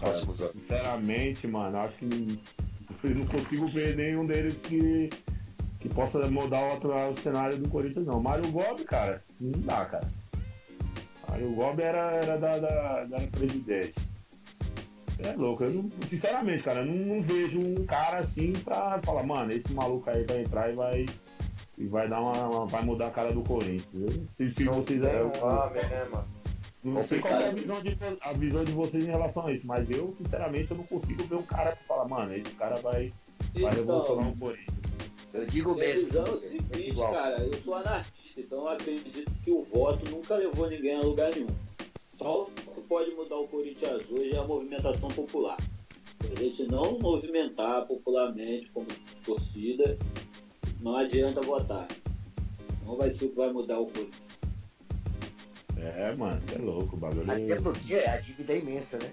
Cara, 0.00 0.16
sinceramente, 0.52 1.46
mano, 1.46 1.78
acho 1.78 1.96
que 1.98 2.38
eu 3.04 3.14
não 3.14 3.26
consigo 3.26 3.66
ver 3.68 3.96
nenhum 3.96 4.26
deles 4.26 4.54
que, 4.64 5.08
que 5.78 5.88
possa 5.88 6.18
mudar 6.28 6.60
o, 6.60 7.12
o 7.12 7.16
cenário 7.16 7.56
do 7.58 7.68
Corinthians, 7.68 8.06
não. 8.06 8.20
Mário 8.20 8.50
Gobi, 8.50 8.84
cara, 8.84 9.22
não 9.40 9.60
dá, 9.60 9.84
cara. 9.84 10.08
Mário 11.28 11.52
Gobi 11.52 11.82
era, 11.82 12.14
era 12.16 12.36
da, 12.36 12.58
da, 12.58 13.04
da 13.04 13.18
presidente. 13.28 13.94
É 15.20 15.32
louco, 15.32 15.64
eu 15.64 15.74
não, 15.74 15.90
sinceramente, 16.08 16.62
cara, 16.62 16.80
eu 16.80 16.86
não, 16.86 17.16
não 17.16 17.22
vejo 17.22 17.60
um 17.60 17.84
cara 17.86 18.18
assim 18.18 18.52
pra 18.52 19.00
falar, 19.02 19.22
mano, 19.22 19.52
esse 19.52 19.72
maluco 19.72 20.08
aí 20.10 20.24
vai 20.24 20.40
entrar 20.40 20.70
e 20.70 20.74
vai. 20.74 21.06
E 21.78 21.86
vai 21.86 22.08
dar 22.08 22.20
uma. 22.20 22.32
uma- 22.48 22.66
vai 22.66 22.82
mudar 22.82 23.06
a 23.06 23.10
cara 23.10 23.32
do 23.32 23.42
Corinthians. 23.42 23.86
Eu, 23.94 24.10
se, 24.48 24.54
se 24.54 24.64
vocês 24.64 25.00
é, 25.02 25.22
né, 25.22 26.08
mano? 26.12 26.28
não 26.84 27.06
sei 27.06 27.18
qual 27.20 27.34
é 27.34 27.46
a 27.46 27.48
visão, 27.50 27.80
de, 27.82 27.98
a 28.20 28.32
visão 28.32 28.64
de 28.64 28.72
vocês 28.72 29.04
em 29.04 29.10
relação 29.10 29.46
a 29.46 29.52
isso, 29.52 29.66
mas 29.66 29.88
eu, 29.90 30.14
sinceramente, 30.16 30.70
eu 30.70 30.76
não 30.76 30.84
consigo 30.84 31.22
ver 31.24 31.34
um 31.36 31.42
cara 31.42 31.76
que 31.76 31.84
fala, 31.86 32.06
mano, 32.08 32.34
esse 32.34 32.52
cara 32.54 32.76
vai, 32.76 33.12
vai 33.60 33.74
revolucionar 33.74 34.28
Então, 34.28 34.32
o 34.34 34.38
Corinthians. 34.38 34.78
Eu 35.34 35.46
digo 35.46 35.74
mesmo. 35.74 36.06
visão 36.06 36.24
é 36.26 36.30
o 36.30 36.36
seguinte, 36.38 36.88
Igual. 36.90 37.12
cara, 37.12 37.38
eu 37.44 37.54
sou 37.62 37.74
anarquista, 37.74 38.40
então 38.40 38.58
eu 38.60 38.68
acredito 38.68 39.30
que 39.44 39.50
o 39.50 39.62
voto 39.64 40.10
nunca 40.10 40.36
levou 40.36 40.68
ninguém 40.70 40.96
a 40.96 41.00
lugar 41.00 41.30
nenhum. 41.34 41.48
Só 42.08 42.44
o 42.44 42.46
que 42.46 42.80
pode 42.88 43.10
mudar 43.12 43.36
o 43.36 43.46
Corinthians 43.48 44.02
hoje 44.10 44.34
é 44.34 44.38
a 44.38 44.46
movimentação 44.46 45.08
popular. 45.10 45.56
Se 46.22 46.32
a 46.32 46.36
gente 46.36 46.62
não 46.64 46.98
movimentar 46.98 47.86
popularmente 47.86 48.70
como 48.72 48.86
torcida, 49.24 49.96
não 50.80 50.96
adianta 50.96 51.40
votar. 51.40 51.86
Não 52.84 52.96
vai 52.96 53.10
ser 53.10 53.26
o 53.26 53.28
que 53.30 53.36
vai 53.36 53.52
mudar 53.52 53.78
o 53.80 53.86
Corinthians. 53.86 54.28
É, 55.76 56.14
mano, 56.16 56.40
você 56.46 56.54
é 56.56 56.58
louco, 56.58 56.96
o 56.96 56.98
bagulho 56.98 57.30
Até 57.30 57.50
é 57.52 57.60
porque 57.60 57.94
a 57.96 58.16
dívida 58.16 58.52
é 58.52 58.58
imensa, 58.58 58.98
né? 58.98 59.10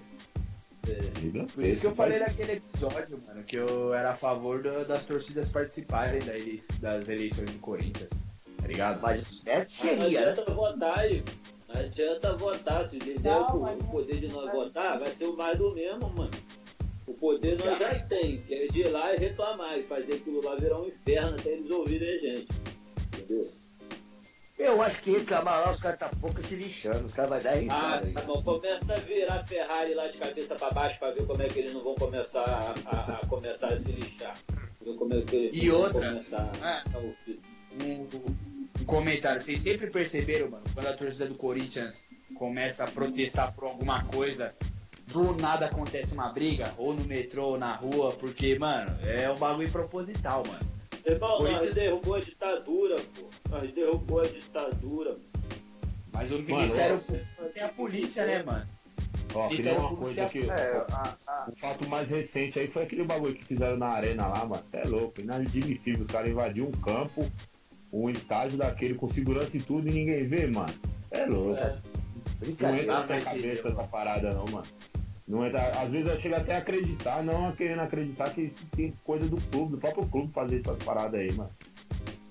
gigantesco. 1.20 1.54
Por 1.56 1.64
isso 1.64 1.80
que 1.80 1.86
eu 1.88 1.94
falei 1.94 2.18
naquele 2.20 2.52
episódio, 2.52 3.18
mano, 3.26 3.42
que 3.42 3.56
eu 3.56 3.92
era 3.92 4.10
a 4.10 4.14
favor 4.14 4.62
do- 4.62 4.84
das 4.86 5.04
torcidas 5.04 5.50
participarem 5.52 6.20
da 6.20 6.32
das 6.80 7.08
eleições 7.08 7.50
do 7.50 7.58
Corinthians. 7.58 8.22
Tá 8.60 8.68
ligado? 8.68 9.00
Mas 9.02 9.24
certo 9.44 9.72
Mas 9.84 9.84
não 9.84 9.96
né? 9.98 10.04
adianta 10.06 10.44
votar, 10.52 11.10
Igor. 11.10 11.34
Não 11.68 11.80
adianta 11.80 12.36
votar. 12.36 12.84
Se 12.84 12.98
der 12.98 13.20
Não, 13.20 13.56
o- 13.56 13.60
mas 13.62 13.80
o 13.80 13.84
poder 13.84 14.20
de 14.20 14.28
nós 14.28 14.50
votar, 14.52 14.98
vai 15.00 15.12
ser 15.12 15.24
o 15.26 15.36
mais 15.36 15.58
do 15.58 15.74
mesmo, 15.74 16.08
mano. 16.10 16.30
O 17.06 17.14
poder 17.14 17.56
nós 17.64 17.78
já 17.78 17.94
tem, 18.06 18.42
que 18.42 18.54
é 18.54 18.66
de 18.66 18.80
ir 18.80 18.88
lá 18.88 19.14
e 19.14 19.18
reclamar 19.18 19.78
e 19.78 19.82
fazer 19.84 20.14
aquilo 20.14 20.42
lá 20.44 20.56
virar 20.56 20.80
um 20.80 20.88
inferno 20.88 21.36
até 21.38 21.50
eles 21.50 21.70
ouvirem 21.70 22.08
a 22.14 22.18
gente. 22.18 22.46
entendeu? 23.14 23.50
Eu 24.58 24.80
acho 24.80 25.02
que 25.02 25.10
reclamar 25.10 25.60
lá, 25.66 25.70
os 25.70 25.78
caras 25.78 25.98
tá 25.98 26.10
pouco 26.20 26.42
se 26.42 26.56
lixando, 26.56 27.04
os 27.04 27.12
caras 27.12 27.30
vão 27.30 27.42
dar 27.42 27.50
Ah, 27.50 27.60
risada. 28.00 28.10
tá 28.12 28.22
bom. 28.22 28.42
Começa 28.42 28.94
a 28.94 28.98
virar 28.98 29.44
Ferrari 29.46 29.92
lá 29.94 30.08
de 30.08 30.16
cabeça 30.16 30.54
pra 30.54 30.70
baixo 30.70 30.98
pra 30.98 31.10
ver 31.10 31.26
como 31.26 31.42
é 31.42 31.46
que 31.46 31.58
eles 31.58 31.74
não 31.74 31.84
vão 31.84 31.94
começar 31.94 32.42
a, 32.42 32.74
a- 32.90 33.18
a 33.22 33.26
começar 33.26 33.68
a 33.68 33.76
se 33.76 33.92
lixar. 33.92 34.34
Ver 34.82 34.94
como 34.96 35.12
é 35.14 35.20
que 35.20 35.36
eles 35.36 35.62
E 35.62 35.68
vão 35.68 35.80
outra, 35.80 36.08
começar 36.08 36.50
ah, 36.62 36.82
a 36.94 36.98
ouvir. 36.98 37.40
um, 37.84 38.08
um 38.80 38.84
comentário. 38.86 39.42
Vocês 39.42 39.60
sempre 39.60 39.88
perceberam, 39.90 40.48
mano, 40.50 40.64
quando 40.72 40.86
a 40.86 40.94
torcida 40.94 41.26
do 41.26 41.34
Corinthians 41.34 42.02
começa 42.38 42.84
a 42.84 42.90
protestar 42.90 43.54
por 43.54 43.64
alguma 43.64 44.04
coisa, 44.06 44.54
do 45.06 45.32
nada 45.34 45.66
acontece 45.66 46.14
uma 46.14 46.28
briga, 46.30 46.72
ou 46.76 46.92
no 46.94 47.04
metrô, 47.04 47.50
ou 47.50 47.58
na 47.58 47.74
rua, 47.76 48.12
porque, 48.12 48.58
mano, 48.58 48.90
é 49.04 49.30
um 49.30 49.36
bagulho 49.36 49.70
proposital, 49.70 50.42
mano. 50.46 50.66
Irmão, 51.04 51.28
nós 51.30 51.38
Corinthians- 51.52 51.74
derrubou 51.74 52.14
a 52.16 52.20
ditadura, 52.20 52.96
pô. 53.14 53.26
Nós 53.50 53.72
derrubou 53.72 54.20
a 54.20 54.24
ditadura. 54.26 55.16
Mas 56.12 56.32
o 56.32 56.38
Ministério 56.38 57.00
tem 57.54 57.62
a 57.62 57.68
polícia, 57.68 58.26
né, 58.26 58.42
mano? 58.42 58.66
Ó, 59.34 59.48
que 59.48 59.62
nem 59.62 59.64
Ministério 59.74 59.80
uma 59.88 59.96
coisa 59.96 60.24
tem 60.26 60.42
que. 60.42 60.50
a- 60.50 60.54
É, 60.56 60.86
a- 60.90 61.16
a- 61.28 61.48
O 61.48 61.52
fato 61.56 61.88
mais 61.88 62.08
recente 62.08 62.58
aí 62.58 62.66
foi 62.68 62.82
aquele 62.84 63.04
bagulho 63.04 63.34
que 63.34 63.44
fizeram 63.44 63.76
na 63.76 63.88
arena 63.88 64.26
lá, 64.26 64.44
mano. 64.46 64.62
Você 64.66 64.78
é 64.78 64.84
louco, 64.84 65.20
inadmissível. 65.20 66.04
Os 66.04 66.10
caras 66.10 66.30
invadiram 66.30 66.68
um 66.68 66.72
campo, 66.72 67.30
um 67.92 68.08
estádio 68.10 68.56
daquele 68.58 68.94
com 68.94 69.08
segurança 69.12 69.56
e 69.56 69.60
tudo 69.60 69.88
e 69.88 69.92
ninguém 69.92 70.26
vê, 70.26 70.46
mano. 70.46 70.72
Cê 71.12 71.20
É 71.20 71.26
louco. 71.26 71.56
É. 71.60 71.76
Não 72.40 72.48
entra 72.76 73.00
na 73.00 73.06
minha 73.06 73.20
cabeça 73.22 73.68
essa 73.68 73.84
parada 73.84 74.30
não, 74.32 74.44
mano. 74.46 74.66
Não 75.26 75.44
entra, 75.44 75.60
às 75.80 75.90
vezes 75.90 76.06
eu 76.08 76.20
chego 76.20 76.36
até 76.36 76.54
a 76.54 76.58
acreditar, 76.58 77.22
não 77.22 77.50
querendo 77.56 77.80
acreditar 77.80 78.30
que 78.32 78.42
isso 78.42 78.64
tem 78.76 78.92
coisa 79.04 79.26
do 79.28 79.36
clube, 79.50 79.72
do 79.72 79.78
próprio 79.78 80.06
clube 80.06 80.32
fazer 80.32 80.60
essas 80.60 80.78
paradas 80.84 81.18
aí, 81.20 81.32
mano. 81.32 81.50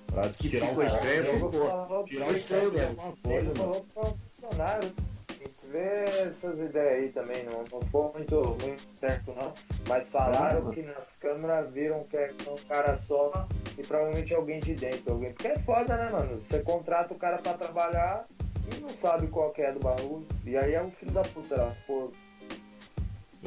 Pra 0.07 0.29
tirar 0.29 0.65
o 0.65 0.69
ficou 0.69 0.83
estranho, 0.85 1.23
tirar 1.23 1.33
o- 1.33 1.51
ficou- 1.51 1.67
falou 1.67 2.03
tirar 2.05 2.25
que 2.27 2.33
o 2.33 2.37
estranho 2.37 2.63
estranho 2.69 2.71
de 2.71 2.99
alguma 3.01 3.17
coisa, 3.21 3.45
mano. 3.47 3.55
falou 3.57 3.85
que 3.85 3.99
é 3.99 4.01
um 4.01 4.15
funcionário. 4.31 4.93
Tem 5.27 5.47
que 5.53 5.67
ver 5.67 6.09
essas 6.27 6.59
ideias 6.59 7.03
aí 7.03 7.09
também, 7.09 7.43
não, 7.43 7.63
não 7.69 7.81
foi 7.87 8.11
muito, 8.13 8.41
muito 8.61 8.83
certo 9.01 9.33
não. 9.39 9.53
Mas 9.89 10.09
falaram 10.11 10.69
Ah, 10.69 10.73
que 10.73 10.81
nas 10.81 11.17
câmeras 11.17 11.73
viram 11.73 12.03
que 12.05 12.15
é 12.15 12.31
um 12.47 12.55
cara 12.67 12.95
só 12.95 13.45
e 13.77 13.83
provavelmente 13.83 14.33
alguém 14.33 14.61
de 14.61 14.73
dentro. 14.73 15.11
Alguém... 15.11 15.33
Porque 15.33 15.49
é 15.49 15.59
foda, 15.59 15.97
né, 15.97 16.09
mano? 16.09 16.41
Você 16.41 16.59
contrata 16.61 17.13
o 17.13 17.17
cara 17.17 17.39
pra 17.39 17.53
trabalhar 17.55 18.25
e 18.73 18.79
não 18.79 18.89
sabe 18.89 19.27
qual 19.27 19.51
que 19.51 19.61
é 19.61 19.73
do 19.73 19.79
bagulho. 19.81 20.25
E 20.45 20.55
aí 20.55 20.73
é 20.73 20.81
um 20.81 20.91
filho 20.91 21.11
da 21.11 21.23
puta 21.23 21.55
lá. 21.61 21.75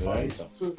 É, 0.01 0.25
então. 0.27 0.47
Isso- 0.55 0.77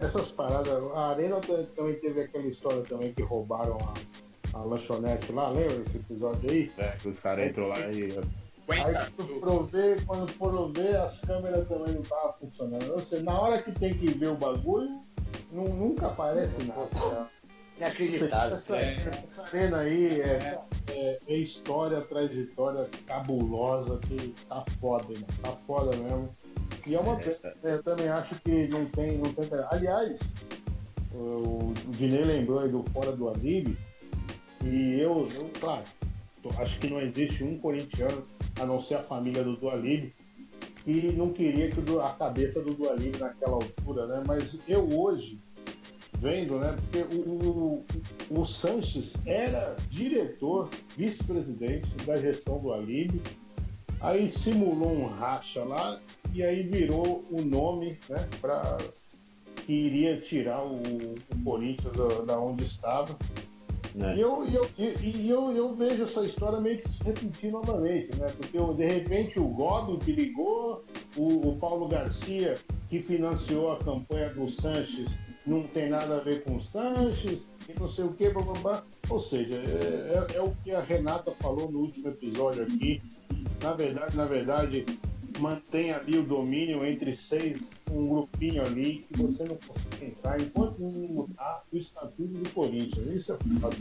essas 0.00 0.28
paradas. 0.30 0.84
A 0.94 1.08
Arena 1.08 1.40
também 1.74 1.94
teve 1.96 2.20
aquela 2.22 2.46
história 2.46 2.82
também 2.82 3.12
que 3.12 3.22
roubaram 3.22 3.76
a, 3.82 4.58
a 4.58 4.62
lanchonete 4.62 5.32
lá, 5.32 5.48
lembra 5.50 5.74
esse 5.76 5.96
episódio 5.98 6.48
aí? 6.50 6.72
É, 6.78 6.88
que 6.90 7.08
os 7.08 7.18
caras 7.18 7.46
entrou 7.48 7.68
lá 7.68 7.78
e. 7.90 8.16
Aí 8.68 8.80
Aguenta. 8.80 9.10
quando 9.16 9.40
foram 9.40 9.62
ver, 9.64 10.04
quando 10.06 10.28
foram 10.32 10.72
ver, 10.72 10.96
as 10.96 11.20
câmeras 11.22 11.66
também 11.66 11.94
não 11.94 12.02
estavam 12.02 12.34
funcionando. 12.38 12.92
Ou 12.92 13.00
seja, 13.00 13.22
na 13.22 13.40
hora 13.40 13.62
que 13.62 13.72
tem 13.72 13.94
que 13.94 14.06
ver 14.08 14.28
o 14.28 14.34
bagulho, 14.36 15.00
nu- 15.50 15.74
nunca 15.74 16.06
aparece 16.08 16.62
nada. 16.64 17.30
Inacreditável. 17.78 18.52
Essa, 18.56 18.76
essa 18.76 19.42
arena 19.44 19.78
aí 19.78 20.20
é, 20.20 20.58
é- 20.90 21.18
é 21.26 21.36
história, 21.36 22.00
trajetória 22.00 22.88
cabulosa 23.06 23.98
que 24.06 24.34
tá 24.48 24.64
foda, 24.80 25.04
mano. 25.04 25.26
Tá 25.42 25.52
foda 25.66 25.96
mesmo. 25.96 26.36
E 26.86 26.94
é 26.94 27.00
uma 27.00 27.16
pena, 27.16 27.36
né? 27.62 27.74
Eu 27.74 27.82
também 27.82 28.08
acho 28.08 28.34
que 28.36 28.68
não 28.68 28.84
tem. 28.86 29.18
Não 29.18 29.32
tem... 29.32 29.48
Aliás, 29.70 30.18
o, 31.14 31.70
o 31.70 31.74
Dinei 31.90 32.24
lembrou 32.24 32.60
aí 32.60 32.68
do 32.68 32.82
Fora 32.92 33.12
do 33.12 33.28
Alibi. 33.28 33.76
E 34.64 35.00
eu, 35.00 35.22
eu, 35.36 35.50
claro, 35.60 35.84
acho 36.58 36.78
que 36.78 36.88
não 36.88 37.00
existe 37.00 37.44
um 37.44 37.58
corintiano, 37.58 38.26
a 38.60 38.66
não 38.66 38.82
ser 38.82 38.96
a 38.96 39.02
família 39.02 39.44
do 39.44 39.56
Dualib, 39.56 40.12
que 40.84 41.12
não 41.12 41.32
queria 41.32 41.70
que 41.70 41.80
a 42.00 42.10
cabeça 42.10 42.60
do 42.60 42.74
Dualib 42.74 43.18
naquela 43.18 43.54
altura, 43.54 44.06
né? 44.06 44.24
Mas 44.26 44.58
eu 44.66 44.88
hoje, 44.98 45.38
vendo, 46.20 46.58
né? 46.58 46.76
Porque 46.76 47.14
o, 47.14 47.84
o, 48.30 48.40
o 48.40 48.46
Sanches 48.46 49.14
era 49.24 49.76
diretor, 49.90 50.68
vice-presidente 50.96 51.88
da 52.04 52.16
gestão 52.16 52.58
do 52.58 52.72
Alib, 52.72 53.20
aí 54.00 54.30
simulou 54.30 54.92
um 54.92 55.06
racha 55.06 55.64
lá 55.64 56.00
e 56.34 56.42
aí 56.42 56.62
virou 56.62 57.24
o 57.30 57.42
nome, 57.42 57.98
né? 58.08 58.28
Pra, 58.40 58.78
que 59.64 59.72
iria 59.72 60.18
tirar 60.18 60.64
o, 60.64 60.76
o 60.76 61.44
Corinthians 61.44 61.92
da, 61.92 62.24
da 62.24 62.40
onde 62.40 62.64
estava. 62.64 63.16
Né? 63.94 64.16
E 64.16 64.20
eu, 64.20 64.46
e 64.46 64.54
eu, 64.54 64.68
e, 64.78 65.28
eu, 65.28 65.50
eu 65.56 65.74
vejo 65.74 66.04
essa 66.04 66.22
história 66.22 66.60
meio 66.60 66.78
que 66.78 66.88
se 66.88 67.02
repetir 67.02 67.50
novamente, 67.50 68.16
né? 68.16 68.28
Porque 68.36 68.58
de 68.58 68.86
repente 68.86 69.38
o 69.38 69.48
Godo 69.48 69.98
que 69.98 70.12
ligou, 70.12 70.84
o, 71.16 71.48
o 71.48 71.56
Paulo 71.56 71.88
Garcia 71.88 72.56
que 72.88 73.00
financiou 73.00 73.72
a 73.72 73.78
campanha 73.78 74.32
do 74.32 74.50
Sanches 74.50 75.10
não 75.48 75.62
tem 75.68 75.88
nada 75.88 76.16
a 76.18 76.20
ver 76.20 76.42
com 76.44 76.56
o 76.56 76.62
Sanches, 76.62 77.38
e 77.68 77.78
não 77.80 77.90
sei 77.90 78.04
o 78.04 78.12
que, 78.12 78.28
blá, 78.30 78.42
blá, 78.42 78.54
blá. 78.60 78.84
Ou 79.10 79.20
seja, 79.20 79.54
é, 79.56 80.34
é- 80.34 80.36
é 80.36 80.42
o 80.42 80.54
que 80.62 80.70
a 80.72 80.80
Renata 80.80 81.32
falou 81.40 81.70
no 81.70 81.80
último 81.80 82.08
episódio 82.08 82.62
aqui. 82.62 83.00
Na 83.62 83.72
verdade, 83.72 84.16
na 84.16 84.24
verdade, 84.26 84.86
mantém 85.38 85.92
ali 85.92 86.18
o 86.18 86.22
domínio 86.22 86.84
entre 86.86 87.14
seis, 87.16 87.58
um 87.90 88.08
grupinho 88.08 88.62
ali 88.62 89.06
que 89.10 89.22
você 89.22 89.44
não 89.44 89.56
consegue 89.56 90.06
entrar 90.06 90.40
enquanto 90.40 90.78
não 90.78 90.90
mudar 90.90 91.62
o 91.72 91.76
estatuto 91.76 92.22
do 92.28 92.50
Corinthians. 92.50 93.06
Isso 93.06 93.32
é 93.32 93.36
foda. 93.60 93.76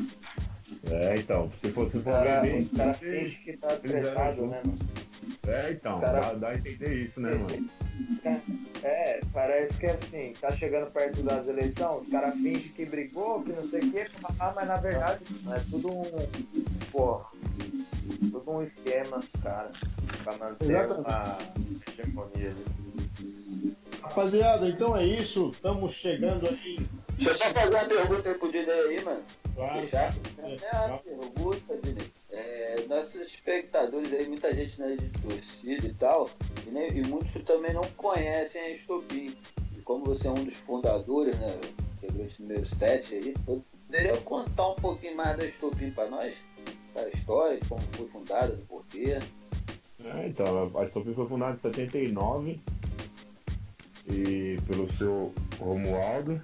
É, 0.91 1.15
então, 1.18 1.49
se 1.61 1.72
fosse 1.72 1.97
os 1.97 2.03
for 2.03 2.11
caras 2.11 2.41
ver 2.43 2.51
bem. 2.51 2.59
os 2.59 2.72
cara 2.74 2.93
fingem 2.93 3.41
que 3.43 3.57
tá 3.57 3.68
tretado, 3.78 4.47
né, 4.47 4.61
mano? 4.65 4.78
É, 5.47 5.72
então, 5.72 5.99
cara- 5.99 6.20
dá, 6.22 6.34
dá 6.34 6.49
a 6.49 6.55
entender 6.57 7.03
isso, 7.05 7.22
né, 7.22 7.34
mano? 7.36 7.70
É, 8.84 9.21
parece 9.34 9.78
que 9.78 9.86
assim, 9.88 10.34
tá 10.39 10.51
chegando 10.51 10.91
perto 10.91 11.23
das 11.23 11.47
eleições, 11.47 12.03
os 12.03 12.11
caras 12.11 12.34
fingem 12.36 12.69
que 12.69 12.86
brigou, 12.86 13.43
que 13.43 13.51
não 13.51 13.67
sei 13.67 13.82
o 13.82 13.91
quê, 13.91 14.05
ah, 14.39 14.53
mas 14.55 14.67
na 14.67 14.78
verdade 14.78 15.21
é 15.51 15.59
tudo 15.69 15.91
um. 15.91 16.03
Porra, 16.91 17.25
tudo 18.32 18.51
um 18.51 18.61
esquema, 18.61 19.21
cara, 19.41 19.71
pra 20.23 20.38
manter 20.38 20.69
Exatamente. 20.69 21.07
uma 21.07 21.38
hegemonia 21.88 22.49
ali. 22.49 22.88
Rapaziada, 24.01 24.69
então 24.69 24.95
é 24.95 25.05
isso. 25.05 25.51
Estamos 25.53 25.93
chegando 25.93 26.47
aí. 26.47 26.80
Deixa 27.17 27.32
eu 27.32 27.36
só 27.36 27.49
fazer 27.49 27.75
uma 27.75 27.86
pergunta 27.86 28.30
aí 28.30 28.38
pro 28.38 28.51
Dinei 28.51 28.80
aí, 28.80 29.03
mano. 29.03 29.23
Claro, 29.58 29.82
Fechar? 29.82 30.16
É, 30.38 30.86
uma 30.86 30.97
pergunta. 30.99 31.80
É, 32.32 32.76
nossos 32.88 33.16
espectadores 33.22 34.14
aí, 34.14 34.28
muita 34.28 34.53
gente 34.53 34.80
né, 34.80 34.95
de 34.95 35.10
torcida 35.20 35.88
e 35.88 35.93
tal, 35.95 36.30
e, 36.68 36.70
nem- 36.70 36.91
e 36.95 37.01
muitos 37.08 37.41
também 37.43 37.74
não 37.74 37.82
conhecem 37.97 38.62
a 38.62 38.70
Estopim. 38.70 39.36
E 39.76 39.82
como 39.82 40.05
você 40.05 40.28
é 40.28 40.32
um 40.32 40.43
dos 40.43 40.53
fundadores, 40.58 41.38
né? 41.39 41.47
Integrante 41.97 42.39
número 42.39 42.66
7 42.76 43.16
aí, 43.16 43.34
poderia 43.43 44.16
contar 44.18 44.70
um 44.70 44.76
pouquinho 44.76 45.16
mais 45.18 45.36
da 45.36 45.45
Estopim 45.45 45.89
pra 45.89 46.08
nós? 46.08 46.36
Da 46.93 47.10
história, 47.10 47.60
como 47.68 47.82
foi 47.93 48.08
fundada, 48.10 48.55
do 48.55 48.64
porquê. 48.68 49.18
É, 50.05 50.28
então, 50.28 50.72
a 50.78 50.86
Stopin 50.86 51.16
foi 51.16 51.28
fundada 51.28 51.55
em 51.55 51.60
79 51.60 52.60
e 54.08 54.58
pelo 54.68 54.91
seu 54.93 55.34
Romualdo. 55.60 56.39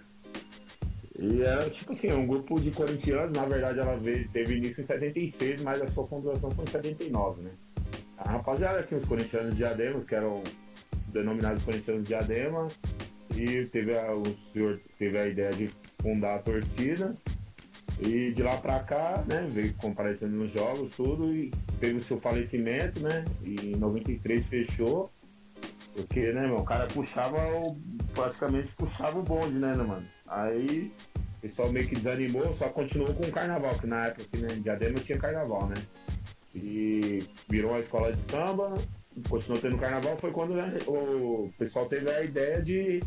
E 1.19 1.41
era 1.41 1.69
tipo 1.69 1.93
assim, 1.93 2.11
um 2.11 2.25
grupo 2.25 2.59
de 2.59 2.71
corintianos, 2.71 3.37
na 3.37 3.45
verdade 3.45 3.79
ela 3.79 3.95
veio, 3.97 4.27
teve 4.29 4.55
início 4.55 4.81
em 4.81 4.85
76, 4.85 5.61
mas 5.61 5.81
a 5.81 5.87
sua 5.87 6.03
fundação 6.05 6.49
foi 6.51 6.65
em 6.65 6.69
79, 6.69 7.41
né? 7.43 7.51
A 8.17 8.31
rapaziada 8.31 8.79
aqui, 8.79 8.95
os 8.95 9.05
corintianos 9.05 9.51
de 9.51 9.57
Diadema, 9.57 10.01
que 10.01 10.15
eram 10.15 10.43
denominados 11.09 11.63
corintianos 11.63 12.03
de 12.03 12.09
Diadema, 12.09 12.67
e 13.35 13.65
teve 13.65 13.97
a, 13.97 14.13
o 14.13 14.23
senhor 14.51 14.79
teve 14.97 15.17
a 15.17 15.27
ideia 15.27 15.51
de 15.51 15.69
fundar 16.01 16.35
a 16.35 16.39
torcida. 16.39 17.15
E 17.99 18.31
de 18.31 18.41
lá 18.41 18.57
pra 18.57 18.79
cá, 18.79 19.23
né, 19.27 19.47
veio 19.51 19.73
comparecendo 19.75 20.35
nos 20.35 20.51
jogos, 20.51 20.95
tudo, 20.95 21.33
e 21.33 21.51
teve 21.79 21.99
o 21.99 22.03
seu 22.03 22.19
falecimento, 22.19 22.99
né? 22.99 23.23
E 23.43 23.73
em 23.73 23.75
93 23.75 24.45
fechou. 24.47 25.11
Porque, 25.93 26.31
né, 26.31 26.47
meu, 26.47 26.57
o 26.57 26.65
cara 26.65 26.87
puxava 26.87 27.37
o. 27.55 27.77
praticamente 28.15 28.71
puxava 28.75 29.19
o 29.19 29.23
bonde, 29.23 29.59
né, 29.59 29.75
né, 29.75 29.83
mano? 29.83 30.07
Aí 30.33 30.91
o 31.37 31.41
pessoal 31.41 31.71
meio 31.71 31.87
que 31.87 31.95
desanimou, 31.95 32.55
só 32.57 32.69
continuou 32.69 33.13
com 33.13 33.23
o 33.23 33.31
carnaval, 33.31 33.77
que 33.77 33.85
na 33.85 34.07
época 34.07 34.23
aqui, 34.23 34.37
né, 34.37 34.53
em 34.53 34.61
Diadema 34.61 34.99
tinha 34.99 35.17
carnaval, 35.17 35.67
né? 35.67 35.75
E 36.55 37.23
virou 37.49 37.71
uma 37.71 37.79
escola 37.79 38.13
de 38.13 38.21
samba, 38.31 38.73
continuou 39.29 39.61
tendo 39.61 39.77
carnaval, 39.77 40.17
foi 40.17 40.31
quando 40.31 40.55
né, 40.55 40.77
o 40.87 41.51
pessoal 41.57 41.87
teve 41.87 42.09
a 42.09 42.23
ideia 42.23 42.61
de, 42.61 43.01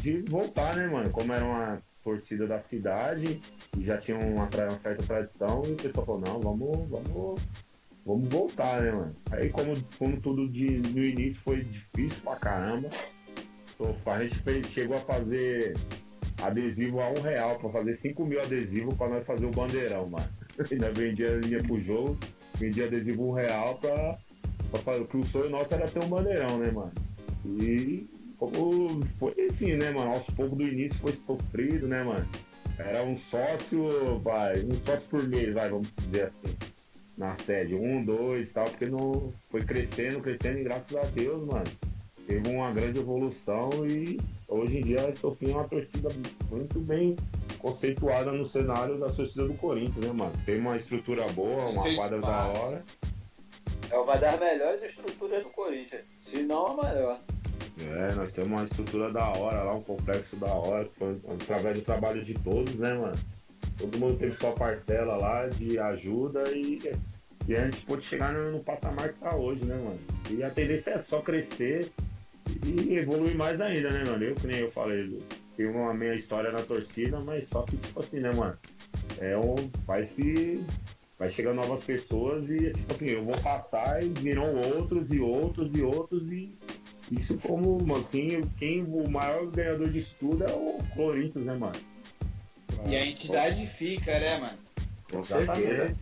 de 0.00 0.22
voltar, 0.28 0.76
né, 0.76 0.86
mano? 0.86 1.10
Como 1.10 1.32
era 1.32 1.44
uma 1.44 1.82
torcida 2.04 2.46
da 2.46 2.60
cidade, 2.60 3.40
e 3.76 3.84
já 3.84 3.98
tinha 3.98 4.16
uma, 4.16 4.44
uma 4.44 4.78
certa 4.78 5.02
tradição, 5.02 5.62
e 5.66 5.72
o 5.72 5.76
pessoal 5.76 6.06
falou, 6.06 6.20
não, 6.20 6.40
vamos, 6.40 6.88
vamos, 6.88 7.40
vamos 8.04 8.28
voltar, 8.28 8.82
né, 8.82 8.92
mano? 8.92 9.16
Aí 9.32 9.48
como, 9.50 9.74
como 9.98 10.20
tudo 10.20 10.48
de, 10.48 10.78
no 10.78 11.02
início 11.02 11.40
foi 11.42 11.64
difícil 11.64 12.22
pra 12.22 12.36
caramba, 12.36 12.90
então, 13.74 13.94
a 14.06 14.22
gente 14.22 14.38
fez- 14.38 14.68
chegou 14.68 14.96
a 14.96 15.00
fazer 15.00 15.74
adesivo 16.42 17.00
a 17.00 17.10
um 17.10 17.20
real, 17.20 17.58
pra 17.58 17.70
fazer 17.70 17.96
5 17.96 18.24
mil 18.24 18.40
adesivos 18.40 18.96
pra 18.96 19.08
nós 19.08 19.26
fazer 19.26 19.46
o 19.46 19.50
bandeirão, 19.50 20.08
mano. 20.08 20.28
ainda 20.70 20.92
vendia 20.92 21.36
linha 21.36 21.62
pro 21.62 21.80
jogo, 21.80 22.18
vendia 22.54 22.86
adesivo 22.86 23.28
um 23.28 23.32
real 23.32 23.76
pra, 23.78 24.18
pra 24.70 24.80
fazer. 24.80 25.00
Porque 25.00 25.18
o 25.18 25.26
sonho 25.26 25.50
nosso 25.50 25.74
era 25.74 25.88
ter 25.88 26.04
um 26.04 26.08
bandeirão, 26.08 26.58
né, 26.58 26.70
mano? 26.70 26.92
E 27.44 28.08
foi 29.16 29.34
assim, 29.50 29.74
né, 29.74 29.90
mano? 29.90 30.10
Aos 30.10 30.26
poucos 30.26 30.58
do 30.58 30.66
início 30.66 30.98
foi 30.98 31.12
sofrido, 31.26 31.88
né, 31.88 32.02
mano? 32.02 32.26
Era 32.78 33.02
um 33.02 33.16
sócio, 33.16 34.18
vai, 34.18 34.60
um 34.60 34.74
sócio 34.84 35.08
por 35.08 35.26
mês, 35.26 35.54
vai, 35.54 35.70
vamos 35.70 35.88
dizer 36.02 36.26
assim, 36.26 36.54
na 37.16 37.34
sede. 37.36 37.74
Um, 37.74 38.04
dois 38.04 38.52
tal, 38.52 38.66
porque 38.66 38.86
não 38.86 39.32
foi 39.50 39.62
crescendo, 39.62 40.20
crescendo, 40.20 40.58
e 40.58 40.64
graças 40.64 40.94
a 40.94 41.02
Deus, 41.06 41.46
mano, 41.46 41.64
teve 42.26 42.48
uma 42.48 42.72
grande 42.72 42.98
evolução 42.98 43.70
e 43.86 44.20
hoje 44.48 44.78
em 44.78 44.82
dia 44.82 45.08
a 45.08 45.16
Sofia 45.16 45.50
é 45.50 45.54
uma 45.54 45.68
torcida 45.68 46.08
muito 46.50 46.80
bem 46.80 47.16
conceituada 47.58 48.32
no 48.32 48.46
cenário 48.46 48.98
da 48.98 49.08
torcida 49.08 49.46
do 49.46 49.54
Corinthians, 49.54 50.04
né, 50.04 50.12
mano? 50.12 50.32
Tem 50.44 50.58
uma 50.58 50.76
estrutura 50.76 51.26
boa, 51.28 51.66
uma 51.66 51.94
quadra 51.94 52.20
da 52.20 52.26
passos. 52.26 52.58
hora. 52.58 52.84
É 53.90 53.98
uma 53.98 54.16
das 54.16 54.40
melhores 54.40 54.82
estruturas 54.82 55.44
do 55.44 55.50
Corinthians. 55.50 56.02
Se 56.28 56.42
não 56.42 56.66
a 56.66 56.74
maior. 56.74 57.20
É, 57.78 58.14
nós 58.14 58.32
temos 58.32 58.50
uma 58.50 58.64
estrutura 58.64 59.12
da 59.12 59.28
hora 59.36 59.62
lá, 59.62 59.74
um 59.74 59.82
complexo 59.82 60.36
da 60.36 60.52
hora, 60.52 60.88
foi 60.98 61.18
através 61.40 61.76
do 61.76 61.84
trabalho 61.84 62.24
de 62.24 62.34
todos, 62.34 62.74
né, 62.76 62.94
mano? 62.94 63.18
Todo 63.78 63.98
mundo 63.98 64.18
teve 64.18 64.36
sua 64.36 64.52
parcela 64.52 65.16
lá 65.16 65.46
de 65.46 65.78
ajuda 65.78 66.44
e, 66.52 66.80
e 67.46 67.54
a 67.54 67.64
gente 67.64 67.84
pôde 67.84 68.02
chegar 68.02 68.32
no, 68.32 68.52
no 68.52 68.60
patamar 68.60 69.12
que 69.12 69.20
tá 69.20 69.36
hoje, 69.36 69.64
né, 69.64 69.76
mano? 69.76 70.00
E 70.30 70.42
a 70.42 70.50
tendência 70.50 70.92
é 70.92 71.02
só 71.02 71.20
crescer 71.20 71.92
e 72.64 72.96
evoluir 72.96 73.36
mais 73.36 73.60
ainda, 73.60 73.90
né, 73.90 74.04
mano? 74.04 74.24
Eu, 74.24 74.34
que 74.34 74.46
nem 74.46 74.60
eu 74.60 74.68
falei, 74.68 75.18
tenho 75.56 75.72
uma 75.72 75.94
meia 75.94 76.14
história 76.14 76.50
na 76.50 76.62
torcida, 76.62 77.20
mas 77.20 77.48
só 77.48 77.62
que, 77.62 77.76
tipo 77.76 78.00
assim, 78.00 78.20
né, 78.20 78.30
mano? 78.32 78.56
É 79.18 79.36
um. 79.36 79.54
Vai 79.86 80.04
se. 80.04 80.64
Vai 81.18 81.30
chegando 81.30 81.56
novas 81.56 81.82
pessoas 81.82 82.50
e, 82.50 82.70
tipo 82.72 82.94
assim, 82.94 83.06
eu 83.06 83.24
vou 83.24 83.36
passar 83.38 84.02
e 84.02 84.08
virão 84.10 84.54
outros 84.54 85.10
e 85.12 85.18
outros 85.18 85.70
e 85.74 85.80
outros 85.80 86.30
e 86.30 86.54
isso 87.10 87.38
como, 87.38 87.80
mano, 87.82 88.04
quem, 88.10 88.42
quem 88.58 88.82
o 88.82 89.08
maior 89.08 89.46
ganhador 89.46 89.88
disso 89.88 90.14
tudo 90.18 90.44
é 90.44 90.52
o 90.52 90.78
Corinthians, 90.94 91.44
né, 91.44 91.54
mano? 91.54 91.76
E 92.88 92.96
a 92.96 93.06
entidade 93.06 93.66
fica, 93.66 94.18
né, 94.18 94.38
mano? 94.38 94.58
Com 95.10 95.24
certeza. 95.24 95.96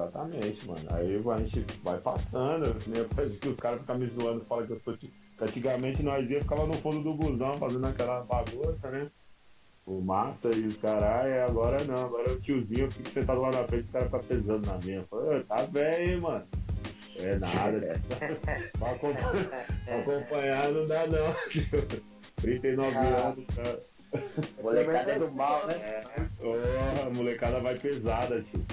Exatamente, 0.00 0.66
mano. 0.66 0.80
Aí 0.90 1.16
a 1.16 1.38
gente 1.38 1.66
vai 1.82 1.98
passando, 1.98 2.74
né? 2.86 3.06
que 3.40 3.48
os 3.48 3.56
caras 3.56 3.80
ficam 3.80 3.98
me 3.98 4.06
zoando, 4.06 4.44
falam 4.46 4.66
que 4.66 4.72
eu 4.72 4.80
sou. 4.80 4.96
Antigamente 5.40 6.02
nós 6.02 6.28
ia 6.30 6.42
ficava 6.42 6.66
no 6.66 6.74
fundo 6.74 7.02
do 7.02 7.14
busão 7.14 7.54
fazendo 7.54 7.86
aquela 7.86 8.22
bagunça, 8.22 8.90
né? 8.90 9.10
O 9.86 10.00
massa 10.00 10.50
e 10.54 10.66
os 10.66 10.76
caralho, 10.76 11.44
agora 11.44 11.82
não, 11.84 12.04
agora 12.04 12.32
o 12.32 12.40
tiozinho 12.40 12.84
eu 12.84 12.90
fico 12.90 13.08
sentado 13.08 13.40
lá 13.40 13.50
na 13.50 13.66
frente, 13.66 13.84
os 13.84 13.90
caras 13.90 14.10
tá 14.10 14.18
pesando 14.18 14.66
na 14.66 14.78
minha. 14.78 15.02
Pô, 15.04 15.18
tá 15.48 15.62
bem, 15.66 16.10
hein, 16.10 16.20
mano. 16.20 16.46
É 17.16 17.36
nada. 17.36 18.00
pra, 18.78 18.90
acompanhar, 18.90 19.66
pra 19.84 19.98
acompanhar 19.98 20.72
não 20.72 20.86
dá 20.86 21.06
não, 21.06 21.34
tio. 21.50 22.19
39 22.40 22.96
Ah. 22.96 23.00
anos, 23.28 23.44
cara. 23.54 23.78
Molecada 24.62 25.12
é 25.12 25.18
do 25.18 25.30
mal, 25.32 25.66
né? 25.66 26.00
Ô, 26.40 27.06
a 27.06 27.10
molecada 27.14 27.60
vai 27.60 27.76
pesada, 27.78 28.42
tio. 28.42 28.64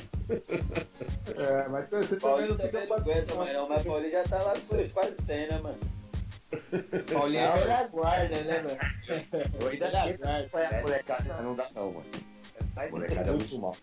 É, 1.38 1.68
mas 1.70 1.90
você 1.90 2.04
também 2.18 2.20
Paulinho 2.20 2.50
não 2.50 2.58
também 2.58 2.82
fica 2.82 2.88
não 2.88 2.96
aguenta 2.98 3.36
mais 3.36 3.54
não, 3.54 3.70
mas 3.70 3.84
Paulinho 3.84 4.12
já 4.12 4.24
tá 4.24 4.42
lá 4.44 4.54
com 4.54 4.76
seus 4.76 4.92
quase 4.92 5.22
100, 5.22 5.48
né, 5.48 5.60
mano? 5.60 5.78
Paulinho 7.14 7.40
é 7.42 7.52
velha 7.60 7.88
guarda, 7.88 8.42
né, 8.44 8.62
mano? 8.62 8.78
Eu 9.62 9.68
ainda 9.68 9.88
Velha 9.90 10.04
tento 10.04 10.20
guarda. 10.20 10.38
acompanhar 10.40 10.74
a 10.74 10.82
molecada, 10.82 11.26
mas 11.36 11.44
não 11.46 11.56
dá 11.56 11.68
não, 11.76 11.92
mano. 11.94 12.06
A 12.76 12.88
molecada 12.90 13.30
é 13.30 13.34
muito 13.34 13.60
mal. 13.60 13.76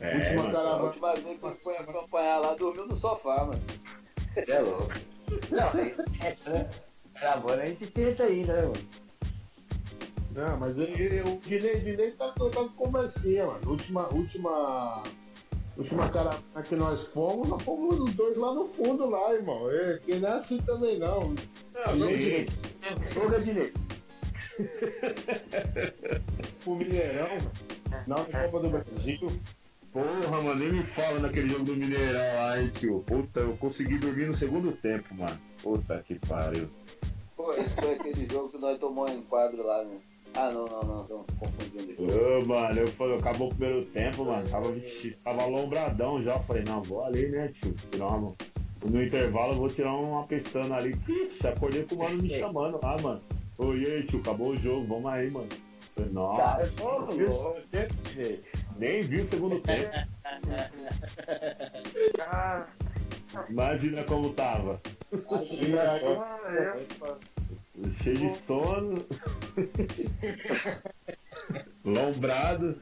É, 0.00 0.14
Última 0.16 0.42
mano. 0.42 0.48
A 0.48 0.52
caravana. 0.62 0.82
última 0.84 1.14
vez 1.14 1.38
que 1.40 1.62
fui 1.62 1.76
acompanhar 1.76 2.38
lá, 2.38 2.54
dormiu 2.54 2.86
no 2.86 2.96
sofá, 2.96 3.44
mano. 3.44 3.62
Você 4.34 4.52
é 4.52 4.58
louco. 4.60 4.88
Não, 5.50 5.68
aí, 5.80 5.94
essa, 6.26 6.50
né? 6.50 6.70
Caravana 7.20 7.62
a 7.62 7.66
gente 7.66 7.86
tenta 7.88 8.24
ainda, 8.24 8.52
né, 8.54 8.62
mano? 8.62 8.74
Não, 10.32 10.56
mas 10.58 10.78
ele, 10.78 11.02
ele- 11.02 11.22
o 11.28 11.38
Dinei, 11.40 11.80
Dinei 11.80 12.12
tá, 12.12 12.32
tá 12.32 12.68
conversinha, 12.76 13.46
mano. 13.46 13.70
Última, 13.70 14.08
última, 14.14 15.02
última 15.76 16.08
caravana 16.08 16.62
que 16.66 16.76
nós 16.76 17.06
fomos, 17.08 17.48
nós 17.48 17.62
fomos 17.62 17.98
os 18.00 18.14
dois 18.14 18.36
lá 18.38 18.54
no 18.54 18.68
fundo 18.68 19.10
lá, 19.10 19.34
irmão. 19.34 19.70
É, 19.70 19.98
que 20.04 20.14
não 20.16 20.28
é 20.28 20.32
assim 20.34 20.58
também 20.62 20.98
não. 20.98 21.34
Direito. 21.96 22.52
Soga 23.06 23.40
direito. 23.40 23.78
O 26.66 26.74
Mineirão, 26.74 27.38
na 28.06 28.16
Copa 28.16 28.60
do 28.60 28.68
Brasil. 28.70 29.40
Porra, 29.92 30.42
mano, 30.42 30.54
nem 30.54 30.72
me 30.72 30.86
fala 30.86 31.18
naquele 31.18 31.48
jogo 31.48 31.64
do 31.64 31.76
Mineirão 31.76 32.36
lá, 32.36 32.60
hein, 32.62 32.70
tio. 32.78 33.00
Puta, 33.04 33.40
eu 33.40 33.56
consegui 33.56 33.98
dormir 33.98 34.26
no 34.26 34.34
segundo 34.34 34.70
tempo, 34.72 35.12
mano. 35.14 35.36
Puta 35.62 36.02
que 36.06 36.14
pariu. 36.20 36.68
Pô, 37.40 37.54
esse 37.54 37.74
foi 37.74 37.94
aquele 37.94 38.28
jogo 38.30 38.50
que 38.50 38.58
nós 38.58 38.78
tomamos 38.78 39.12
em 39.12 39.22
quadro 39.22 39.64
lá, 39.64 39.82
né? 39.82 39.98
Ah, 40.34 40.50
não, 40.50 40.66
não, 40.66 40.82
não, 40.82 41.04
tô 41.04 41.24
confundindo 41.38 41.96
jogo. 41.96 42.12
Ô, 42.12 42.46
mano, 42.46 42.80
eu 42.80 42.88
falei, 42.88 43.16
acabou 43.16 43.48
o 43.48 43.54
primeiro 43.54 43.84
tempo, 43.86 44.26
mano. 44.26 44.46
Tava, 44.46 44.70
vixi, 44.72 45.16
tava 45.24 45.42
alombradão 45.42 46.22
já. 46.22 46.38
Falei, 46.40 46.62
não, 46.64 46.82
vou 46.82 47.02
ali, 47.02 47.30
né, 47.30 47.48
tio? 47.48 47.74
Tirar 47.90 48.08
uma, 48.08 48.34
no 48.84 49.02
intervalo 49.02 49.54
eu 49.54 49.56
vou 49.56 49.70
tirar 49.70 49.94
uma 49.94 50.24
pestana 50.24 50.76
ali. 50.76 50.94
Ixi, 51.08 51.46
acordei 51.46 51.82
com 51.84 51.94
o 51.94 51.98
mano 51.98 52.22
me 52.22 52.28
chamando 52.28 52.78
lá, 52.82 52.96
mano. 53.00 53.22
Ô, 53.56 53.74
e 53.74 53.86
aí, 53.86 54.06
tio, 54.06 54.20
acabou 54.20 54.50
o 54.50 54.56
jogo, 54.56 54.86
vamos 54.86 55.10
aí, 55.10 55.30
mano. 55.30 55.48
Falei, 55.94 56.10
Nossa, 56.12 56.42
Cara, 56.42 56.70
nem 58.76 59.00
vi 59.00 59.22
o 59.22 59.28
segundo 59.30 59.60
tempo. 59.60 59.90
Ah, 62.32 62.66
Imagina 63.48 64.04
como 64.04 64.32
tava. 64.32 64.80
imagina 65.12 65.98
só. 65.98 67.18
Cheio 68.02 68.16
de 68.16 68.36
sono. 68.46 69.06
Lombrado. 71.84 72.76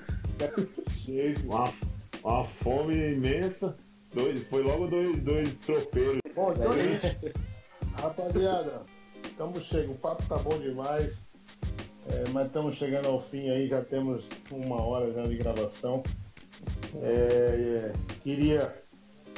Cheio, 0.93 1.37
uma, 1.45 1.73
uma 2.23 2.45
fome 2.45 3.13
imensa. 3.13 3.77
Dois, 4.13 4.43
foi 4.45 4.63
logo 4.63 4.87
dois, 4.87 5.21
dois 5.23 5.53
tropeiros. 5.67 6.21
Bom, 6.35 6.53
então 6.53 6.73
é 6.73 6.85
isso. 6.85 7.17
Rapaziada, 8.01 8.83
estamos 9.23 9.65
chegando. 9.65 9.93
O 9.93 9.99
papo 9.99 10.25
tá 10.27 10.39
bom 10.39 10.59
demais. 10.59 11.19
É, 12.11 12.25
mas 12.33 12.47
estamos 12.47 12.77
chegando 12.77 13.09
ao 13.09 13.21
fim 13.21 13.51
aí, 13.51 13.69
já 13.69 13.83
temos 13.83 14.25
uma 14.51 14.81
hora 14.81 15.13
já 15.13 15.25
de 15.25 15.37
gravação. 15.37 16.03
É, 17.03 17.93
é, 17.93 17.93
queria 18.23 18.75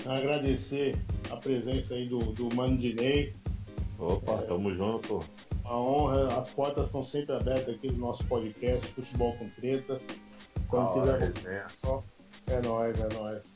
agradecer 0.07 0.96
a 1.30 1.36
presença 1.36 1.94
aí 1.94 2.09
do, 2.09 2.18
do 2.18 2.55
Mano 2.55 2.76
Dinei. 2.78 3.34
Opa, 3.98 4.38
tamo 4.42 4.72
junto. 4.72 5.20
A 5.64 5.76
honra, 5.76 6.40
as 6.40 6.51
portas 6.51 6.86
estão 6.86 7.05
sempre 7.05 7.34
abertas 7.34 7.74
aqui 7.74 7.92
no 7.92 7.98
nosso 7.98 8.24
podcast, 8.24 8.86
Futebol 8.92 9.36
com 9.36 9.48
Treta. 9.51 10.01
Quando 10.68 10.88
hora, 10.88 11.18
quiser 11.18 11.32
resenha. 11.32 11.66
só. 11.68 12.03
É 12.46 12.61
nóis, 12.61 12.98
é 12.98 13.09
nóis. 13.14 13.53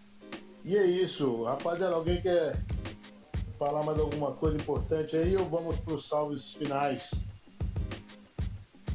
E 0.64 0.76
é 0.76 0.84
isso, 0.84 1.44
rapaziada. 1.44 1.94
Alguém 1.94 2.20
quer 2.20 2.56
falar 3.58 3.82
mais 3.82 3.98
alguma 3.98 4.32
coisa 4.32 4.56
importante 4.56 5.16
aí 5.16 5.36
ou 5.36 5.46
vamos 5.46 5.76
para 5.80 5.94
os 5.94 6.08
salves 6.08 6.52
finais? 6.54 7.10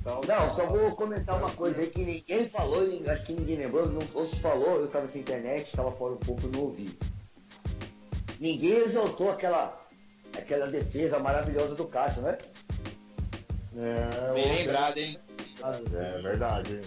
Não, 0.05 0.49
só 0.49 0.65
vou 0.65 0.91
comentar 0.95 1.37
uma 1.37 1.51
coisa 1.51 1.81
aí 1.81 1.87
que 1.87 2.03
ninguém 2.03 2.49
falou, 2.49 2.81
acho 3.07 3.25
que 3.25 3.33
ninguém 3.33 3.57
lembrou, 3.57 3.87
não, 3.87 3.99
ou 4.13 4.25
se 4.25 4.39
falou, 4.39 4.79
eu 4.79 4.87
tava 4.87 5.05
sem 5.05 5.21
internet, 5.21 5.75
tava 5.75 5.91
fora 5.91 6.13
um 6.13 6.17
pouco, 6.17 6.41
eu 6.45 6.51
não 6.51 6.61
ouvi. 6.61 6.97
Ninguém 8.39 8.77
exaltou 8.77 9.29
aquela, 9.31 9.77
aquela 10.37 10.67
defesa 10.67 11.19
maravilhosa 11.19 11.75
do 11.75 11.85
Cássio, 11.85 12.21
né? 12.21 12.37
É, 13.77 14.33
Bem 14.33 14.55
lembrado, 14.55 14.97
hein? 14.97 15.19
É 15.93 16.21
verdade. 16.21 16.75
hein? 16.75 16.81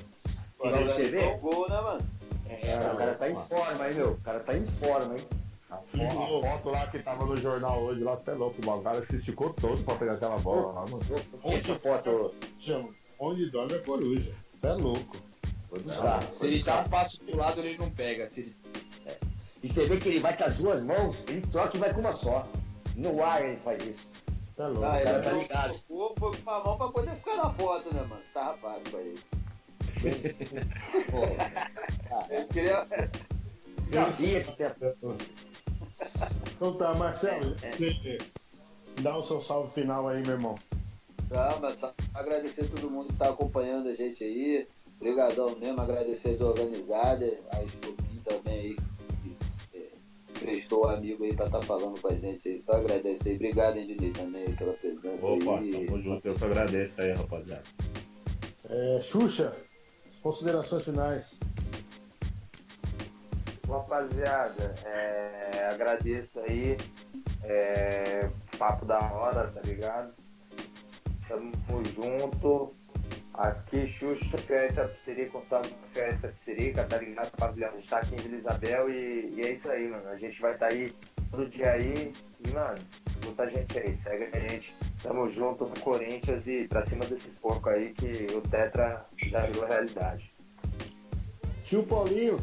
Pra 0.59 0.70
você 0.80 1.05
ver, 1.05 1.34
O 1.34 1.38
gol, 1.38 1.68
né, 1.68 1.80
mano? 1.80 2.00
é, 2.48 2.90
o 2.92 2.96
cara 2.96 3.14
tá 3.14 3.30
em 3.30 3.34
forma, 3.34 3.88
hein, 3.88 3.94
meu? 3.94 4.11
O 4.12 4.22
cara 4.22 4.40
tá 4.40 4.57
em 4.57 4.66
forma, 4.66 5.14
hein? 5.16 5.24
A 5.70 5.76
fo- 5.76 6.03
a 6.03 6.40
foto 6.53 6.68
lá 6.70 6.86
que 6.88 6.98
tava 6.98 7.24
no 7.24 7.36
jornal 7.36 7.82
hoje, 7.82 8.03
lá, 8.03 8.14
você 8.16 8.30
é 8.30 8.34
louco. 8.34 8.57
O 8.70 8.82
cara 8.82 9.07
se 9.07 9.16
esticou 9.16 9.53
todo 9.55 9.82
pra 9.84 9.94
pegar 9.96 10.12
aquela 10.14 10.38
bola 10.38 10.72
lá, 10.72 10.86
mano. 10.86 11.00
Essa 11.44 11.74
foto. 11.76 12.34
chama, 12.61 12.88
onde 13.18 13.50
dorme 13.50 13.74
a 13.74 13.78
coruja. 13.80 14.30
Você 14.61 14.66
é 14.66 14.72
louco. 14.74 15.16
Buscar. 15.70 16.22
Se 16.30 16.46
ele 16.46 16.62
dá 16.62 16.80
um 16.80 16.88
passo 16.90 17.18
pro 17.20 17.36
lado, 17.38 17.61
ele 17.61 17.78
não 17.78 17.90
pega. 17.90 18.28
Se 18.28 18.40
ele... 18.42 18.57
E 19.62 19.68
você 19.68 19.86
vê 19.86 19.96
que 19.98 20.08
ele 20.08 20.18
vai 20.20 20.36
com 20.36 20.44
as 20.44 20.56
duas 20.58 20.82
mãos, 20.84 21.24
ele 21.28 21.40
troca 21.52 21.76
e 21.76 21.80
vai 21.80 21.92
com 21.94 22.00
uma 22.00 22.12
só. 22.12 22.46
No 22.96 23.22
ar 23.22 23.42
ele 23.44 23.56
faz 23.58 23.82
isso. 23.86 24.10
É 24.58 24.66
louco. 24.66 24.84
Ah, 24.84 24.96
ele 25.00 25.04
cara 25.04 25.22
tá 25.22 25.32
ligado. 25.32 25.74
o- 25.88 26.14
foi 26.18 26.36
com 26.36 26.50
a 26.50 26.62
mão 26.64 26.76
pra 26.76 26.88
poder 26.88 27.14
ficar 27.16 27.36
na 27.36 27.50
foto, 27.54 27.94
né, 27.94 28.02
mano? 28.02 28.22
Tava 28.34 28.58
fácil 28.58 28.90
pra 28.90 29.00
ele. 29.00 29.20
Pô, 31.10 31.22
Ele 32.34 32.44
queria... 32.52 32.84
sabia 33.80 34.42
que 34.44 34.52
você 34.52 34.74
Então 36.56 36.74
tá, 36.74 36.94
Marcelo, 36.94 37.54
você 37.56 38.18
dá 39.00 39.16
o 39.16 39.22
seu 39.22 39.40
salve 39.42 39.72
final 39.72 40.08
aí, 40.08 40.22
meu 40.22 40.32
irmão. 40.32 40.54
Tá, 41.28 41.56
mas 41.60 41.78
só 41.78 41.92
agradecer 42.14 42.62
a 42.64 42.68
todo 42.68 42.90
mundo 42.90 43.08
que 43.12 43.18
tá 43.18 43.30
acompanhando 43.30 43.88
a 43.88 43.94
gente 43.94 44.22
aí. 44.22 44.66
Obrigadão 45.00 45.56
mesmo, 45.58 45.80
agradecer 45.80 46.34
as 46.34 46.40
organizadas, 46.40 47.38
a 47.52 47.62
Estopim 47.62 48.20
também 48.24 48.54
aí, 48.60 48.74
que 48.74 48.82
é, 48.82 48.91
prestou 50.43 50.84
o 50.84 50.88
amigo 50.88 51.24
aí 51.24 51.34
pra 51.34 51.47
estar 51.47 51.61
tá 51.61 51.64
falando 51.64 52.01
com 52.01 52.09
a 52.09 52.14
gente 52.14 52.49
aí. 52.49 52.59
Só 52.59 52.74
agradecer. 52.74 53.34
Obrigado, 53.34 53.76
Ednei, 53.76 54.12
também 54.12 54.55
pela 54.57 54.72
presença 54.74 55.26
Opa, 55.26 55.59
aí. 55.59 55.86
tamo 55.86 56.03
junto. 56.03 56.28
Eu 56.28 56.34
que 56.34 56.45
agradeço 56.45 57.01
aí, 57.01 57.12
rapaziada. 57.12 57.62
É, 58.68 59.01
Xuxa, 59.03 59.53
considerações 60.22 60.82
finais. 60.82 61.38
Rapaziada, 63.68 64.74
é, 64.84 65.68
agradeço 65.70 66.40
aí. 66.40 66.76
É, 67.45 68.30
papo 68.59 68.84
da 68.84 68.99
hora, 68.99 69.49
tá 69.49 69.61
ligado? 69.62 70.12
Tamo 71.26 71.53
junto. 71.95 72.74
Aqui, 73.35 73.87
Xuxa, 73.87 74.37
Itapecerica, 74.37 75.39
um 75.39 75.43
salve 75.43 75.70
pro 75.70 75.89
Fiel 75.91 76.12
Itapecerica, 76.12 76.85
tá 76.85 76.99
ligado? 76.99 77.30
Pavilhão, 77.30 77.70
a 77.70 77.72
gente 77.76 77.89
tá 77.89 77.99
aqui 77.99 78.14
em 78.14 78.18
Vila 78.18 78.37
Isabel 78.37 78.91
e, 78.91 79.35
e, 79.37 79.41
é 79.41 79.53
isso 79.53 79.72
aí, 79.72 79.89
mano. 79.89 80.07
A 80.09 80.16
gente 80.16 80.41
vai 80.41 80.53
estar 80.53 80.68
tá 80.68 80.72
aí 80.72 80.93
todo 81.30 81.49
dia 81.49 81.72
aí 81.72 82.12
e, 82.45 82.51
mano, 82.51 82.78
muita 83.24 83.49
gente 83.49 83.78
aí, 83.78 83.97
segue 83.97 84.28
a 84.37 84.39
gente. 84.39 84.76
Tamo 85.03 85.26
junto 85.28 85.64
no 85.64 85.80
Corinthians 85.80 86.47
e 86.47 86.68
pra 86.68 86.85
cima 86.85 87.07
desses 87.07 87.39
porcos 87.39 87.72
aí 87.72 87.95
que 87.95 88.26
o 88.35 88.43
Tetra 88.43 89.07
já 89.16 89.47
virou 89.47 89.66
realidade. 89.66 90.30
Tio 91.64 91.85
Paulinho. 91.85 92.37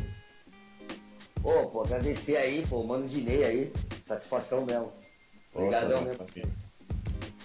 Pô, 1.40 1.68
pô, 1.68 1.84
agradecer 1.84 2.36
aí, 2.36 2.66
pô, 2.68 2.84
mano 2.84 3.08
Dinei 3.08 3.44
aí. 3.44 3.74
Satisfação 4.06 4.66
mesmo. 4.66 4.92
Obrigadão 5.54 6.02
mesmo. 6.02 6.26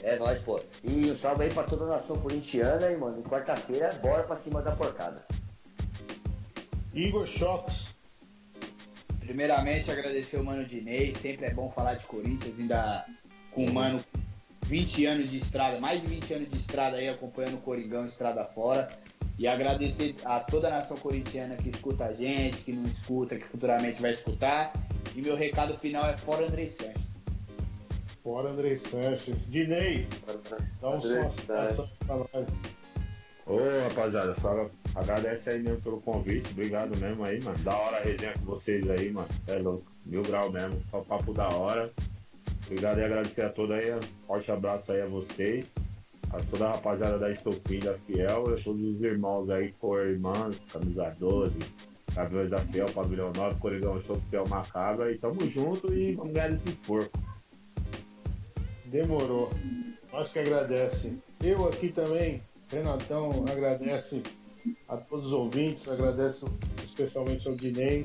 É 0.05 0.19
nóis, 0.19 0.43
pô. 0.43 0.61
E 0.85 1.11
um 1.11 1.17
salve 1.17 1.45
aí 1.45 1.51
pra 1.51 1.63
toda 1.63 1.85
a 1.85 1.89
nação 1.89 2.19
corintiana, 2.19 2.93
e, 2.93 2.97
mano. 2.97 3.23
Quarta-feira, 3.23 3.91
bora 4.03 4.23
pra 4.23 4.37
cima 4.37 4.61
da 4.61 4.71
porcada. 4.73 5.25
Igor 6.93 7.27
Shox. 7.27 7.95
Primeiramente, 9.21 9.91
agradecer 9.91 10.37
o 10.37 10.45
Mano 10.45 10.63
Dinei. 10.63 11.15
Sempre 11.15 11.47
é 11.47 11.55
bom 11.55 11.71
falar 11.71 11.95
de 11.95 12.05
Corinthians, 12.05 12.61
ainda 12.61 13.07
com 13.51 13.65
o 13.65 13.73
Mano 13.73 13.99
20 14.67 15.07
anos 15.07 15.31
de 15.31 15.39
estrada, 15.39 15.81
mais 15.81 16.03
de 16.03 16.07
20 16.07 16.35
anos 16.35 16.51
de 16.51 16.59
estrada 16.59 16.99
aí, 16.99 17.09
acompanhando 17.09 17.55
o 17.55 17.63
Coringão 17.63 18.05
estrada 18.05 18.45
fora. 18.45 18.91
E 19.39 19.49
agradecer 19.49 20.17
a 20.23 20.39
toda 20.39 20.69
a 20.69 20.71
nação 20.71 20.99
corintiana 20.99 21.57
que 21.57 21.71
escuta 21.71 22.05
a 22.05 22.13
gente, 22.13 22.63
que 22.63 22.73
não 22.73 22.85
escuta, 22.85 23.37
que 23.37 23.47
futuramente 23.47 24.03
vai 24.03 24.11
escutar. 24.11 24.71
E 25.17 25.23
meu 25.23 25.35
recado 25.35 25.75
final 25.79 26.05
é 26.05 26.15
fora 26.15 26.47
André 26.47 26.67
Sanches. 26.67 27.04
Fora 28.25 28.49
André 28.49 28.75
Sanches. 28.75 29.51
Dinei, 29.51 30.07
dá 30.81 30.89
um 30.89 30.99
pra 30.99 32.16
nós. 32.16 32.49
Ô 33.47 33.59
rapaziada, 33.87 34.35
só 34.41 34.70
agradece 34.95 35.51
aí 35.51 35.62
mesmo 35.62 35.79
pelo 35.83 36.01
convite, 36.01 36.51
obrigado 36.53 36.97
mesmo 36.97 37.22
aí, 37.22 37.39
mano. 37.45 37.59
Da 37.59 37.77
hora 37.77 37.99
a 37.99 38.01
resenha 38.01 38.33
com 38.33 38.47
vocês 38.47 38.89
aí, 38.89 39.12
mano. 39.12 39.29
É 39.47 39.59
louco, 39.59 39.85
mil 40.07 40.22
grau 40.22 40.51
mesmo, 40.51 40.81
só 40.91 41.03
papo 41.03 41.35
da 41.35 41.51
hora. 41.51 41.93
Obrigado 42.64 42.99
e 42.99 43.05
agradecer 43.05 43.43
a 43.43 43.51
todos 43.51 43.77
aí, 43.77 43.93
forte 44.27 44.51
abraço 44.51 44.91
aí 44.91 45.03
a 45.03 45.07
vocês, 45.07 45.66
a 46.33 46.39
toda 46.51 46.68
a 46.68 46.72
rapaziada 46.72 47.18
da 47.18 47.31
Estopim, 47.31 47.81
da 47.81 47.93
Fiel, 47.99 48.45
e 48.49 48.55
a 48.55 48.57
todos 48.57 48.83
os 48.83 49.03
irmãos 49.03 49.51
aí, 49.51 49.70
co-irmãs, 49.72 50.57
camisa 50.72 51.14
12, 51.20 51.59
Gaviões 52.14 52.49
da 52.49 52.59
Fiel, 52.59 52.87
Pavilhão 52.87 53.31
9, 53.37 53.61
Corigão 53.61 54.01
Show, 54.01 54.18
Fiel 54.31 54.49
Macabra, 54.49 55.12
e 55.12 55.18
tamo 55.18 55.47
junto 55.51 55.93
e 55.93 56.14
vamos 56.14 56.33
ganhar 56.33 56.53
esse 56.53 56.72
porco. 56.87 57.34
Demorou. 58.95 59.51
Nós 60.13 60.31
que 60.31 60.39
agradece. 60.39 61.19
Eu 61.43 61.67
aqui 61.67 61.89
também, 61.89 62.41
Renatão, 62.71 63.45
agradece 63.51 64.23
a 64.89 64.97
todos 64.97 65.27
os 65.27 65.33
ouvintes, 65.33 65.89
agradeço 65.89 66.47
especialmente 66.85 67.49
ao 67.49 67.57
Dinei. 67.57 68.05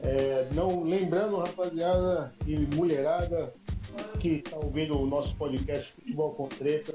É, 0.00 0.48
não, 0.54 0.84
lembrando, 0.84 1.36
rapaziada 1.36 2.32
e 2.46 2.58
mulherada 2.76 3.52
que 4.20 4.34
está 4.34 4.56
ouvindo 4.56 4.96
o 4.96 5.04
nosso 5.04 5.34
podcast 5.34 5.92
Futebol 5.94 6.30
com 6.34 6.46
Treta, 6.46 6.94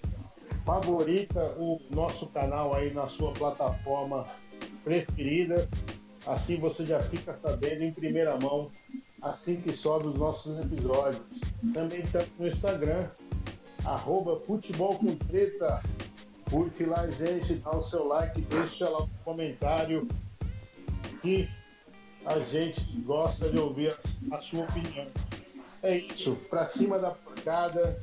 favorita 0.66 1.58
o 1.58 1.82
nosso 1.92 2.26
canal 2.28 2.74
aí 2.74 2.94
na 2.94 3.10
sua 3.10 3.34
plataforma 3.34 4.26
preferida. 4.86 5.68
Assim 6.26 6.56
você 6.56 6.86
já 6.86 7.02
fica 7.02 7.36
sabendo 7.36 7.84
em 7.84 7.92
primeira 7.92 8.38
mão 8.40 8.72
assim 9.22 9.62
que 9.62 9.72
sobe 9.72 10.08
os 10.08 10.16
nossos 10.16 10.60
episódios. 10.60 11.22
Também 11.74 12.02
estamos 12.02 12.30
no 12.38 12.48
Instagram, 12.48 13.08
arroba 13.86 14.40
Futebol 14.42 14.98
com 14.98 15.16
Treta. 15.16 15.82
Curte 16.50 16.86
lá, 16.86 17.06
gente, 17.08 17.56
dá 17.56 17.72
o 17.72 17.84
seu 17.84 18.08
like, 18.08 18.40
deixa 18.42 18.90
lá 18.90 19.04
um 19.04 19.10
comentário 19.26 20.08
que 21.22 21.50
a 22.26 22.40
gente 22.40 22.82
gosta 23.02 23.50
de 23.50 23.60
ouvir 23.60 23.94
a, 24.32 24.38
a 24.38 24.42
sua 24.42 24.64
opinião. 24.64 25.06
É 25.84 25.98
isso, 25.98 26.38
pra 26.50 26.66
cima 26.66 26.98
da 27.00 27.12
pancada. 27.12 27.98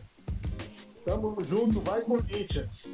Tamo 1.05 1.37
junto, 1.45 1.81
vai 1.81 2.03
Corinthians! 2.03 2.87